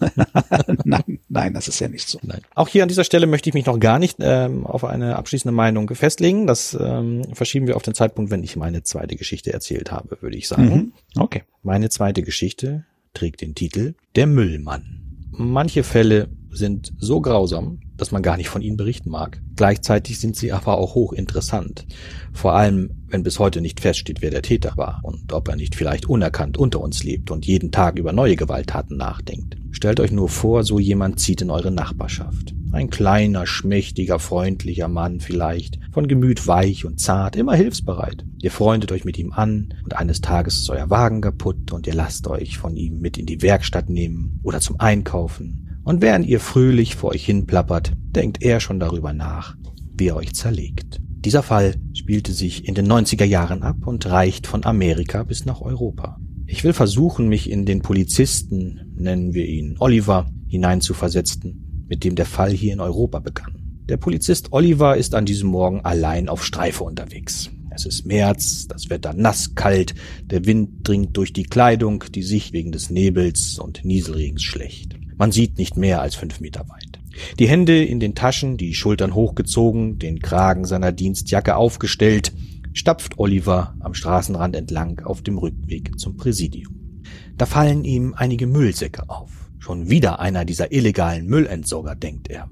nein, 0.84 1.20
nein, 1.28 1.54
das 1.54 1.68
ist 1.68 1.78
ja 1.80 1.88
nicht 1.88 2.08
so. 2.08 2.18
Nein. 2.22 2.40
Auch 2.54 2.68
hier 2.68 2.82
an 2.82 2.88
dieser 2.88 3.04
Stelle 3.04 3.26
möchte 3.26 3.48
ich 3.48 3.54
mich 3.54 3.66
noch 3.66 3.78
gar 3.78 3.98
nicht 3.98 4.16
ähm, 4.20 4.66
auf 4.66 4.84
eine 4.84 5.16
abschließende 5.16 5.43
Meinung 5.52 5.88
festlegen. 5.94 6.46
Das 6.46 6.76
ähm, 6.78 7.22
verschieben 7.32 7.66
wir 7.66 7.76
auf 7.76 7.82
den 7.82 7.94
Zeitpunkt, 7.94 8.30
wenn 8.30 8.42
ich 8.42 8.56
meine 8.56 8.82
zweite 8.82 9.16
Geschichte 9.16 9.52
erzählt 9.52 9.92
habe, 9.92 10.18
würde 10.20 10.36
ich 10.36 10.48
sagen. 10.48 10.64
Mhm. 10.64 10.92
Okay. 11.16 11.42
Meine 11.62 11.88
zweite 11.88 12.22
Geschichte 12.22 12.84
trägt 13.14 13.40
den 13.40 13.54
Titel 13.54 13.94
Der 14.16 14.26
Müllmann. 14.26 15.00
Manche 15.30 15.82
Fälle 15.82 16.28
sind 16.50 16.92
so 16.98 17.20
grausam, 17.20 17.80
dass 17.96 18.12
man 18.12 18.22
gar 18.22 18.36
nicht 18.36 18.48
von 18.48 18.62
ihnen 18.62 18.76
berichten 18.76 19.10
mag. 19.10 19.40
Gleichzeitig 19.56 20.18
sind 20.18 20.36
sie 20.36 20.52
aber 20.52 20.78
auch 20.78 20.94
hochinteressant. 20.94 21.86
Vor 22.32 22.54
allem, 22.54 22.90
wenn 23.08 23.22
bis 23.22 23.38
heute 23.38 23.60
nicht 23.60 23.80
feststeht, 23.80 24.22
wer 24.22 24.30
der 24.30 24.42
Täter 24.42 24.72
war 24.76 25.00
und 25.02 25.32
ob 25.32 25.48
er 25.48 25.56
nicht 25.56 25.74
vielleicht 25.74 26.06
unerkannt 26.06 26.56
unter 26.56 26.80
uns 26.80 27.04
lebt 27.04 27.30
und 27.30 27.46
jeden 27.46 27.70
Tag 27.70 27.98
über 27.98 28.12
neue 28.12 28.36
Gewalttaten 28.36 28.96
nachdenkt. 28.96 29.56
Stellt 29.70 30.00
euch 30.00 30.12
nur 30.12 30.28
vor, 30.28 30.64
so 30.64 30.78
jemand 30.78 31.20
zieht 31.20 31.42
in 31.42 31.50
eure 31.50 31.70
Nachbarschaft. 31.70 32.54
Ein 32.72 32.90
kleiner, 32.90 33.46
schmächtiger, 33.46 34.18
freundlicher 34.18 34.88
Mann 34.88 35.20
vielleicht, 35.20 35.78
von 35.92 36.08
Gemüt 36.08 36.48
weich 36.48 36.84
und 36.84 36.98
zart, 36.98 37.36
immer 37.36 37.54
hilfsbereit. 37.54 38.24
Ihr 38.42 38.50
freundet 38.50 38.90
euch 38.90 39.04
mit 39.04 39.16
ihm 39.16 39.32
an 39.32 39.74
und 39.84 39.96
eines 39.96 40.20
Tages 40.20 40.56
ist 40.56 40.70
euer 40.70 40.90
Wagen 40.90 41.20
kaputt 41.20 41.72
und 41.72 41.86
ihr 41.86 41.94
lasst 41.94 42.26
euch 42.26 42.58
von 42.58 42.76
ihm 42.76 43.00
mit 43.00 43.16
in 43.16 43.26
die 43.26 43.42
Werkstatt 43.42 43.88
nehmen 43.88 44.40
oder 44.42 44.60
zum 44.60 44.80
Einkaufen. 44.80 45.63
Und 45.84 46.00
während 46.00 46.26
ihr 46.26 46.40
fröhlich 46.40 46.96
vor 46.96 47.10
euch 47.10 47.26
hinplappert, 47.26 47.92
denkt 47.96 48.42
er 48.42 48.60
schon 48.60 48.80
darüber 48.80 49.12
nach, 49.12 49.56
wie 49.96 50.08
er 50.08 50.16
euch 50.16 50.32
zerlegt. 50.32 51.00
Dieser 51.24 51.42
Fall 51.42 51.74
spielte 51.94 52.32
sich 52.32 52.66
in 52.66 52.74
den 52.74 52.86
90er 52.86 53.24
Jahren 53.24 53.62
ab 53.62 53.86
und 53.86 54.06
reicht 54.06 54.46
von 54.46 54.64
Amerika 54.64 55.22
bis 55.22 55.44
nach 55.44 55.60
Europa. 55.60 56.18
Ich 56.46 56.64
will 56.64 56.72
versuchen, 56.72 57.28
mich 57.28 57.50
in 57.50 57.64
den 57.64 57.80
Polizisten, 57.80 58.92
nennen 58.96 59.32
wir 59.32 59.46
ihn 59.46 59.76
Oliver, 59.78 60.30
hineinzuversetzen, 60.48 61.86
mit 61.88 62.04
dem 62.04 62.14
der 62.14 62.26
Fall 62.26 62.50
hier 62.50 62.72
in 62.72 62.80
Europa 62.80 63.20
begann. 63.20 63.56
Der 63.88 63.96
Polizist 63.96 64.52
Oliver 64.52 64.96
ist 64.96 65.14
an 65.14 65.26
diesem 65.26 65.48
Morgen 65.50 65.80
allein 65.82 66.28
auf 66.28 66.44
Streife 66.44 66.84
unterwegs. 66.84 67.50
Es 67.74 67.86
ist 67.86 68.06
März, 68.06 68.66
das 68.68 68.88
Wetter 68.88 69.12
nass 69.14 69.54
kalt, 69.54 69.94
der 70.24 70.46
Wind 70.46 70.86
dringt 70.88 71.16
durch 71.16 71.32
die 71.32 71.42
Kleidung, 71.42 72.04
die 72.14 72.22
Sicht 72.22 72.52
wegen 72.52 72.72
des 72.72 72.90
Nebels 72.90 73.58
und 73.58 73.84
Nieselregens 73.84 74.42
schlecht. 74.42 74.96
Man 75.16 75.32
sieht 75.32 75.58
nicht 75.58 75.76
mehr 75.76 76.00
als 76.00 76.14
fünf 76.14 76.40
Meter 76.40 76.68
weit. 76.68 77.00
Die 77.38 77.48
Hände 77.48 77.84
in 77.84 78.00
den 78.00 78.14
Taschen, 78.14 78.56
die 78.56 78.74
Schultern 78.74 79.14
hochgezogen, 79.14 79.98
den 79.98 80.20
Kragen 80.20 80.64
seiner 80.64 80.92
Dienstjacke 80.92 81.56
aufgestellt, 81.56 82.32
stapft 82.72 83.18
Oliver 83.18 83.74
am 83.80 83.94
Straßenrand 83.94 84.56
entlang 84.56 85.00
auf 85.04 85.22
dem 85.22 85.38
Rückweg 85.38 85.98
zum 85.98 86.16
Präsidium. 86.16 87.02
Da 87.36 87.46
fallen 87.46 87.84
ihm 87.84 88.14
einige 88.16 88.46
Müllsäcke 88.46 89.08
auf. 89.08 89.30
Schon 89.58 89.88
wieder 89.88 90.20
einer 90.20 90.44
dieser 90.44 90.72
illegalen 90.72 91.26
Müllentsorger, 91.26 91.94
denkt 91.94 92.28
er. 92.28 92.50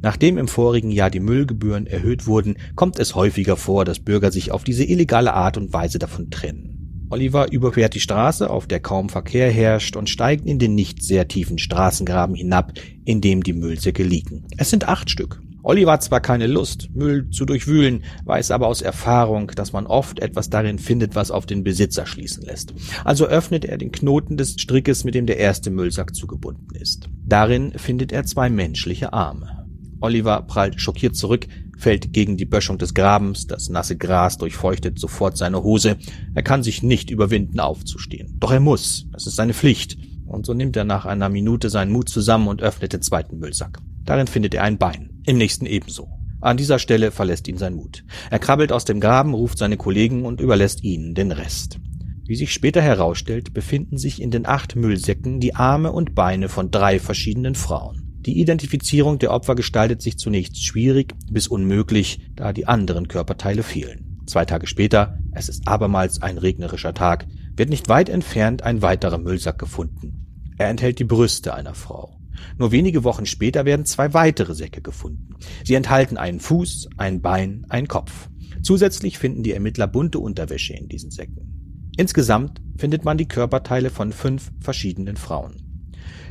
Nachdem 0.00 0.38
im 0.38 0.48
vorigen 0.48 0.90
Jahr 0.90 1.10
die 1.10 1.20
Müllgebühren 1.20 1.86
erhöht 1.86 2.26
wurden, 2.26 2.56
kommt 2.76 2.98
es 2.98 3.14
häufiger 3.14 3.56
vor, 3.56 3.84
dass 3.84 4.00
Bürger 4.00 4.30
sich 4.30 4.52
auf 4.52 4.64
diese 4.64 4.84
illegale 4.84 5.34
Art 5.34 5.56
und 5.56 5.72
Weise 5.72 5.98
davon 5.98 6.30
trennen. 6.30 6.75
Oliver 7.08 7.52
überquert 7.52 7.94
die 7.94 8.00
Straße, 8.00 8.50
auf 8.50 8.66
der 8.66 8.80
kaum 8.80 9.08
Verkehr 9.08 9.50
herrscht, 9.50 9.96
und 9.96 10.10
steigt 10.10 10.44
in 10.44 10.58
den 10.58 10.74
nicht 10.74 11.04
sehr 11.04 11.28
tiefen 11.28 11.58
Straßengraben 11.58 12.34
hinab, 12.34 12.72
in 13.04 13.20
dem 13.20 13.44
die 13.44 13.52
Müllsäcke 13.52 14.02
liegen. 14.02 14.44
Es 14.56 14.70
sind 14.70 14.88
acht 14.88 15.08
Stück. 15.08 15.40
Oliver 15.62 15.92
hat 15.92 16.02
zwar 16.02 16.20
keine 16.20 16.46
Lust, 16.46 16.90
Müll 16.94 17.30
zu 17.30 17.44
durchwühlen, 17.44 18.04
weiß 18.24 18.52
aber 18.52 18.68
aus 18.68 18.82
Erfahrung, 18.82 19.52
dass 19.54 19.72
man 19.72 19.86
oft 19.86 20.20
etwas 20.20 20.48
darin 20.48 20.78
findet, 20.78 21.16
was 21.16 21.32
auf 21.32 21.44
den 21.44 21.64
Besitzer 21.64 22.06
schließen 22.06 22.44
lässt. 22.44 22.72
Also 23.04 23.26
öffnet 23.26 23.64
er 23.64 23.76
den 23.76 23.90
Knoten 23.90 24.36
des 24.36 24.54
Strickes, 24.60 25.02
mit 25.02 25.16
dem 25.16 25.26
der 25.26 25.38
erste 25.38 25.70
Müllsack 25.70 26.14
zugebunden 26.14 26.68
ist. 26.76 27.08
Darin 27.24 27.72
findet 27.76 28.12
er 28.12 28.24
zwei 28.24 28.48
menschliche 28.48 29.12
Arme. 29.12 29.66
Oliver 30.00 30.42
prallt 30.42 30.80
schockiert 30.80 31.16
zurück, 31.16 31.48
fällt 31.76 32.12
gegen 32.12 32.36
die 32.36 32.44
Böschung 32.44 32.78
des 32.78 32.94
Grabens, 32.94 33.46
das 33.46 33.68
nasse 33.68 33.96
Gras 33.96 34.38
durchfeuchtet 34.38 34.98
sofort 34.98 35.36
seine 35.36 35.62
Hose. 35.62 35.96
Er 36.34 36.42
kann 36.42 36.62
sich 36.62 36.82
nicht 36.82 37.10
überwinden, 37.10 37.60
aufzustehen. 37.60 38.36
Doch 38.38 38.52
er 38.52 38.60
muss, 38.60 39.06
es 39.14 39.26
ist 39.26 39.36
seine 39.36 39.54
Pflicht. 39.54 39.98
Und 40.26 40.44
so 40.44 40.54
nimmt 40.54 40.76
er 40.76 40.84
nach 40.84 41.06
einer 41.06 41.28
Minute 41.28 41.70
seinen 41.70 41.92
Mut 41.92 42.08
zusammen 42.08 42.48
und 42.48 42.62
öffnet 42.62 42.92
den 42.92 43.02
zweiten 43.02 43.38
Müllsack. 43.38 43.78
Darin 44.04 44.26
findet 44.26 44.54
er 44.54 44.64
ein 44.64 44.78
Bein, 44.78 45.10
im 45.24 45.38
nächsten 45.38 45.66
ebenso. 45.66 46.08
An 46.40 46.56
dieser 46.56 46.78
Stelle 46.78 47.10
verlässt 47.10 47.48
ihn 47.48 47.58
sein 47.58 47.74
Mut. 47.74 48.04
Er 48.30 48.38
krabbelt 48.38 48.72
aus 48.72 48.84
dem 48.84 49.00
Graben, 49.00 49.34
ruft 49.34 49.58
seine 49.58 49.76
Kollegen 49.76 50.24
und 50.24 50.40
überlässt 50.40 50.84
ihnen 50.84 51.14
den 51.14 51.32
Rest. 51.32 51.78
Wie 52.24 52.36
sich 52.36 52.52
später 52.52 52.82
herausstellt, 52.82 53.54
befinden 53.54 53.98
sich 53.98 54.20
in 54.20 54.30
den 54.30 54.46
acht 54.46 54.74
Müllsäcken 54.74 55.38
die 55.38 55.54
Arme 55.54 55.92
und 55.92 56.14
Beine 56.14 56.48
von 56.48 56.70
drei 56.70 56.98
verschiedenen 56.98 57.54
Frauen. 57.54 58.05
Die 58.26 58.40
Identifizierung 58.40 59.20
der 59.20 59.30
Opfer 59.30 59.54
gestaltet 59.54 60.02
sich 60.02 60.18
zunächst 60.18 60.64
schwierig 60.64 61.14
bis 61.30 61.46
unmöglich, 61.46 62.28
da 62.34 62.52
die 62.52 62.66
anderen 62.66 63.06
Körperteile 63.06 63.62
fehlen. 63.62 64.20
Zwei 64.26 64.44
Tage 64.44 64.66
später, 64.66 65.20
es 65.30 65.48
ist 65.48 65.68
abermals 65.68 66.20
ein 66.20 66.36
regnerischer 66.36 66.92
Tag, 66.92 67.28
wird 67.54 67.70
nicht 67.70 67.88
weit 67.88 68.08
entfernt 68.08 68.64
ein 68.64 68.82
weiterer 68.82 69.18
Müllsack 69.18 69.60
gefunden. 69.60 70.26
Er 70.58 70.68
enthält 70.68 70.98
die 70.98 71.04
Brüste 71.04 71.54
einer 71.54 71.74
Frau. 71.74 72.18
Nur 72.58 72.72
wenige 72.72 73.04
Wochen 73.04 73.26
später 73.26 73.64
werden 73.64 73.86
zwei 73.86 74.12
weitere 74.12 74.56
Säcke 74.56 74.82
gefunden. 74.82 75.36
Sie 75.64 75.74
enthalten 75.74 76.16
einen 76.16 76.40
Fuß, 76.40 76.88
ein 76.96 77.22
Bein, 77.22 77.64
einen 77.68 77.86
Kopf. 77.86 78.28
Zusätzlich 78.60 79.18
finden 79.18 79.44
die 79.44 79.52
Ermittler 79.52 79.86
bunte 79.86 80.18
Unterwäsche 80.18 80.74
in 80.74 80.88
diesen 80.88 81.12
Säcken. 81.12 81.92
Insgesamt 81.96 82.60
findet 82.76 83.04
man 83.04 83.18
die 83.18 83.28
Körperteile 83.28 83.90
von 83.90 84.12
fünf 84.12 84.50
verschiedenen 84.60 85.16
Frauen. 85.16 85.65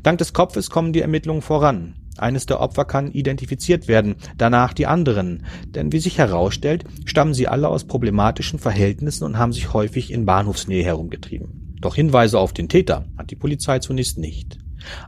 Dank 0.03 0.17
des 0.17 0.33
Kopfes 0.33 0.69
kommen 0.69 0.93
die 0.93 1.01
Ermittlungen 1.01 1.41
voran. 1.41 1.95
Eines 2.17 2.45
der 2.45 2.61
Opfer 2.61 2.85
kann 2.85 3.11
identifiziert 3.11 3.87
werden, 3.87 4.15
danach 4.37 4.73
die 4.73 4.87
anderen, 4.87 5.45
denn 5.67 5.91
wie 5.91 5.99
sich 5.99 6.17
herausstellt, 6.17 6.85
stammen 7.03 7.33
sie 7.33 7.47
alle 7.47 7.67
aus 7.67 7.83
problematischen 7.83 8.57
Verhältnissen 8.57 9.25
und 9.25 9.37
haben 9.37 9.51
sich 9.51 9.73
häufig 9.73 10.11
in 10.11 10.25
Bahnhofsnähe 10.25 10.83
herumgetrieben. 10.83 11.75
Doch 11.81 11.95
Hinweise 11.95 12.39
auf 12.39 12.53
den 12.53 12.69
Täter 12.69 13.05
hat 13.17 13.31
die 13.31 13.35
Polizei 13.35 13.79
zunächst 13.79 14.17
nicht. 14.17 14.57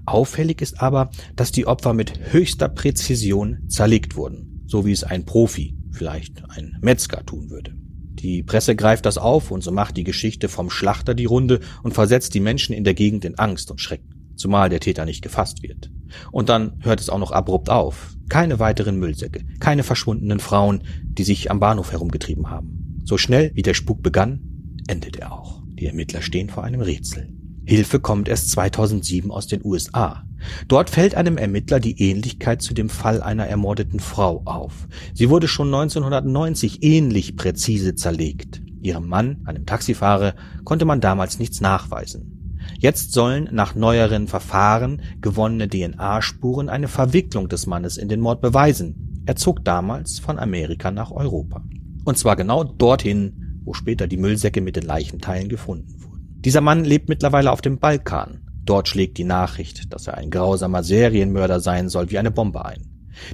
Auffällig 0.06 0.62
ist 0.62 0.82
aber, 0.82 1.12
dass 1.36 1.52
die 1.52 1.66
Opfer 1.66 1.94
mit 1.94 2.34
höchster 2.34 2.68
Präzision 2.68 3.60
zerlegt 3.68 4.16
wurden, 4.18 4.64
so 4.68 4.86
wie 4.86 4.92
es 4.92 5.04
ein 5.04 5.26
Profi, 5.26 5.78
vielleicht 5.92 6.44
ein 6.50 6.78
Metzger 6.82 7.26
tun 7.26 7.50
würde. 7.50 7.74
Die 8.16 8.44
Presse 8.44 8.76
greift 8.76 9.06
das 9.06 9.18
auf 9.18 9.52
und 9.52 9.64
so 9.64 9.72
macht 9.72 9.96
die 9.96 10.04
Geschichte 10.04 10.50
vom 10.50 10.70
Schlachter 10.70 11.14
die 11.14 11.26
Runde 11.26 11.62
und 11.84 11.94
versetzt 11.94 12.34
die 12.34 12.40
Menschen 12.40 12.74
in 12.74 12.84
der 12.84 12.96
Gegend 12.96 13.24
in 13.24 13.38
Angst 13.38 13.72
und 13.72 13.80
Schrecken 13.80 14.17
zumal 14.38 14.70
der 14.70 14.80
Täter 14.80 15.06
nicht 15.06 15.22
gefasst 15.22 15.64
wird. 15.64 15.92
Und 16.32 16.50
dann 16.50 16.80
hört 16.80 17.00
es 17.00 17.10
auch 17.10 17.20
noch 17.20 17.32
abrupt 17.32 17.70
auf. 17.70 18.16
Keine 18.30 18.60
weiteren 18.60 18.98
Müllsäcke, 18.98 19.44
keine 19.60 19.84
verschwundenen 19.84 20.40
Frauen, 20.40 20.84
die 21.04 21.24
sich 21.24 21.52
am 21.52 21.60
Bahnhof 21.60 21.92
herumgetrieben 21.92 22.50
haben. 22.50 23.02
So 23.04 23.18
schnell 23.18 23.52
wie 23.54 23.62
der 23.62 23.74
Spuk 23.74 24.02
begann, 24.02 24.42
endet 24.88 25.18
er 25.18 25.32
auch. 25.32 25.62
Die 25.68 25.86
Ermittler 25.86 26.22
stehen 26.22 26.50
vor 26.50 26.64
einem 26.64 26.82
Rätsel. 26.82 27.30
Hilfe 27.66 28.00
kommt 28.00 28.30
erst 28.30 28.52
2007 28.52 29.30
aus 29.30 29.48
den 29.48 29.64
USA. 29.64 30.24
Dort 30.68 30.90
fällt 30.90 31.16
einem 31.16 31.38
Ermittler 31.38 31.80
die 31.80 32.02
Ähnlichkeit 32.02 32.62
zu 32.62 32.74
dem 32.74 32.90
Fall 32.90 33.22
einer 33.22 33.46
ermordeten 33.46 34.00
Frau 34.00 34.42
auf. 34.46 34.88
Sie 35.14 35.30
wurde 35.30 35.48
schon 35.48 35.68
1990 35.68 36.84
ähnlich 36.84 37.36
präzise 37.36 37.96
zerlegt. 37.96 38.62
Ihrem 38.82 39.08
Mann, 39.08 39.42
einem 39.46 39.66
Taxifahrer, 39.66 40.36
konnte 40.64 40.86
man 40.86 41.02
damals 41.02 41.40
nichts 41.40 41.60
nachweisen. 41.60 42.37
Jetzt 42.80 43.12
sollen 43.14 43.50
nach 43.52 43.74
neueren 43.74 44.28
Verfahren 44.28 45.02
gewonnene 45.20 45.68
DNA-Spuren 45.68 46.70
eine 46.70 46.88
Verwicklung 46.88 47.50
des 47.50 47.66
Mannes 47.66 47.98
in 47.98 48.08
den 48.08 48.20
Mord 48.20 48.42
beweisen. 48.42 49.24
Er 49.26 49.36
zog 49.36 49.66
damals 49.66 50.20
von 50.20 50.38
Amerika 50.38 50.92
nach 50.92 51.12
Europa. 51.12 51.64
Und 52.06 52.18
zwar 52.18 52.36
genau 52.36 52.64
dorthin, 52.64 53.62
wo 53.66 53.74
später 53.74 54.08
die 54.08 54.18
Müllsäcke 54.18 54.62
mit 54.62 54.76
den 54.76 54.84
Leichenteilen 54.84 55.50
gefunden 55.50 56.02
wurden. 56.02 56.40
Dieser 56.40 56.62
Mann 56.62 56.86
lebt 56.86 57.10
mittlerweile 57.10 57.52
auf 57.52 57.62
dem 57.62 57.80
Balkan. 57.80 58.42
Dort 58.64 58.88
schlägt 58.88 59.18
die 59.18 59.24
Nachricht, 59.24 59.92
dass 59.94 60.08
er 60.08 60.16
ein 60.16 60.30
grausamer 60.30 60.84
Serienmörder 60.84 61.60
sein 61.60 61.90
soll, 61.90 62.12
wie 62.12 62.20
eine 62.20 62.32
Bombe 62.32 62.64
ein. 62.64 62.84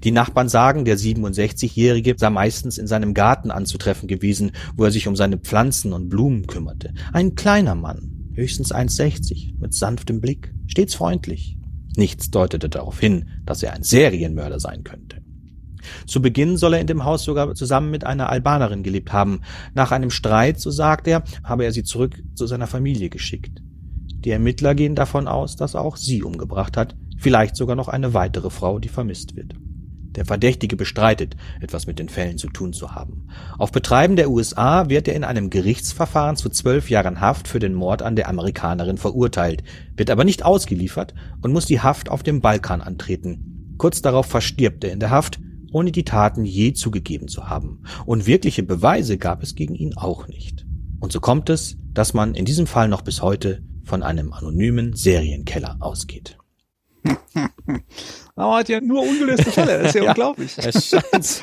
Die 0.03 0.11
Nachbarn 0.11 0.47
sagen, 0.47 0.85
der 0.85 0.97
67-Jährige 0.97 2.15
sei 2.17 2.29
meistens 2.29 2.77
in 2.77 2.87
seinem 2.87 3.13
Garten 3.13 3.51
anzutreffen 3.51 4.07
gewesen, 4.07 4.51
wo 4.75 4.85
er 4.85 4.91
sich 4.91 5.07
um 5.07 5.15
seine 5.15 5.37
Pflanzen 5.37 5.91
und 5.91 6.09
Blumen 6.09 6.47
kümmerte. 6.47 6.93
Ein 7.11 7.35
kleiner 7.35 7.75
Mann, 7.75 8.22
höchstens 8.33 8.73
1,60, 8.73 9.59
mit 9.59 9.73
sanftem 9.73 10.21
Blick, 10.21 10.53
stets 10.67 10.95
freundlich. 10.95 11.57
Nichts 11.95 12.31
deutete 12.31 12.69
darauf 12.69 12.99
hin, 12.99 13.29
dass 13.45 13.63
er 13.63 13.73
ein 13.73 13.83
Serienmörder 13.83 14.59
sein 14.59 14.83
könnte. 14.83 15.21
Zu 16.07 16.21
Beginn 16.21 16.57
soll 16.57 16.73
er 16.73 16.81
in 16.81 16.87
dem 16.87 17.03
Haus 17.03 17.23
sogar 17.23 17.53
zusammen 17.55 17.91
mit 17.91 18.05
einer 18.05 18.29
Albanerin 18.29 18.83
gelebt 18.83 19.11
haben. 19.11 19.41
Nach 19.73 19.91
einem 19.91 20.09
Streit, 20.09 20.59
so 20.59 20.71
sagt 20.71 21.07
er, 21.07 21.23
habe 21.43 21.65
er 21.65 21.71
sie 21.71 21.83
zurück 21.83 22.23
zu 22.35 22.47
seiner 22.47 22.67
Familie 22.67 23.09
geschickt. 23.09 23.61
Die 24.23 24.31
Ermittler 24.31 24.75
gehen 24.75 24.95
davon 24.95 25.27
aus, 25.27 25.55
dass 25.55 25.73
er 25.73 25.81
auch 25.81 25.97
sie 25.97 26.23
umgebracht 26.23 26.77
hat, 26.77 26.95
vielleicht 27.17 27.55
sogar 27.55 27.75
noch 27.75 27.89
eine 27.89 28.13
weitere 28.13 28.49
Frau, 28.49 28.79
die 28.79 28.89
vermisst 28.89 29.35
wird. 29.35 29.55
Der 30.15 30.25
Verdächtige 30.25 30.75
bestreitet, 30.75 31.35
etwas 31.61 31.87
mit 31.87 31.99
den 31.99 32.09
Fällen 32.09 32.37
zu 32.37 32.47
tun 32.47 32.73
zu 32.73 32.93
haben. 32.93 33.27
Auf 33.57 33.71
Betreiben 33.71 34.15
der 34.15 34.29
USA 34.29 34.89
wird 34.89 35.07
er 35.07 35.15
in 35.15 35.23
einem 35.23 35.49
Gerichtsverfahren 35.49 36.35
zu 36.35 36.49
zwölf 36.49 36.89
Jahren 36.89 37.21
Haft 37.21 37.47
für 37.47 37.59
den 37.59 37.73
Mord 37.73 38.01
an 38.01 38.15
der 38.15 38.29
Amerikanerin 38.29 38.97
verurteilt, 38.97 39.63
wird 39.95 40.09
aber 40.09 40.23
nicht 40.23 40.43
ausgeliefert 40.43 41.13
und 41.41 41.53
muss 41.53 41.65
die 41.65 41.81
Haft 41.81 42.09
auf 42.09 42.23
dem 42.23 42.41
Balkan 42.41 42.81
antreten. 42.81 43.75
Kurz 43.77 44.01
darauf 44.01 44.27
verstirbt 44.27 44.83
er 44.83 44.91
in 44.91 44.99
der 44.99 45.09
Haft, 45.09 45.39
ohne 45.71 45.91
die 45.91 46.05
Taten 46.05 46.45
je 46.45 46.73
zugegeben 46.73 47.27
zu 47.27 47.49
haben. 47.49 47.81
Und 48.05 48.27
wirkliche 48.27 48.63
Beweise 48.63 49.17
gab 49.17 49.41
es 49.41 49.55
gegen 49.55 49.75
ihn 49.75 49.97
auch 49.97 50.27
nicht. 50.27 50.65
Und 50.99 51.11
so 51.11 51.19
kommt 51.19 51.49
es, 51.49 51.77
dass 51.93 52.13
man 52.13 52.35
in 52.35 52.45
diesem 52.45 52.67
Fall 52.67 52.87
noch 52.87 53.01
bis 53.01 53.21
heute 53.21 53.61
von 53.83 54.03
einem 54.03 54.31
anonymen 54.31 54.93
Serienkeller 54.93 55.77
ausgeht. 55.79 56.37
Aber 58.35 58.55
hat 58.57 58.69
ja 58.69 58.81
nur 58.81 59.03
ungelöste 59.03 59.51
Fälle. 59.51 59.79
Das 59.79 59.89
ist 59.89 59.95
ja, 59.95 60.03
Ja, 60.03 60.09
unglaublich. 60.09 60.53
so. 60.71 60.97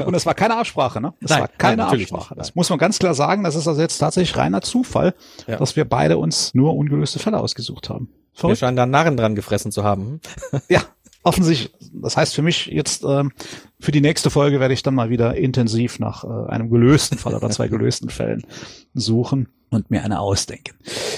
Und 0.04 0.12
das 0.12 0.26
war 0.26 0.34
keine 0.34 0.56
Absprache, 0.56 1.00
ne? 1.00 1.14
Das 1.20 1.30
Nein, 1.30 1.40
war 1.42 1.48
keine 1.48 1.82
nein, 1.84 2.00
Absprache. 2.00 2.34
Das 2.34 2.54
muss 2.54 2.68
man 2.70 2.78
ganz 2.78 2.98
klar 2.98 3.14
sagen. 3.14 3.44
Das 3.44 3.54
ist 3.54 3.68
also 3.68 3.80
jetzt 3.80 3.98
tatsächlich 3.98 4.36
reiner 4.36 4.60
Zufall, 4.62 5.14
Ja. 5.46 5.56
dass 5.56 5.76
wir 5.76 5.84
beide 5.84 6.18
uns 6.18 6.54
nur 6.54 6.76
ungelöste 6.76 7.18
Fälle 7.18 7.38
ausgesucht 7.38 7.88
haben. 7.90 8.08
Wir 8.34 8.40
Verrückt. 8.40 8.58
scheinen 8.58 8.76
da 8.76 8.86
Narren 8.86 9.16
dran 9.16 9.34
gefressen 9.34 9.70
zu 9.72 9.84
haben. 9.84 10.20
Ja, 10.68 10.82
offensichtlich. 11.22 11.72
Das 11.92 12.16
heißt 12.16 12.34
für 12.34 12.42
mich 12.42 12.66
jetzt, 12.66 13.04
ähm, 13.04 13.32
für 13.78 13.92
die 13.92 14.00
nächste 14.00 14.30
Folge 14.30 14.60
werde 14.60 14.74
ich 14.74 14.82
dann 14.82 14.94
mal 14.94 15.10
wieder 15.10 15.36
intensiv 15.36 15.98
nach 15.98 16.24
äh, 16.24 16.48
einem 16.50 16.70
gelösten 16.70 17.18
Fall 17.18 17.34
oder 17.34 17.50
zwei 17.50 17.68
gelösten 17.68 18.08
Fällen 18.08 18.42
suchen 18.94 19.48
und 19.70 19.90
mir 19.90 20.02
eine 20.04 20.20
ausdenken. 20.20 20.76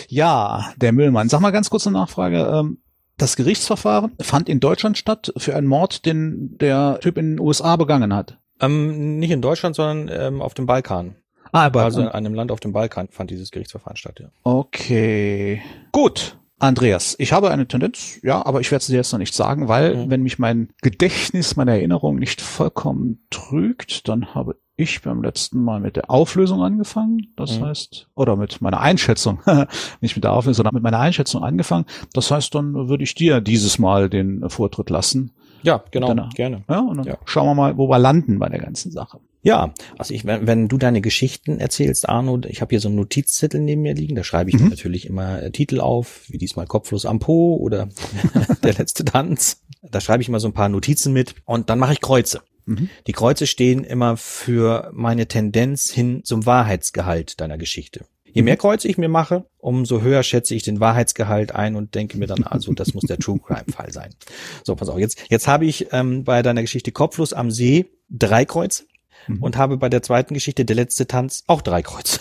Ja, 0.08 0.72
der 0.76 0.92
Müllmann. 0.92 1.28
Sag 1.28 1.40
mal 1.40 1.50
ganz 1.52 1.70
kurz 1.70 1.86
eine 1.86 1.98
Nachfrage. 1.98 2.38
Ähm, 2.52 2.78
das 3.22 3.36
Gerichtsverfahren 3.36 4.12
fand 4.20 4.48
in 4.48 4.60
Deutschland 4.60 4.98
statt 4.98 5.32
für 5.36 5.54
einen 5.54 5.66
Mord, 5.66 6.04
den 6.06 6.58
der 6.58 6.98
Typ 7.00 7.16
in 7.18 7.36
den 7.36 7.40
USA 7.40 7.76
begangen 7.76 8.14
hat. 8.14 8.38
Ähm, 8.60 9.18
nicht 9.18 9.30
in 9.30 9.40
Deutschland, 9.42 9.76
sondern 9.76 10.10
ähm, 10.12 10.42
auf 10.42 10.54
dem 10.54 10.66
Balkan. 10.66 11.16
Ah, 11.52 11.66
aber 11.66 11.82
Also 11.84 12.00
in 12.00 12.08
einem 12.08 12.34
Land 12.34 12.50
auf 12.50 12.60
dem 12.60 12.72
Balkan 12.72 13.08
fand 13.10 13.30
dieses 13.30 13.50
Gerichtsverfahren 13.50 13.96
statt, 13.96 14.18
ja. 14.20 14.28
Okay. 14.42 15.62
Gut. 15.92 16.36
Andreas, 16.58 17.16
ich 17.18 17.32
habe 17.32 17.50
eine 17.50 17.66
Tendenz, 17.66 18.20
ja, 18.22 18.44
aber 18.46 18.60
ich 18.60 18.70
werde 18.70 18.82
es 18.82 18.86
dir 18.86 18.94
jetzt 18.96 19.10
noch 19.12 19.18
nicht 19.18 19.34
sagen, 19.34 19.66
weil 19.66 19.96
Mhm. 19.96 20.10
wenn 20.10 20.22
mich 20.22 20.38
mein 20.38 20.68
Gedächtnis, 20.80 21.56
meine 21.56 21.72
Erinnerung 21.72 22.16
nicht 22.16 22.40
vollkommen 22.40 23.18
trügt, 23.30 24.06
dann 24.08 24.32
habe 24.34 24.56
ich 24.76 25.02
beim 25.02 25.22
letzten 25.22 25.62
Mal 25.62 25.80
mit 25.80 25.96
der 25.96 26.10
Auflösung 26.10 26.62
angefangen. 26.62 27.32
Das 27.36 27.58
Mhm. 27.58 27.64
heißt, 27.66 28.08
oder 28.14 28.36
mit 28.36 28.60
meiner 28.60 28.80
Einschätzung, 28.80 29.40
nicht 30.00 30.16
mit 30.16 30.24
der 30.24 30.32
Auflösung, 30.32 30.54
sondern 30.64 30.74
mit 30.74 30.82
meiner 30.82 30.98
Einschätzung 31.00 31.42
angefangen. 31.42 31.84
Das 32.14 32.30
heißt, 32.30 32.54
dann 32.54 32.88
würde 32.88 33.04
ich 33.04 33.14
dir 33.14 33.40
dieses 33.40 33.78
Mal 33.78 34.08
den 34.08 34.48
Vortritt 34.48 34.90
lassen. 34.90 35.32
Ja, 35.62 35.84
genau, 35.92 36.08
Genau. 36.08 36.28
gerne. 36.34 36.64
Ja, 36.68 36.80
und 36.80 36.96
dann 36.98 37.06
Ja. 37.06 37.18
schauen 37.24 37.46
wir 37.46 37.54
mal, 37.54 37.76
wo 37.76 37.88
wir 37.88 37.98
landen 37.98 38.38
bei 38.40 38.48
der 38.48 38.58
ganzen 38.58 38.90
Sache. 38.90 39.20
Ja, 39.44 39.72
also 39.98 40.14
ich, 40.14 40.24
wenn, 40.24 40.46
wenn 40.46 40.68
du 40.68 40.78
deine 40.78 41.00
Geschichten 41.00 41.58
erzählst, 41.58 42.08
Arno, 42.08 42.40
ich 42.46 42.60
habe 42.60 42.70
hier 42.70 42.80
so 42.80 42.88
einen 42.88 42.96
Notizzettel 42.96 43.60
neben 43.60 43.82
mir 43.82 43.94
liegen, 43.94 44.14
da 44.16 44.24
schreibe 44.24 44.50
ich 44.50 44.58
Mhm. 44.58 44.68
natürlich 44.68 45.06
immer 45.06 45.42
äh, 45.42 45.50
Titel 45.50 45.80
auf, 45.80 46.22
wie 46.28 46.38
diesmal 46.38 46.66
Kopflos 46.66 47.06
am 47.06 47.18
Po 47.20 47.56
oder 47.56 47.88
der 48.62 48.74
letzte 48.74 49.04
Tanz. 49.04 49.62
Da 49.82 50.00
schreibe 50.00 50.22
ich 50.22 50.28
mal 50.28 50.40
so 50.40 50.48
ein 50.48 50.52
paar 50.54 50.68
Notizen 50.68 51.12
mit 51.12 51.34
und 51.44 51.70
dann 51.70 51.78
mache 51.78 51.92
ich 51.92 52.00
Kreuze. 52.00 52.40
Mhm. 52.64 52.88
Die 53.06 53.12
Kreuze 53.12 53.46
stehen 53.46 53.84
immer 53.84 54.16
für 54.16 54.90
meine 54.92 55.26
Tendenz 55.26 55.90
hin 55.90 56.22
zum 56.24 56.46
Wahrheitsgehalt 56.46 57.40
deiner 57.40 57.58
Geschichte. 57.58 58.04
Je 58.24 58.42
mehr 58.42 58.56
Kreuze 58.56 58.88
ich 58.88 58.96
mir 58.96 59.10
mache, 59.10 59.44
umso 59.58 60.00
höher 60.00 60.22
schätze 60.22 60.54
ich 60.54 60.62
den 60.62 60.80
Wahrheitsgehalt 60.80 61.54
ein 61.54 61.76
und 61.76 61.94
denke 61.94 62.16
mir 62.16 62.26
dann 62.26 62.44
also, 62.44 62.72
das 62.72 62.94
muss 62.94 63.04
der 63.04 63.18
True 63.18 63.38
Crime 63.38 63.64
Fall 63.70 63.92
sein. 63.92 64.14
So, 64.64 64.74
pass 64.74 64.88
auf, 64.88 64.98
jetzt, 64.98 65.18
jetzt 65.28 65.46
habe 65.48 65.66
ich 65.66 65.88
ähm, 65.92 66.24
bei 66.24 66.40
deiner 66.42 66.62
Geschichte 66.62 66.92
Kopflos 66.92 67.32
am 67.34 67.50
See 67.50 67.86
drei 68.08 68.44
Kreuze 68.44 68.84
Mhm. 69.28 69.42
und 69.42 69.56
habe 69.56 69.76
bei 69.76 69.88
der 69.88 70.02
zweiten 70.02 70.34
Geschichte 70.34 70.64
Der 70.64 70.76
letzte 70.76 71.06
Tanz 71.06 71.44
auch 71.46 71.62
drei 71.62 71.82
Kreuze. 71.82 72.20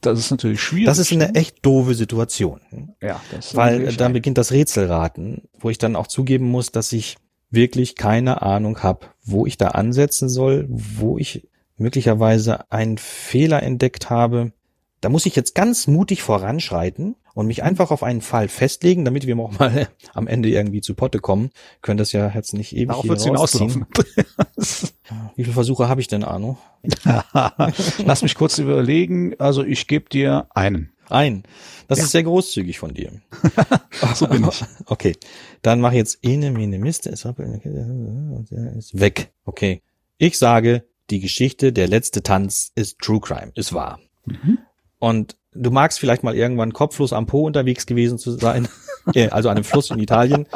Das 0.00 0.18
ist 0.18 0.30
natürlich 0.30 0.60
schwierig. 0.60 0.84
Das 0.86 0.98
ist 0.98 1.10
eine 1.12 1.34
echt 1.34 1.64
doofe 1.64 1.94
Situation. 1.94 2.60
ja, 3.00 3.22
das 3.30 3.46
ist 3.46 3.56
Weil 3.56 3.94
dann 3.94 4.12
beginnt 4.12 4.36
das 4.36 4.52
Rätselraten, 4.52 5.48
wo 5.58 5.70
ich 5.70 5.78
dann 5.78 5.96
auch 5.96 6.06
zugeben 6.06 6.44
muss, 6.50 6.70
dass 6.70 6.92
ich 6.92 7.16
wirklich 7.50 7.96
keine 7.96 8.42
Ahnung 8.42 8.82
habe, 8.82 9.06
wo 9.24 9.46
ich 9.46 9.56
da 9.56 9.68
ansetzen 9.68 10.28
soll, 10.28 10.66
wo 10.68 11.18
ich 11.18 11.48
möglicherweise 11.76 12.70
einen 12.70 12.98
Fehler 12.98 13.62
entdeckt 13.62 14.10
habe. 14.10 14.52
Da 15.00 15.08
muss 15.08 15.26
ich 15.26 15.36
jetzt 15.36 15.54
ganz 15.54 15.86
mutig 15.86 16.22
voranschreiten 16.22 17.16
und 17.34 17.46
mich 17.46 17.62
einfach 17.62 17.90
auf 17.90 18.02
einen 18.02 18.20
Fall 18.20 18.48
festlegen, 18.48 19.04
damit 19.04 19.26
wir 19.26 19.38
auch 19.38 19.58
mal 19.58 19.88
am 20.14 20.26
Ende 20.26 20.48
irgendwie 20.48 20.80
zu 20.80 20.94
Potte 20.94 21.18
kommen. 21.18 21.50
Können 21.82 21.98
das 21.98 22.12
ja 22.12 22.30
jetzt 22.34 22.54
nicht 22.54 22.74
ewig 22.74 22.88
Darauf 22.88 23.04
hier 23.04 23.16
hinauslaufen. 23.16 23.86
Wie 25.36 25.42
viele 25.42 25.52
Versuche 25.52 25.88
habe 25.88 26.00
ich 26.00 26.08
denn, 26.08 26.24
Arno? 26.24 26.56
Lass 28.04 28.22
mich 28.22 28.34
kurz 28.34 28.58
überlegen. 28.58 29.34
Also 29.38 29.64
ich 29.64 29.86
gebe 29.86 30.08
dir 30.08 30.46
einen. 30.54 30.93
Ein. 31.08 31.44
Das 31.88 31.98
Ja. 31.98 32.04
ist 32.04 32.10
sehr 32.12 32.22
großzügig 32.22 32.78
von 32.78 32.94
dir. 32.94 33.12
So 34.14 34.26
bin 34.26 34.46
ich. 34.48 34.64
Okay, 34.86 35.16
dann 35.62 35.80
mache 35.80 35.94
ich 35.94 35.98
jetzt 35.98 36.18
Ene, 36.22 36.50
Mene, 36.50 36.78
Miste. 36.78 37.10
Ist 37.10 37.26
ist 38.78 38.98
weg. 39.00 39.32
Okay. 39.44 39.82
Ich 40.18 40.38
sage, 40.38 40.84
die 41.10 41.20
Geschichte, 41.20 41.72
der 41.72 41.88
letzte 41.88 42.22
Tanz 42.22 42.72
ist 42.74 42.98
True 42.98 43.20
Crime, 43.20 43.52
ist 43.54 43.72
wahr. 43.72 43.98
Mhm. 44.26 44.58
Und 44.98 45.36
du 45.52 45.70
magst 45.70 45.98
vielleicht 46.00 46.22
mal 46.22 46.34
irgendwann 46.34 46.72
kopflos 46.72 47.12
am 47.12 47.26
Po 47.26 47.46
unterwegs 47.46 47.86
gewesen 47.86 48.18
zu 48.18 48.32
sein, 48.32 48.68
äh, 49.14 49.28
also 49.28 49.48
an 49.48 49.56
einem 49.56 49.64
Fluss 49.64 49.90
in 49.90 49.98
Italien, 49.98 50.46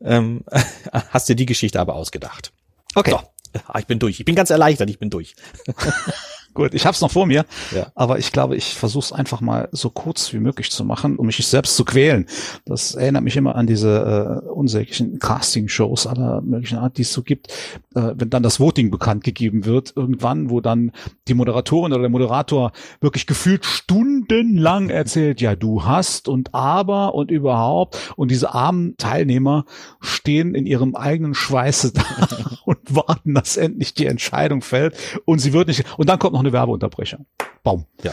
ähm, 0.00 0.44
hast 1.10 1.28
dir 1.28 1.36
die 1.36 1.46
Geschichte 1.46 1.80
aber 1.80 1.94
ausgedacht. 1.94 2.52
Okay, 2.94 3.10
So, 3.12 3.20
ah, 3.66 3.78
ich 3.78 3.86
bin 3.86 3.98
durch. 3.98 4.18
Ich 4.18 4.24
bin 4.24 4.34
ganz 4.34 4.50
erleichtert, 4.50 4.90
ich 4.90 4.98
bin 4.98 5.10
durch. 5.10 5.36
Gut. 6.56 6.74
Ich 6.74 6.86
hab's 6.86 7.00
noch 7.00 7.10
vor 7.12 7.26
mir, 7.26 7.44
Ja. 7.74 7.86
aber 7.94 8.18
ich 8.18 8.32
glaube, 8.32 8.56
ich 8.56 8.74
versuche 8.74 9.04
es 9.04 9.12
einfach 9.12 9.40
mal 9.40 9.68
so 9.72 9.90
kurz 9.90 10.32
wie 10.32 10.38
möglich 10.40 10.70
zu 10.72 10.84
machen, 10.84 11.16
um 11.16 11.26
mich 11.26 11.46
selbst 11.46 11.76
zu 11.76 11.84
quälen. 11.84 12.26
Das 12.64 12.94
erinnert 12.96 13.22
mich 13.22 13.36
immer 13.36 13.54
an 13.54 13.66
diese 13.68 14.42
äh, 14.44 14.48
unsäglichen 14.48 15.18
Casting-Shows 15.20 16.06
aller 16.06 16.40
möglichen 16.40 16.78
Art, 16.78 16.98
die 16.98 17.02
es 17.02 17.12
so 17.12 17.22
gibt, 17.22 17.48
äh, 17.94 18.12
wenn 18.16 18.30
dann 18.30 18.42
das 18.42 18.58
Voting 18.58 18.90
bekannt 18.90 19.22
gegeben 19.22 19.64
wird, 19.66 19.92
irgendwann, 19.94 20.50
wo 20.50 20.60
dann 20.60 20.90
die 21.28 21.34
Moderatorin 21.34 21.92
oder 21.92 22.00
der 22.02 22.10
Moderator 22.10 22.72
wirklich 23.00 23.26
gefühlt 23.26 23.64
stundenlang 23.64 24.88
erzählt, 24.90 25.40
ja, 25.40 25.54
du 25.54 25.84
hast 25.84 26.28
und 26.28 26.54
aber 26.54 27.14
und 27.14 27.30
überhaupt 27.30 28.12
und 28.16 28.30
diese 28.30 28.54
armen 28.54 28.96
Teilnehmer 28.96 29.64
stehen 30.00 30.54
in 30.54 30.66
ihrem 30.66 30.94
eigenen 30.96 31.34
Schweiße 31.34 31.92
da 31.94 32.02
und 32.64 32.78
warten, 32.88 33.34
dass 33.34 33.56
endlich 33.56 33.94
die 33.94 34.06
Entscheidung 34.06 34.62
fällt 34.62 34.96
und 35.24 35.38
sie 35.40 35.52
wird 35.52 35.68
nicht 35.68 35.84
und 35.98 36.08
dann 36.08 36.18
kommt 36.18 36.32
noch 36.34 36.42
eine 36.46 36.52
Werbeunterbrechung. 36.52 37.26
Baum. 37.62 37.86
Ja. 38.02 38.12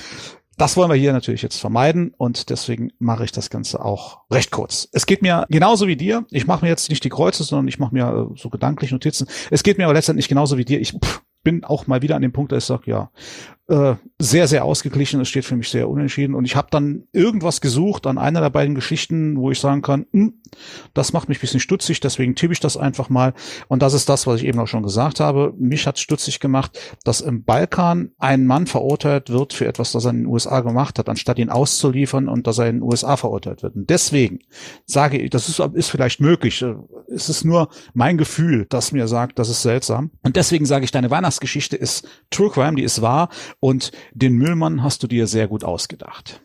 Das 0.58 0.78
wollen 0.78 0.90
wir 0.90 0.96
hier 0.96 1.14
natürlich 1.14 1.42
jetzt 1.42 1.60
vermeiden 1.60 2.14
und 2.16 2.50
deswegen 2.52 2.92
mache 3.00 3.26
ich 3.26 3.32
das 3.32 3.50
Ganze 3.50 3.84
auch 3.84 4.22
recht 4.30 4.52
kurz. 4.52 4.88
Es 4.92 5.08
geht 5.08 5.24
mir 5.24 5.48
genauso 5.50 5.88
wie 5.88 5.96
dir. 5.96 6.26
Ich 6.30 6.46
mache 6.46 6.64
mir 6.64 6.70
jetzt 6.70 6.90
nicht 6.90 7.04
die 7.04 7.10
Kreuze, 7.10 7.44
sondern 7.44 7.68
ich 7.68 7.80
mache 7.80 7.94
mir 7.94 8.30
äh, 8.32 8.38
so 8.40 8.50
gedanklich 8.50 8.92
Notizen. 8.92 9.28
Es 9.50 9.64
geht 9.64 9.80
mir 9.80 9.86
aber 9.86 9.96
letztendlich 9.96 10.28
genauso 10.28 10.58
wie 10.58 10.66
dir. 10.66 10.80
Ich 10.80 10.94
pff, 10.94 11.24
bin 11.44 11.64
auch 11.64 11.88
mal 11.88 12.02
wieder 12.02 12.16
an 12.16 12.22
dem 12.22 12.32
Punkt, 12.32 12.52
dass 12.52 12.64
ich 12.64 12.68
sage, 12.68 12.84
ja, 12.90 13.12
äh, 13.68 13.96
sehr, 14.20 14.48
sehr 14.48 14.66
ausgeglichen. 14.66 15.22
Es 15.22 15.30
steht 15.30 15.46
für 15.46 15.56
mich 15.56 15.70
sehr 15.70 15.90
unentschieden. 15.90 16.36
Und 16.36 16.46
ich 16.46 16.56
habe 16.56 16.68
dann 16.72 17.04
irgendwas 17.14 17.62
gesucht 17.62 18.08
an 18.08 18.18
einer 18.18 18.42
der 18.42 18.50
beiden 18.50 18.76
Geschichten, 18.76 19.38
wo 19.38 19.52
ich 19.52 19.60
sagen 19.60 19.82
kann, 19.82 20.06
hm, 20.12 20.42
das 20.94 21.14
macht 21.14 21.30
mich 21.30 21.40
bisschen 21.40 21.60
stutzig, 21.60 22.00
deswegen 22.00 22.36
tippe 22.36 22.54
ich 22.54 22.60
das 22.60 22.78
einfach 22.78 23.10
mal. 23.10 23.34
Und 23.68 23.82
das 23.82 23.94
ist 23.94 24.10
das, 24.10 24.28
was 24.28 24.42
ich 24.42 24.48
eben 24.48 24.60
auch 24.60 24.68
schon 24.68 24.84
gesagt 24.84 25.20
habe. 25.20 25.54
Mich 25.58 25.88
hat 25.88 25.98
stutzig 26.00 26.40
gemacht, 26.40 26.78
dass 27.04 27.22
im 27.22 27.44
Balkan 27.44 28.12
ein 28.18 28.46
Mann 28.46 28.68
verurteilt 28.68 29.30
wird 29.30 29.54
für 29.54 29.66
etwas, 29.66 29.94
das 29.94 30.06
er 30.06 30.12
in 30.12 30.20
den 30.20 30.28
USA 30.28 30.62
gemacht 30.62 31.00
hat, 31.00 31.10
anstatt 31.10 31.40
ihn 31.40 31.50
auszuliefern 31.50 32.28
und 32.28 32.48
dass 32.48 32.58
er 32.58 32.68
in 32.68 32.78
den 32.78 32.84
USA 32.84 33.18
verurteilt 33.18 33.64
wird. 33.64 33.76
Und 33.76 33.90
deswegen 33.90 34.40
sage 34.86 35.18
ich, 35.18 35.30
das 35.30 35.50
ist, 35.50 35.60
ist 35.60 35.90
vielleicht 35.90 36.20
möglich. 36.20 36.64
Es 37.08 37.30
ist 37.30 37.44
nur 37.46 37.70
mein 37.94 38.18
Gefühl, 38.18 38.66
das 38.70 38.92
mir 38.92 39.08
sagt, 39.08 39.40
das 39.40 39.50
ist 39.50 39.62
seltsam. 39.62 40.12
Und 40.22 40.36
deswegen 40.36 40.66
sage 40.66 40.86
ich, 40.86 40.92
deine 40.92 41.12
Weihnachtsgeschichte 41.12 41.76
ist 41.78 42.08
True 42.30 42.50
Crime, 42.50 42.76
die 42.76 42.84
ist 42.84 43.02
wahr. 43.02 43.30
Und 43.64 43.94
den 44.12 44.34
Müllmann 44.34 44.84
hast 44.84 45.04
du 45.04 45.08
dir 45.08 45.26
sehr 45.26 45.48
gut 45.48 45.64
ausgedacht. 45.64 46.42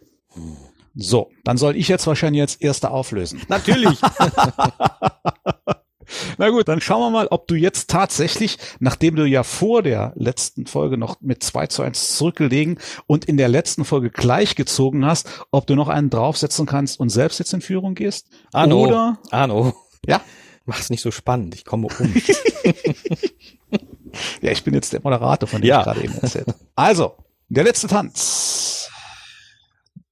So, 0.95 1.33
dann 1.43 1.57
soll 1.57 1.75
ich 1.75 1.89
jetzt 1.89 2.07
wahrscheinlich 2.07 2.39
jetzt 2.39 2.63
erste 2.63 2.93
auflösen. 2.93 3.43
Natürlich. 3.49 3.99
Na 6.39 6.51
gut, 6.51 6.69
dann 6.69 6.81
schauen 6.81 7.01
wir 7.01 7.11
mal, 7.11 7.27
ob 7.27 7.49
du 7.49 7.57
jetzt 7.57 7.91
tatsächlich, 7.91 8.57
nachdem 8.79 9.17
du 9.17 9.25
ja 9.25 9.43
vor 9.43 9.83
der 9.83 10.13
letzten 10.15 10.67
Folge 10.67 10.97
noch 10.97 11.21
mit 11.21 11.43
2 11.43 11.67
zu 11.67 11.83
1 11.83 12.17
zurückgelegen 12.17 12.79
und 13.09 13.25
in 13.25 13.37
der 13.37 13.49
letzten 13.49 13.85
Folge 13.85 14.11
gleichgezogen 14.11 15.05
hast, 15.05 15.29
ob 15.51 15.67
du 15.67 15.75
noch 15.75 15.89
einen 15.89 16.11
draufsetzen 16.11 16.67
kannst 16.67 17.01
und 17.01 17.09
selbst 17.09 17.41
jetzt 17.41 17.53
in 17.53 17.63
Führung 17.63 17.97
gehst. 17.97 18.29
Arno, 18.53 18.85
Oder, 18.85 19.19
Arno, 19.33 19.75
ja, 20.07 20.21
mach's 20.67 20.89
nicht 20.89 21.03
so 21.03 21.11
spannend. 21.11 21.57
Ich 21.57 21.65
komme 21.65 21.89
um. 21.89 22.15
ja, 24.43 24.51
ich 24.53 24.65
bin 24.65 24.75
jetzt 24.75 24.93
der 24.93 25.01
Moderator, 25.03 25.49
von 25.49 25.61
dem 25.61 25.69
Ja. 25.69 25.81
ich 25.81 25.85
gerade 25.85 26.03
eben 26.05 26.15
erzählt. 26.15 26.47
Also, 26.75 27.15
der 27.49 27.65
letzte 27.65 27.87
Tanz. 27.87 28.89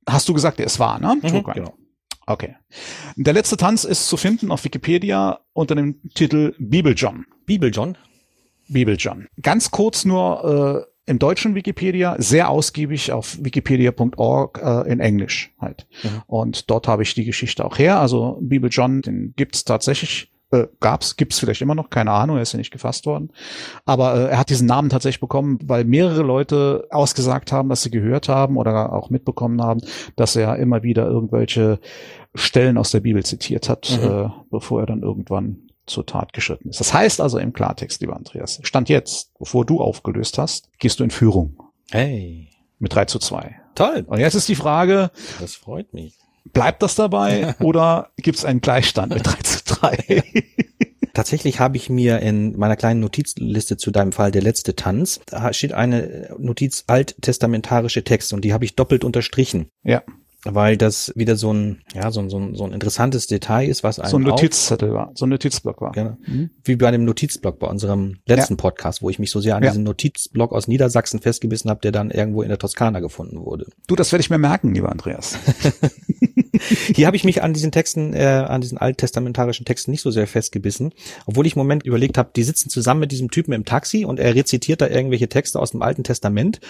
Hast 0.09 0.28
du 0.28 0.34
gesagt, 0.34 0.59
der 0.59 0.66
ist 0.66 0.78
wahr, 0.78 0.99
ne? 1.01 1.16
Mhm, 1.22 1.44
genau. 1.53 1.74
Okay. 2.26 2.57
Der 3.16 3.32
letzte 3.32 3.57
Tanz 3.57 3.84
ist 3.84 4.09
zu 4.09 4.16
finden 4.16 4.51
auf 4.51 4.64
Wikipedia 4.64 5.40
unter 5.53 5.74
dem 5.74 6.01
Titel 6.14 6.55
Bibel 6.59 6.94
John. 6.97 7.24
Bibel 7.44 7.70
John. 7.72 7.97
Bibel 8.68 8.97
John. 8.99 9.26
Ganz 9.42 9.70
kurz 9.70 10.05
nur 10.05 10.86
äh, 11.07 11.11
im 11.11 11.20
deutschen 11.20 11.55
Wikipedia, 11.55 12.16
sehr 12.18 12.51
ausgiebig 12.51 13.12
auf 13.12 13.38
wikipedia.org 13.40 14.61
äh, 14.61 14.90
in 14.92 14.99
Englisch 14.99 15.55
halt. 15.61 15.86
Mhm. 16.03 16.22
Und 16.26 16.70
dort 16.70 16.88
habe 16.88 17.05
ich 17.05 17.14
die 17.14 17.24
Geschichte 17.24 17.64
auch 17.64 17.78
her. 17.78 18.01
Also 18.01 18.38
Bibel 18.40 18.70
John, 18.70 19.03
den 19.03 19.32
gibt's 19.36 19.64
tatsächlich. 19.64 20.32
Äh, 20.53 20.66
gab's, 20.80 21.16
gibt's 21.16 21.38
vielleicht 21.40 21.61
immer 21.61 21.74
noch, 21.74 21.90
keine 21.90 22.12
Ahnung, 22.12 22.36
er 22.36 22.42
ist 22.42 22.53
ja 22.53 22.59
nicht 22.59 22.70
gefasst 22.70 23.05
worden. 23.07 23.30
Aber 23.84 24.14
äh, 24.14 24.30
er 24.30 24.38
hat 24.38 24.49
diesen 24.51 24.66
Namen 24.68 24.90
tatsächlich 24.90 25.20
bekommen, 25.20 25.59
weil 25.64 25.84
mehrere 25.84 26.22
Leute 26.22 26.86
ausgesagt 26.90 27.51
haben, 27.51 27.68
dass 27.68 27.82
sie 27.82 27.90
gehört 27.90 28.28
haben 28.28 28.57
oder 28.57 28.92
auch 28.92 29.11
mitbekommen 29.11 29.61
haben, 29.61 29.80
dass 30.14 30.36
er 30.36 30.57
immer 30.57 30.82
wieder 30.84 31.07
irgendwelche 31.07 31.80
Stellen 32.34 32.78
aus 32.78 32.90
der 32.92 33.01
Bibel 33.01 33.24
zitiert 33.24 33.68
hat, 33.68 33.99
Mhm. 34.01 34.09
äh, 34.09 34.28
bevor 34.51 34.80
er 34.80 34.86
dann 34.86 35.03
irgendwann 35.03 35.62
zur 35.86 36.05
Tat 36.07 36.32
geschritten 36.32 36.68
ist. 36.68 36.80
Das 36.80 36.92
heißt 36.94 37.20
also 37.20 37.38
im 37.38 37.53
Klartext, 37.53 38.01
lieber 38.01 38.14
Andreas, 38.16 38.59
Stand 38.62 38.88
jetzt, 38.88 39.32
bevor 39.38 39.64
du 39.64 39.80
aufgelöst 39.80 40.36
hast, 40.38 40.68
gehst 40.78 40.99
du 41.01 41.05
in 41.05 41.11
Führung 41.11 41.57
Hey. 41.90 42.49
mit 42.78 42.94
3 42.94 43.05
zu 43.07 43.18
2. 43.18 43.57
Toll. 43.74 44.05
Und 44.07 44.18
jetzt 44.18 44.34
ist 44.34 44.49
die 44.49 44.55
Frage, 44.57 45.11
Das 45.40 45.55
freut 45.55 45.92
mich. 45.94 46.14
bleibt 46.53 46.82
das 46.82 46.94
dabei 46.97 47.55
oder 47.61 48.11
gibt 48.16 48.38
es 48.38 48.44
einen 48.44 48.61
Gleichstand 48.61 49.14
mit 49.14 49.26
3 49.26 49.32
zu 49.42 49.64
3? 49.81 50.22
Tatsächlich 51.14 51.61
habe 51.61 51.77
ich 51.79 51.89
mir 51.89 52.18
in 52.20 52.59
meiner 52.59 52.77
kleinen 52.77 53.01
Notizliste 53.01 53.77
zu 53.79 53.91
deinem 53.91 54.12
Fall 54.12 54.31
der 54.31 54.43
letzte 54.43 54.77
Tanz, 54.77 55.20
da 55.27 55.53
steht 55.53 55.72
eine 55.72 56.35
Notiz 56.39 56.85
alttestamentarische 56.89 58.05
Text 58.05 58.33
und 58.35 58.45
die 58.45 58.53
habe 58.53 58.66
ich 58.66 58.77
doppelt 58.77 59.03
unterstrichen, 59.03 59.68
ja, 59.83 60.03
weil 60.45 60.77
das 60.77 61.12
wieder 61.16 61.37
so 61.37 61.53
ein, 61.53 61.81
ja, 61.95 62.11
so 62.11 62.20
ein, 62.20 62.29
so 62.29 62.39
ein, 62.39 62.55
so 62.55 62.64
ein 62.64 62.72
interessantes 62.72 63.27
Detail 63.27 63.66
ist, 63.66 63.83
was 63.83 63.99
einem 63.99 64.11
so 64.11 64.18
ein 64.18 64.24
Notizzettel 64.24 64.93
war, 64.93 65.11
so 65.14 65.24
ein 65.27 65.31
Notizblock 65.31 65.81
war. 65.81 65.93
Genau. 65.93 66.16
Mhm. 66.27 66.51
Wie 66.64 66.77
bei 66.77 66.91
dem 66.91 67.05
Notizblock 67.05 67.59
bei 67.59 67.66
unserem 67.66 68.18
letzten 68.27 68.57
Podcast, 68.59 69.03
wo 69.03 69.11
ich 69.11 69.18
mich 69.18 69.31
so 69.31 69.41
sehr 69.41 69.57
an 69.57 69.62
Ja. 69.64 69.70
diesen 69.70 69.85
Notizblock 69.85 70.53
aus 70.53 70.68
Niedersachsen 70.68 71.20
festgebissen 71.20 71.70
habe, 71.70 71.81
der 71.81 71.93
dann 71.93 72.11
irgendwo 72.11 72.43
in 72.43 72.49
der 72.49 72.59
Toskana 72.59 73.01
gefunden 73.01 73.41
wurde. 73.41 73.66
Du, 73.87 73.97
das 73.97 74.12
werde 74.12 74.20
ich 74.20 74.31
mir 74.31 74.39
merken, 74.39 74.74
lieber 74.74 74.93
Andreas. 74.93 75.39
Hier 76.94 77.07
habe 77.07 77.16
ich 77.16 77.24
mich 77.24 77.42
an 77.42 77.52
diesen 77.52 77.72
Texten, 77.72 78.14
äh, 78.14 78.24
an 78.24 78.61
diesen 78.61 78.78
alttestamentarischen 78.78 79.64
Texten 79.64 79.90
nicht 79.90 80.02
so 80.02 80.11
sehr 80.11 80.26
festgebissen, 80.26 80.92
obwohl 81.26 81.46
ich 81.46 81.54
im 81.54 81.61
Moment 81.61 81.84
überlegt 81.84 82.18
habe, 82.18 82.30
die 82.34 82.42
sitzen 82.42 82.70
zusammen 82.70 83.00
mit 83.00 83.12
diesem 83.12 83.30
Typen 83.30 83.52
im 83.52 83.64
Taxi 83.64 84.04
und 84.04 84.20
er 84.20 84.34
rezitiert 84.34 84.80
da 84.80 84.88
irgendwelche 84.88 85.28
Texte 85.28 85.59
aus 85.59 85.70
dem 85.70 85.82
Alten 85.82 86.04
Testament. 86.04 86.61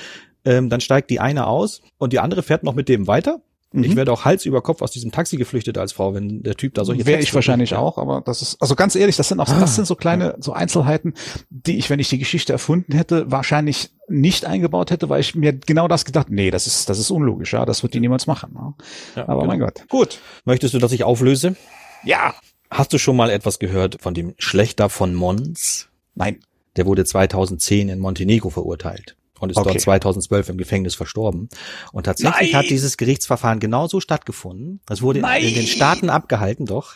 Ähm, 0.45 0.68
dann 0.68 0.80
steigt 0.80 1.11
die 1.11 1.20
eine 1.20 1.47
aus 1.47 1.82
und 1.99 2.12
die 2.12 2.20
andere 2.20 2.43
fährt 2.43 2.62
noch 2.62 2.74
mit 2.74 2.89
dem 2.89 3.07
weiter. 3.07 3.41
Mhm. 3.79 3.85
Ich 3.85 3.97
werde 3.97 4.12
auch 4.12 4.24
Hals 4.24 4.45
über 4.47 4.62
Kopf 4.62 4.83
aus 4.83 4.91
diesem 4.91 5.12
Taxi 5.12 5.37
geflüchtet 5.37 5.79
als 5.79 5.93
Frau, 5.93 6.14
wenn 6.14 6.43
der 6.43 6.55
Typ 6.57 6.74
da 6.74 6.85
solche 6.85 7.07
Wäre 7.07 7.20
ich 7.20 7.35
wahrscheinlich 7.35 7.70
ja. 7.70 7.79
auch, 7.79 7.99
aber 7.99 8.22
das 8.22 8.43
ist, 8.43 8.61
also 8.61 8.74
ganz 8.74 8.95
ehrlich, 8.95 9.16
das 9.16 9.29
sind 9.29 9.41
auch, 9.41 9.49
Ah. 9.49 9.61
das 9.61 9.74
sind 9.74 9.87
so 9.87 9.95
kleine, 9.95 10.37
so 10.41 10.53
Einzelheiten, 10.53 11.14
die 11.51 11.77
ich, 11.79 11.91
wenn 11.91 11.99
ich 11.99 12.09
die 12.09 12.18
Geschichte 12.18 12.53
erfunden 12.53 12.93
hätte, 12.95 13.31
wahrscheinlich 13.31 13.91
nicht 14.09 14.45
eingebaut 14.45 14.91
hätte, 14.91 15.09
weil 15.09 15.20
ich 15.20 15.35
mir 15.35 15.53
genau 15.53 15.89
das 15.89 16.05
gedacht, 16.05 16.31
nee, 16.31 16.51
das 16.51 16.66
ist, 16.66 16.89
das 16.89 16.99
ist 16.99 17.11
unlogisch, 17.11 17.53
ja, 17.53 17.64
das 17.64 17.83
wird 17.83 17.95
die 17.95 18.01
niemals 18.01 18.27
machen. 18.27 18.53
Ne? 18.55 18.74
Ja, 19.16 19.22
Aber 19.29 19.41
genau. 19.41 19.47
mein 19.47 19.61
Gott. 19.61 19.85
Gut. 19.89 20.20
Möchtest 20.45 20.74
du, 20.74 20.79
dass 20.79 20.93
ich 20.93 21.05
auflöse? 21.05 21.57
Ja. 22.05 22.35
Hast 22.70 22.93
du 22.93 22.99
schon 22.99 23.16
mal 23.16 23.31
etwas 23.31 23.59
gehört 23.59 23.99
von 24.01 24.14
dem 24.14 24.35
Schlechter 24.39 24.89
von 24.89 25.14
Mons? 25.14 25.89
Nein. 26.14 26.41
Der 26.77 26.85
wurde 26.87 27.05
2010 27.05 27.89
in 27.89 27.99
Montenegro 28.01 28.51
verurteilt 28.51 29.16
und 29.41 29.51
ist 29.51 29.57
Okay. 29.59 29.68
dort 29.72 29.80
2012 29.80 30.49
im 30.51 30.57
Gefängnis 30.59 30.95
verstorben. 30.95 31.49
Und 31.93 32.05
tatsächlich 32.05 32.53
Nein! 32.53 32.62
hat 32.62 32.70
dieses 32.70 32.97
Gerichtsverfahren 32.97 33.61
genauso 33.61 34.01
stattgefunden. 34.01 34.80
Das 34.87 35.03
wurde 35.03 35.18
in- 35.18 35.22
Nein! 35.24 35.43
in 35.45 35.55
den 35.55 35.66
Staaten 35.66 36.11
abgehalten, 36.11 36.66
doch. 36.66 36.95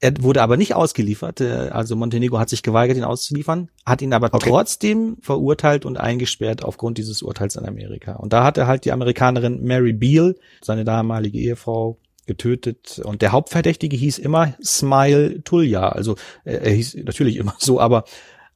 Er 0.00 0.12
wurde 0.22 0.42
aber 0.42 0.56
nicht 0.56 0.74
ausgeliefert. 0.74 1.40
äh, 1.40 1.68
Also 1.70 1.96
Montenegro 1.96 2.38
hat 2.38 2.48
sich 2.48 2.62
geweigert, 2.62 2.96
ihn 2.96 3.04
auszuliefern, 3.04 3.68
hat 3.84 4.02
ihn 4.02 4.12
aber 4.12 4.28
Okay. 4.32 4.48
trotzdem 4.50 5.16
verurteilt 5.20 5.84
und 5.84 5.96
eingesperrt 5.98 6.62
aufgrund 6.62 6.98
dieses 6.98 7.22
Urteils 7.22 7.56
in 7.56 7.66
Amerika. 7.66 8.12
Und 8.14 8.32
da 8.32 8.44
hat 8.44 8.58
er 8.58 8.66
halt 8.66 8.84
die 8.84 8.92
Amerikanerin 8.92 9.62
Mary 9.64 9.92
Beale, 9.92 10.36
seine 10.62 10.84
damalige 10.84 11.38
Ehefrau, 11.38 11.98
getötet. 12.26 13.00
Und 13.04 13.22
der 13.22 13.30
Hauptverdächtige 13.32 13.96
hieß 13.96 14.18
immer 14.18 14.54
Smile 14.62 15.42
Tulja. 15.44 15.88
Also 15.88 16.16
äh, 16.44 16.54
er 16.56 16.72
hieß 16.72 16.96
natürlich 17.04 17.36
immer 17.36 17.54
so, 17.58 17.78
aber 17.80 18.04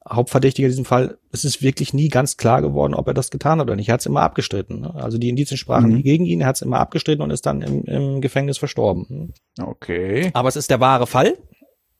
Hauptverdächtiger 0.09 0.65
in 0.67 0.71
diesem 0.71 0.85
Fall, 0.85 1.17
es 1.31 1.45
ist 1.45 1.61
wirklich 1.61 1.93
nie 1.93 2.09
ganz 2.09 2.37
klar 2.37 2.61
geworden, 2.61 2.93
ob 2.95 3.07
er 3.07 3.13
das 3.13 3.29
getan 3.31 3.59
hat 3.59 3.67
oder 3.67 3.75
nicht. 3.75 3.89
Er 3.89 3.93
hat 3.93 3.99
es 4.01 4.05
immer 4.07 4.21
abgestritten. 4.21 4.81
Ne? 4.81 4.93
Also 4.95 5.17
die 5.17 5.29
Indizien 5.29 5.57
sprachen 5.57 5.91
Mhm. 5.91 6.03
gegen 6.03 6.25
ihn, 6.25 6.41
er 6.41 6.47
hat 6.47 6.55
es 6.55 6.61
immer 6.61 6.79
abgestritten 6.79 7.23
und 7.23 7.29
ist 7.31 7.45
dann 7.45 7.61
im, 7.61 7.83
im 7.85 8.21
Gefängnis 8.21 8.57
verstorben. 8.57 9.33
Okay. 9.61 10.31
Aber 10.33 10.49
es 10.49 10.55
ist 10.55 10.69
der 10.71 10.79
wahre 10.79 11.07
Fall. 11.07 11.37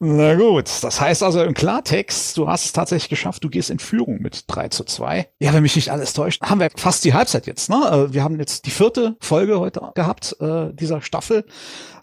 Na 0.03 0.33
gut, 0.33 0.65
das 0.81 0.99
heißt 0.99 1.21
also 1.21 1.43
im 1.43 1.53
Klartext, 1.53 2.35
du 2.35 2.47
hast 2.47 2.65
es 2.65 2.73
tatsächlich 2.73 3.07
geschafft, 3.09 3.43
du 3.43 3.49
gehst 3.49 3.69
in 3.69 3.77
Führung 3.77 4.19
mit 4.19 4.45
3 4.47 4.69
zu 4.69 4.83
2. 4.83 5.27
Ja, 5.39 5.53
wenn 5.53 5.61
mich 5.61 5.75
nicht 5.75 5.89
alles 5.91 6.13
täuscht, 6.13 6.41
haben 6.41 6.59
wir 6.59 6.69
fast 6.75 7.05
die 7.05 7.13
Halbzeit 7.13 7.45
jetzt. 7.45 7.69
Ne? 7.69 7.75
Äh, 8.09 8.13
Wir 8.15 8.23
haben 8.23 8.39
jetzt 8.39 8.65
die 8.65 8.71
vierte 8.71 9.15
Folge 9.19 9.59
heute 9.59 9.79
gehabt, 9.93 10.35
äh, 10.39 10.73
dieser 10.73 11.03
Staffel. 11.03 11.45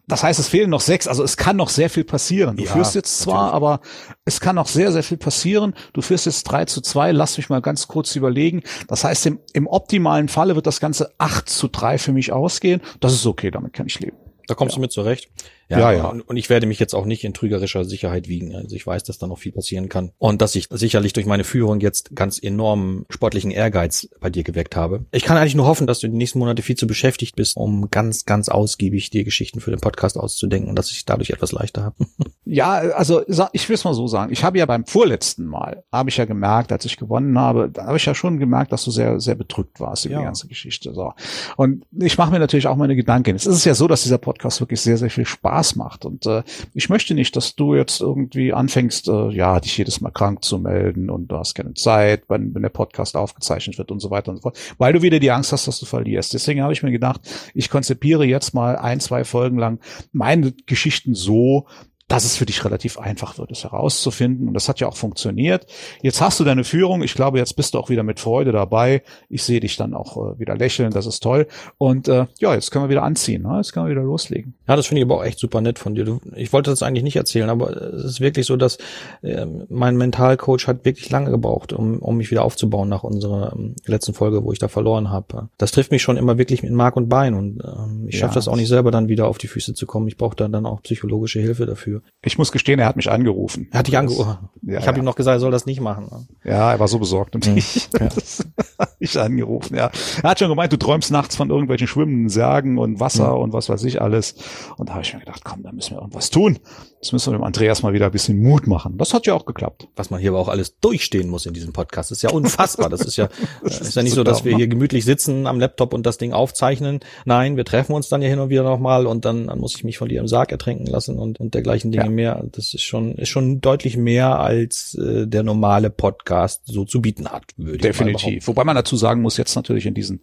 Das 0.08 0.22
heißt, 0.22 0.40
es 0.40 0.48
fehlen 0.48 0.70
noch 0.70 0.80
sechs, 0.80 1.06
also 1.06 1.22
es 1.22 1.36
kann 1.36 1.56
noch 1.56 1.68
sehr 1.68 1.90
viel 1.90 2.04
passieren. 2.04 2.56
Du 2.56 2.64
Ja, 2.64 2.72
führst 2.72 2.94
jetzt 2.94 3.20
zwar, 3.20 3.52
natürlich. 3.52 3.54
aber 3.54 3.80
es 4.24 4.40
kann 4.40 4.56
noch 4.56 4.66
sehr, 4.66 4.90
sehr 4.90 5.02
viel 5.02 5.18
passieren. 5.18 5.74
Du 5.92 6.00
führst 6.00 6.26
jetzt 6.26 6.44
3 6.44 6.64
zu 6.64 6.80
2, 6.80 7.12
lass 7.12 7.36
mich 7.36 7.50
mal 7.50 7.60
ganz 7.60 7.88
kurz 7.88 8.16
überlegen. 8.16 8.62
Das 8.88 9.04
heißt, 9.04 9.26
im, 9.26 9.38
im 9.52 9.66
optimalen 9.66 10.28
Falle 10.28 10.56
wird 10.56 10.66
das 10.66 10.80
Ganze 10.80 11.12
8 11.18 11.48
zu 11.48 11.68
3 11.68 11.98
für 11.98 12.12
mich 12.12 12.32
ausgehen. 12.32 12.80
Das 13.00 13.12
ist 13.12 13.26
okay, 13.26 13.50
damit 13.50 13.74
kann 13.74 13.86
ich 13.86 14.00
leben. 14.00 14.16
Da 14.46 14.54
kommst 14.54 14.76
du 14.76 14.80
mit 14.80 14.92
zurecht. 14.92 15.28
Ja, 15.68 15.92
ja. 15.92 16.06
Und, 16.08 16.22
und 16.22 16.36
ich 16.36 16.48
werde 16.48 16.66
mich 16.66 16.78
jetzt 16.78 16.94
auch 16.94 17.04
nicht 17.04 17.24
in 17.24 17.34
trügerischer 17.34 17.84
Sicherheit 17.84 18.28
wiegen. 18.28 18.54
Also 18.54 18.74
ich 18.74 18.86
weiß, 18.86 19.04
dass 19.04 19.18
da 19.18 19.26
noch 19.26 19.38
viel 19.38 19.52
passieren 19.52 19.88
kann. 19.88 20.12
Und 20.18 20.40
dass 20.40 20.54
ich 20.54 20.68
sicherlich 20.70 21.12
durch 21.12 21.26
meine 21.26 21.44
Führung 21.44 21.80
jetzt 21.80 22.14
ganz 22.16 22.38
enormen 22.42 23.04
sportlichen 23.10 23.50
Ehrgeiz 23.50 24.08
bei 24.20 24.30
dir 24.30 24.44
geweckt 24.44 24.76
habe. 24.76 25.04
Ich 25.12 25.24
kann 25.24 25.36
eigentlich 25.36 25.54
nur 25.54 25.66
hoffen, 25.66 25.86
dass 25.86 26.00
du 26.00 26.08
die 26.08 26.16
nächsten 26.16 26.38
Monate 26.38 26.62
viel 26.62 26.76
zu 26.76 26.86
beschäftigt 26.86 27.36
bist, 27.36 27.56
um 27.56 27.90
ganz, 27.90 28.24
ganz 28.24 28.48
ausgiebig 28.48 29.10
dir 29.10 29.24
Geschichten 29.24 29.60
für 29.60 29.70
den 29.70 29.80
Podcast 29.80 30.16
auszudenken 30.16 30.70
und 30.70 30.76
dass 30.76 30.90
ich 30.90 31.04
dadurch 31.04 31.30
etwas 31.30 31.52
leichter 31.52 31.82
habe. 31.82 31.96
Ja, 32.50 32.70
also 32.78 33.20
ich 33.52 33.68
will 33.68 33.74
es 33.74 33.84
mal 33.84 33.92
so 33.92 34.06
sagen. 34.06 34.32
Ich 34.32 34.42
habe 34.42 34.56
ja 34.56 34.64
beim 34.64 34.86
vorletzten 34.86 35.44
Mal, 35.44 35.84
habe 35.92 36.08
ich 36.08 36.16
ja 36.16 36.24
gemerkt, 36.24 36.72
als 36.72 36.86
ich 36.86 36.96
gewonnen 36.96 37.38
habe, 37.38 37.68
da 37.70 37.84
habe 37.84 37.98
ich 37.98 38.06
ja 38.06 38.14
schon 38.14 38.38
gemerkt, 38.38 38.72
dass 38.72 38.84
du 38.84 38.90
sehr, 38.90 39.20
sehr 39.20 39.34
bedrückt 39.34 39.80
warst 39.80 40.06
über 40.06 40.14
Ja. 40.14 40.20
die 40.20 40.24
ganze 40.24 40.48
Geschichte. 40.48 40.94
So. 40.94 41.12
Und 41.58 41.84
ich 42.00 42.16
mache 42.16 42.30
mir 42.30 42.38
natürlich 42.38 42.66
auch 42.66 42.76
meine 42.76 42.96
Gedanken. 42.96 43.36
Es 43.36 43.44
ist 43.44 43.66
ja 43.66 43.74
so, 43.74 43.86
dass 43.86 44.02
dieser 44.04 44.16
Podcast 44.16 44.60
wirklich 44.60 44.80
sehr, 44.80 44.96
sehr 44.96 45.10
viel 45.10 45.26
Spaß 45.26 45.57
macht. 45.76 46.04
Und 46.04 46.26
äh, 46.26 46.42
ich 46.74 46.88
möchte 46.88 47.14
nicht, 47.14 47.36
dass 47.36 47.54
du 47.54 47.74
jetzt 47.74 48.00
irgendwie 48.00 48.52
anfängst, 48.52 49.08
äh, 49.08 49.30
ja, 49.30 49.60
dich 49.60 49.76
jedes 49.76 50.00
Mal 50.00 50.10
krank 50.10 50.44
zu 50.44 50.58
melden 50.58 51.10
und 51.10 51.28
du 51.28 51.36
hast 51.36 51.54
keine 51.54 51.74
Zeit, 51.74 52.24
wenn, 52.28 52.54
wenn 52.54 52.62
der 52.62 52.68
Podcast 52.68 53.16
aufgezeichnet 53.16 53.78
wird 53.78 53.90
und 53.90 54.00
so 54.00 54.10
weiter 54.10 54.30
und 54.30 54.36
so 54.38 54.42
fort, 54.42 54.58
weil 54.78 54.92
du 54.92 55.02
wieder 55.02 55.18
die 55.18 55.30
Angst 55.30 55.52
hast, 55.52 55.66
dass 55.66 55.80
du 55.80 55.86
verlierst. 55.86 56.32
Deswegen 56.34 56.62
habe 56.62 56.72
ich 56.72 56.82
mir 56.82 56.92
gedacht, 56.92 57.20
ich 57.54 57.70
konzipiere 57.70 58.24
jetzt 58.24 58.54
mal 58.54 58.76
ein, 58.76 59.00
zwei 59.00 59.24
Folgen 59.24 59.58
lang 59.58 59.80
meine 60.12 60.52
Geschichten 60.66 61.14
so, 61.14 61.66
dass 62.08 62.24
es 62.24 62.36
für 62.36 62.46
dich 62.46 62.64
relativ 62.64 62.98
einfach 62.98 63.38
wird, 63.38 63.50
es 63.50 63.64
herauszufinden. 63.64 64.48
Und 64.48 64.54
das 64.54 64.68
hat 64.68 64.80
ja 64.80 64.88
auch 64.88 64.96
funktioniert. 64.96 65.66
Jetzt 66.02 66.20
hast 66.22 66.40
du 66.40 66.44
deine 66.44 66.64
Führung. 66.64 67.02
Ich 67.02 67.14
glaube, 67.14 67.38
jetzt 67.38 67.54
bist 67.54 67.74
du 67.74 67.78
auch 67.78 67.90
wieder 67.90 68.02
mit 68.02 68.18
Freude 68.18 68.50
dabei. 68.50 69.02
Ich 69.28 69.42
sehe 69.42 69.60
dich 69.60 69.76
dann 69.76 69.92
auch 69.92 70.16
äh, 70.16 70.38
wieder 70.38 70.56
lächeln. 70.56 70.90
Das 70.90 71.06
ist 71.06 71.22
toll. 71.22 71.46
Und 71.76 72.08
äh, 72.08 72.26
ja, 72.38 72.54
jetzt 72.54 72.70
können 72.70 72.86
wir 72.86 72.88
wieder 72.88 73.02
anziehen. 73.02 73.42
Ne? 73.42 73.58
Jetzt 73.58 73.72
können 73.72 73.86
wir 73.86 73.90
wieder 73.90 74.02
loslegen. 74.02 74.54
Ja, 74.66 74.74
das 74.76 74.86
finde 74.86 75.00
ich 75.00 75.04
aber 75.04 75.16
auch 75.18 75.24
echt 75.24 75.38
super 75.38 75.60
nett 75.60 75.78
von 75.78 75.94
dir. 75.94 76.04
Du, 76.04 76.20
ich 76.34 76.52
wollte 76.52 76.70
das 76.70 76.82
eigentlich 76.82 77.04
nicht 77.04 77.16
erzählen, 77.16 77.50
aber 77.50 77.76
es 77.76 78.04
ist 78.04 78.20
wirklich 78.20 78.46
so, 78.46 78.56
dass 78.56 78.78
ähm, 79.22 79.66
mein 79.68 79.96
Mentalcoach 79.96 80.66
hat 80.66 80.86
wirklich 80.86 81.10
lange 81.10 81.30
gebraucht, 81.30 81.74
um, 81.74 81.98
um 81.98 82.16
mich 82.16 82.30
wieder 82.30 82.42
aufzubauen 82.42 82.88
nach 82.88 83.04
unserer 83.04 83.52
ähm, 83.54 83.76
letzten 83.84 84.14
Folge, 84.14 84.44
wo 84.44 84.52
ich 84.52 84.58
da 84.58 84.68
verloren 84.68 85.10
habe. 85.10 85.50
Das 85.58 85.72
trifft 85.72 85.90
mich 85.90 86.02
schon 86.02 86.16
immer 86.16 86.38
wirklich 86.38 86.62
mit 86.62 86.72
Mark 86.72 86.96
und 86.96 87.10
Bein 87.10 87.34
und 87.34 87.62
ähm, 87.62 88.06
ich 88.08 88.14
Ja, 88.14 88.20
schaffe 88.20 88.36
das 88.36 88.48
auch 88.48 88.56
nicht 88.56 88.68
selber 88.68 88.90
dann 88.90 89.08
wieder 89.08 89.28
auf 89.28 89.36
die 89.36 89.48
Füße 89.48 89.74
zu 89.74 89.84
kommen. 89.84 90.08
Ich 90.08 90.16
brauche 90.16 90.36
da 90.36 90.48
dann 90.48 90.64
auch 90.64 90.82
psychologische 90.82 91.40
Hilfe 91.40 91.66
dafür. 91.66 91.97
Ich 92.22 92.38
muss 92.38 92.52
gestehen, 92.52 92.78
er 92.80 92.86
hat 92.86 92.96
mich 92.96 93.10
angerufen. 93.10 93.68
Er 93.72 93.80
hat 93.80 93.86
dich 93.86 93.96
angerufen. 93.96 94.48
Ja, 94.62 94.78
ich 94.78 94.86
habe 94.86 94.98
ja. 94.98 95.02
ihm 95.02 95.04
noch 95.04 95.16
gesagt, 95.16 95.36
er 95.36 95.40
soll 95.40 95.50
das 95.50 95.66
nicht 95.66 95.80
machen. 95.80 96.28
Ja, 96.44 96.72
er 96.72 96.80
war 96.80 96.88
so 96.88 96.98
besorgt 96.98 97.34
um 97.34 97.40
dich. 97.40 97.88
Ja. 97.98 98.08
ich 98.98 99.18
angerufen, 99.18 99.76
ja. 99.76 99.90
Er 100.22 100.30
hat 100.30 100.38
schon 100.38 100.48
gemeint, 100.48 100.72
du 100.72 100.76
träumst 100.76 101.10
nachts 101.10 101.36
von 101.36 101.50
irgendwelchen 101.50 101.86
schwimmenden 101.86 102.28
Särgen 102.28 102.78
und 102.78 103.00
Wasser 103.00 103.34
Mhm. 103.34 103.42
und 103.42 103.52
was 103.52 103.68
weiß 103.68 103.84
ich 103.84 104.00
alles. 104.02 104.34
Und 104.76 104.88
da 104.88 104.94
habe 104.94 105.02
ich 105.02 105.12
mir 105.14 105.20
gedacht, 105.20 105.42
komm, 105.44 105.62
da 105.62 105.72
müssen 105.72 105.92
wir 105.94 105.98
irgendwas 106.00 106.30
tun. 106.30 106.58
Jetzt 107.00 107.12
müssen 107.12 107.32
wir 107.32 107.38
dem 107.38 107.44
Andreas 107.44 107.82
mal 107.84 107.92
wieder 107.92 108.06
ein 108.06 108.10
bisschen 108.12 108.42
Mut 108.42 108.66
machen. 108.66 108.98
Das 108.98 109.14
hat 109.14 109.24
ja 109.26 109.34
auch 109.34 109.46
geklappt. 109.46 109.86
Was 109.94 110.10
man 110.10 110.18
hier 110.18 110.30
aber 110.30 110.40
auch 110.40 110.48
alles 110.48 110.80
durchstehen 110.80 111.28
muss 111.28 111.46
in 111.46 111.54
diesem 111.54 111.72
Podcast, 111.72 112.10
ist 112.10 112.22
ja 112.22 112.30
unfassbar. 112.32 112.88
Das 112.88 113.02
ist 113.02 113.16
ja, 113.16 113.28
das 113.62 113.80
ist 113.80 113.94
ja 113.94 114.02
nicht 114.02 114.14
so, 114.14 114.24
dass 114.24 114.44
wir 114.44 114.56
hier 114.56 114.66
gemütlich 114.66 115.04
sitzen 115.04 115.46
am 115.46 115.60
Laptop 115.60 115.94
und 115.94 116.06
das 116.06 116.18
Ding 116.18 116.32
aufzeichnen. 116.32 116.98
Nein, 117.24 117.56
wir 117.56 117.64
treffen 117.64 117.92
uns 117.92 118.08
dann 118.08 118.20
ja 118.20 118.28
hin 118.28 118.40
und 118.40 118.50
wieder 118.50 118.64
nochmal 118.64 119.06
und 119.06 119.24
dann, 119.24 119.46
dann 119.46 119.60
muss 119.60 119.76
ich 119.76 119.84
mich 119.84 119.96
von 119.96 120.08
dir 120.08 120.20
im 120.20 120.26
Sarg 120.26 120.50
ertränken 120.50 120.86
lassen 120.86 121.18
und, 121.18 121.38
und 121.38 121.54
dergleichen 121.54 121.92
Dinge 121.92 122.06
ja. 122.06 122.10
mehr. 122.10 122.44
Das 122.50 122.74
ist 122.74 122.82
schon, 122.82 123.14
ist 123.14 123.28
schon 123.28 123.60
deutlich 123.60 123.96
mehr, 123.96 124.40
als 124.40 124.94
äh, 124.94 125.28
der 125.28 125.44
normale 125.44 125.90
Podcast 125.90 126.62
so 126.64 126.84
zu 126.84 127.00
bieten 127.00 127.28
hat, 127.28 127.44
würde 127.56 127.78
Definitiv. 127.78 128.48
Wobei 128.48 128.64
man 128.64 128.74
dazu 128.74 128.96
sagen 128.96 129.22
muss, 129.22 129.36
jetzt 129.36 129.54
natürlich 129.54 129.86
in 129.86 129.94
diesen 129.94 130.20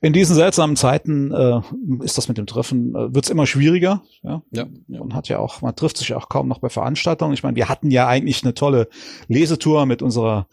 in 0.00 0.12
diesen 0.12 0.34
seltsamen 0.34 0.76
Zeiten 0.76 1.32
äh, 1.32 1.60
ist 2.02 2.18
das 2.18 2.28
mit 2.28 2.38
dem 2.38 2.46
Treffen, 2.46 2.94
äh, 2.94 3.14
wird 3.14 3.24
es 3.24 3.30
immer 3.30 3.46
schwieriger. 3.46 4.02
Ja? 4.22 4.42
Ja, 4.50 4.66
ja. 4.88 5.00
Man 5.00 5.14
hat 5.14 5.28
ja 5.28 5.38
auch, 5.38 5.62
man 5.62 5.74
trifft 5.76 5.96
sich 5.96 6.08
ja 6.08 6.16
auch 6.16 6.28
kaum 6.28 6.48
noch 6.48 6.58
bei 6.58 6.68
Veranstaltungen. 6.68 7.34
Ich 7.34 7.42
meine, 7.42 7.56
wir 7.56 7.68
hatten 7.68 7.90
ja 7.90 8.06
eigentlich 8.06 8.42
eine 8.42 8.54
tolle 8.54 8.88
Lesetour 9.28 9.86
mit 9.86 10.02
unserer 10.02 10.46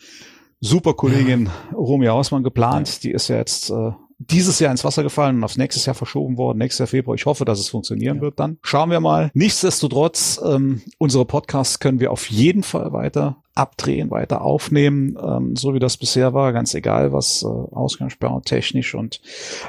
super 0.60 0.94
Kollegin 0.94 1.46
ja. 1.46 1.78
Romy 1.78 2.06
Hausmann 2.08 2.44
geplant. 2.44 2.88
Ja. 2.88 3.00
Die 3.04 3.12
ist 3.12 3.28
ja 3.28 3.38
jetzt 3.38 3.70
äh, 3.70 3.91
dieses 4.30 4.59
Jahr 4.59 4.71
ins 4.71 4.84
Wasser 4.84 5.03
gefallen 5.03 5.38
und 5.38 5.43
aufs 5.43 5.57
nächstes 5.57 5.86
Jahr 5.86 5.95
verschoben 5.95 6.38
worden, 6.38 6.57
nächstes 6.57 6.80
Jahr 6.80 6.88
Februar. 6.88 7.15
Ich 7.15 7.26
hoffe, 7.26 7.45
dass 7.45 7.59
es 7.59 7.69
funktionieren 7.69 8.17
ja. 8.17 8.21
wird 8.21 8.39
dann. 8.39 8.57
Schauen 8.61 8.89
wir 8.89 8.99
mal. 8.99 9.32
Nichtsdestotrotz, 9.34 10.41
ähm, 10.45 10.82
unsere 10.97 11.26
Podcasts 11.26 11.80
können 11.80 11.99
wir 11.99 12.11
auf 12.11 12.30
jeden 12.30 12.63
Fall 12.63 12.93
weiter 12.93 13.43
abdrehen, 13.55 14.09
weiter 14.09 14.41
aufnehmen, 14.41 15.17
ähm, 15.21 15.55
so 15.55 15.74
wie 15.74 15.80
das 15.80 15.97
bisher 15.97 16.34
war, 16.34 16.53
ganz 16.53 16.74
egal, 16.74 17.13
was 17.13 17.43
äh, 17.43 17.45
Ausgangssperre 17.47 18.41
technisch 18.43 18.95
und 18.95 19.21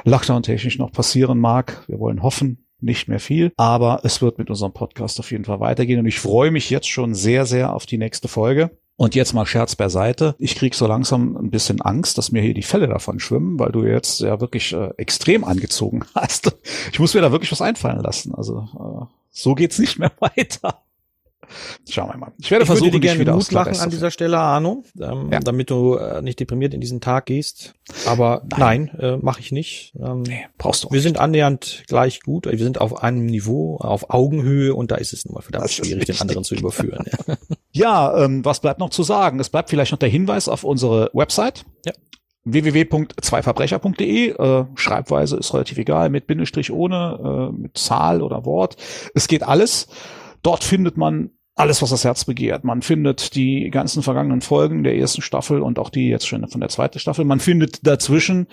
Lockdown 0.05 0.43
technisch 0.43 0.79
noch 0.79 0.91
passieren 0.91 1.39
mag. 1.39 1.83
Wir 1.87 1.99
wollen 1.99 2.23
hoffen, 2.23 2.65
nicht 2.81 3.07
mehr 3.07 3.19
viel, 3.19 3.51
aber 3.57 4.01
es 4.03 4.21
wird 4.21 4.37
mit 4.37 4.49
unserem 4.49 4.73
Podcast 4.73 5.19
auf 5.19 5.31
jeden 5.31 5.45
Fall 5.45 5.59
weitergehen 5.59 5.99
und 5.99 6.05
ich 6.05 6.19
freue 6.19 6.51
mich 6.51 6.69
jetzt 6.69 6.87
schon 6.87 7.13
sehr, 7.13 7.45
sehr 7.45 7.73
auf 7.73 7.85
die 7.85 7.97
nächste 7.97 8.27
Folge. 8.27 8.71
Und 8.97 9.13
jetzt 9.13 9.33
mal 9.33 9.45
Scherz 9.45 9.75
beiseite. 9.75 10.35
Ich 10.39 10.55
krieg 10.55 10.73
so 10.73 10.87
langsam 10.87 11.35
ein 11.35 11.51
bisschen 11.51 11.81
Angst, 11.81 12.17
dass 12.17 12.31
mir 12.31 12.41
hier 12.41 12.53
die 12.53 12.61
Fälle 12.61 12.87
davon 12.87 13.19
schwimmen, 13.19 13.59
weil 13.59 13.71
du 13.71 13.83
jetzt 13.83 14.21
ja 14.21 14.39
wirklich 14.39 14.71
äh, 14.73 14.91
extrem 14.97 15.43
angezogen 15.43 16.05
hast. 16.15 16.55
Ich 16.93 16.99
muss 16.99 17.13
mir 17.13 17.21
da 17.21 17.31
wirklich 17.31 17.51
was 17.51 17.61
einfallen 17.61 18.01
lassen. 18.01 18.33
Also 18.33 18.69
äh, 18.73 19.05
so 19.31 19.53
geht's 19.53 19.79
nicht 19.79 19.99
mehr 19.99 20.13
weiter. 20.19 20.84
Schauen 21.89 22.09
wir 22.09 22.17
mal. 22.17 22.31
Ich 22.37 22.51
werde 22.51 22.63
ich 22.63 22.67
versuchen, 22.67 22.93
würde 22.93 22.99
dir 22.99 23.15
gerne 23.15 23.31
Mut 23.31 23.51
machen 23.51 23.77
an 23.77 23.89
dieser 23.89 24.11
Stelle, 24.11 24.37
Arno, 24.37 24.83
ähm, 24.99 25.29
ja. 25.31 25.39
damit 25.39 25.69
du 25.69 25.95
äh, 25.95 26.21
nicht 26.21 26.39
deprimiert 26.39 26.73
in 26.73 26.81
diesen 26.81 27.01
Tag 27.01 27.27
gehst. 27.27 27.75
Aber 28.05 28.43
nein, 28.57 28.91
nein 28.93 28.99
äh, 28.99 29.17
mache 29.17 29.39
ich 29.39 29.51
nicht. 29.51 29.93
Ähm, 29.99 30.23
nee, 30.23 30.45
brauchst 30.57 30.83
du. 30.83 30.89
Wir 30.89 30.95
nicht. 30.95 31.03
sind 31.03 31.19
annähernd 31.19 31.83
gleich 31.87 32.21
gut. 32.21 32.45
Wir 32.45 32.57
sind 32.57 32.81
auf 32.81 33.01
einem 33.01 33.25
Niveau, 33.25 33.77
auf 33.77 34.09
Augenhöhe 34.09 34.73
und 34.73 34.91
da 34.91 34.95
ist 34.95 35.13
es 35.13 35.25
nun 35.25 35.35
mal 35.35 35.41
verdammt 35.41 35.65
das 35.65 35.73
schwierig, 35.73 36.05
den 36.05 36.19
anderen 36.21 36.43
zu 36.43 36.55
überführen. 36.55 37.05
Ja, 37.27 37.35
ja 37.71 38.25
ähm, 38.25 38.43
was 38.45 38.59
bleibt 38.59 38.79
noch 38.79 38.89
zu 38.89 39.03
sagen? 39.03 39.39
Es 39.39 39.49
bleibt 39.49 39.69
vielleicht 39.69 39.91
noch 39.91 39.99
der 39.99 40.09
Hinweis 40.09 40.47
auf 40.47 40.63
unsere 40.63 41.09
Website. 41.13 41.65
Ja 41.85 41.93
www.zweiverbrecher.de. 42.45 44.29
Äh, 44.29 44.65
Schreibweise 44.75 45.37
ist 45.37 45.53
relativ 45.53 45.77
egal, 45.77 46.09
mit 46.09 46.27
Bindestrich 46.27 46.71
ohne, 46.71 47.51
äh, 47.51 47.61
mit 47.61 47.77
Zahl 47.77 48.21
oder 48.21 48.45
Wort. 48.45 48.77
Es 49.13 49.27
geht 49.27 49.43
alles. 49.43 49.87
Dort 50.43 50.63
findet 50.63 50.95
man 50.95 51.31
alles, 51.55 51.81
was 51.81 51.89
das 51.89 52.03
Herz 52.03 52.25
begehrt. 52.25 52.65
Man 52.65 52.81
findet 52.81 53.33
die 53.33 53.69
ganzen 53.69 54.03
vergangenen 54.03 54.41
Folgen 54.41 54.83
der 54.83 54.97
ersten 54.97 55.21
Staffel 55.21 55.61
und 55.61 55.79
auch 55.79 55.89
die 55.89 56.09
jetzt 56.09 56.27
schon 56.27 56.45
von 56.49 56.59
der 56.59 56.69
zweiten 56.69 56.99
Staffel. 56.99 57.23
Man 57.23 57.39
findet 57.39 57.87
dazwischen 57.87 58.47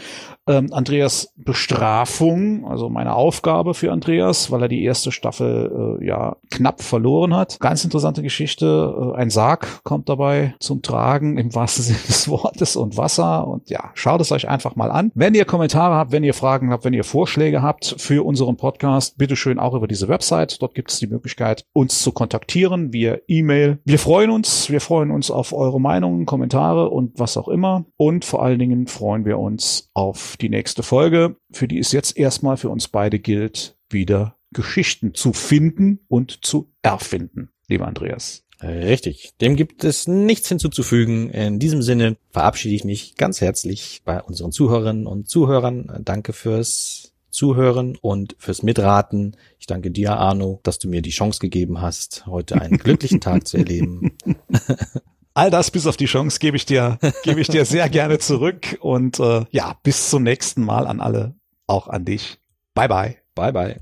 ähm, 0.46 0.72
Andreas 0.72 1.32
Bestrafung, 1.36 2.64
also 2.64 2.88
meine 2.88 3.14
Aufgabe 3.14 3.74
für 3.74 3.90
Andreas, 3.90 4.52
weil 4.52 4.62
er 4.62 4.68
die 4.68 4.84
erste 4.84 5.10
Staffel 5.10 5.98
äh, 6.00 6.06
ja 6.06 6.36
knapp 6.50 6.80
verloren 6.80 7.34
hat. 7.34 7.58
Ganz 7.58 7.82
interessante 7.82 8.22
Geschichte. 8.22 9.12
Äh, 9.16 9.18
ein 9.18 9.30
Sarg 9.30 9.82
kommt 9.82 10.08
dabei 10.08 10.54
zum 10.60 10.82
Tragen 10.82 11.38
im 11.38 11.52
wahrsten 11.56 11.84
Sinne 11.84 11.98
des 12.06 12.28
Wortes 12.28 12.76
und 12.76 12.96
Wasser. 12.96 13.48
Und 13.48 13.68
ja, 13.68 13.90
schaut 13.94 14.20
es 14.20 14.30
euch 14.30 14.48
einfach 14.48 14.76
mal 14.76 14.92
an. 14.92 15.10
Wenn 15.16 15.34
ihr 15.34 15.44
Kommentare 15.44 15.96
habt, 15.96 16.12
wenn 16.12 16.22
ihr 16.22 16.34
Fragen 16.34 16.70
habt, 16.70 16.84
wenn 16.84 16.94
ihr 16.94 17.04
Vorschläge 17.04 17.62
habt 17.62 17.96
für 17.98 18.24
unseren 18.24 18.56
Podcast, 18.56 19.18
bitteschön 19.18 19.58
auch 19.58 19.74
über 19.74 19.88
diese 19.88 20.06
Website. 20.06 20.62
Dort 20.62 20.76
gibt 20.76 20.92
es 20.92 21.00
die 21.00 21.08
Möglichkeit, 21.08 21.64
uns 21.72 22.00
zu 22.00 22.12
kontaktieren 22.12 22.91
via 22.92 23.18
E-Mail. 23.26 23.78
Wir 23.84 23.98
freuen 23.98 24.30
uns, 24.30 24.70
wir 24.70 24.80
freuen 24.80 25.10
uns 25.10 25.30
auf 25.30 25.52
eure 25.52 25.80
Meinungen, 25.80 26.26
Kommentare 26.26 26.88
und 26.90 27.18
was 27.18 27.36
auch 27.36 27.48
immer. 27.48 27.86
Und 27.96 28.24
vor 28.24 28.42
allen 28.42 28.58
Dingen 28.58 28.86
freuen 28.86 29.24
wir 29.24 29.38
uns 29.38 29.90
auf 29.94 30.36
die 30.40 30.48
nächste 30.48 30.82
Folge, 30.82 31.36
für 31.50 31.68
die 31.68 31.78
es 31.78 31.92
jetzt 31.92 32.16
erstmal 32.16 32.56
für 32.56 32.68
uns 32.68 32.88
beide 32.88 33.18
gilt, 33.18 33.76
wieder 33.90 34.36
Geschichten 34.52 35.14
zu 35.14 35.32
finden 35.32 36.00
und 36.08 36.44
zu 36.44 36.70
erfinden, 36.82 37.50
lieber 37.68 37.86
Andreas. 37.86 38.44
Richtig. 38.62 39.32
Dem 39.40 39.56
gibt 39.56 39.82
es 39.82 40.06
nichts 40.06 40.48
hinzuzufügen. 40.48 41.30
In 41.30 41.58
diesem 41.58 41.82
Sinne 41.82 42.16
verabschiede 42.30 42.74
ich 42.74 42.84
mich 42.84 43.16
ganz 43.16 43.40
herzlich 43.40 44.02
bei 44.04 44.22
unseren 44.22 44.52
Zuhörerinnen 44.52 45.06
und 45.06 45.28
Zuhörern. 45.28 46.00
Danke 46.04 46.32
fürs 46.32 47.11
Zuhören 47.32 47.96
und 48.00 48.36
fürs 48.38 48.62
Mitraten. 48.62 49.36
Ich 49.58 49.66
danke 49.66 49.90
dir, 49.90 50.12
Arno, 50.12 50.60
dass 50.62 50.78
du 50.78 50.88
mir 50.88 51.02
die 51.02 51.10
Chance 51.10 51.40
gegeben 51.40 51.80
hast, 51.80 52.26
heute 52.26 52.60
einen 52.60 52.78
glücklichen 52.78 53.20
Tag 53.20 53.48
zu 53.48 53.56
erleben. 53.56 54.12
All 55.34 55.50
das 55.50 55.70
bis 55.70 55.86
auf 55.86 55.96
die 55.96 56.04
Chance 56.04 56.38
gebe 56.38 56.58
ich 56.58 56.66
dir, 56.66 56.98
gebe 57.24 57.40
ich 57.40 57.48
dir 57.48 57.64
sehr 57.64 57.88
gerne 57.88 58.18
zurück 58.18 58.78
und 58.80 59.18
äh, 59.18 59.46
ja, 59.50 59.78
bis 59.82 60.10
zum 60.10 60.22
nächsten 60.22 60.62
Mal 60.62 60.86
an 60.86 61.00
alle, 61.00 61.34
auch 61.66 61.88
an 61.88 62.04
dich. 62.04 62.38
Bye 62.74 62.88
bye. 62.88 63.16
Bye 63.34 63.52
bye. 63.52 63.80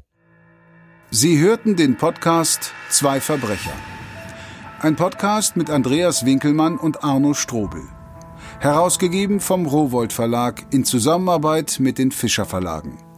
Sie 1.11 1.41
hörten 1.41 1.75
den 1.75 1.97
Podcast 1.97 2.73
Zwei 2.89 3.21
Verbrecher. 3.21 3.73
Ein 4.79 4.95
Podcast 4.95 5.57
mit 5.57 5.69
Andreas 5.69 6.25
Winkelmann 6.25 6.79
und 6.79 7.03
Arno 7.03 7.35
Strobel. 7.35 7.83
Herausgegeben 8.61 9.41
vom 9.41 9.67
Rowold 9.67 10.13
Verlag 10.13 10.67
in 10.71 10.85
Zusammenarbeit 10.85 11.79
mit 11.81 11.99
den 11.99 12.13
Fischer 12.13 12.45
Verlagen. 12.45 13.10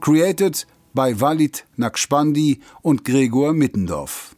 Created 0.00 0.66
by 0.94 1.20
Walid 1.20 1.64
Nakspandi 1.76 2.60
und 2.82 3.04
Gregor 3.04 3.52
Mittendorf. 3.52 4.34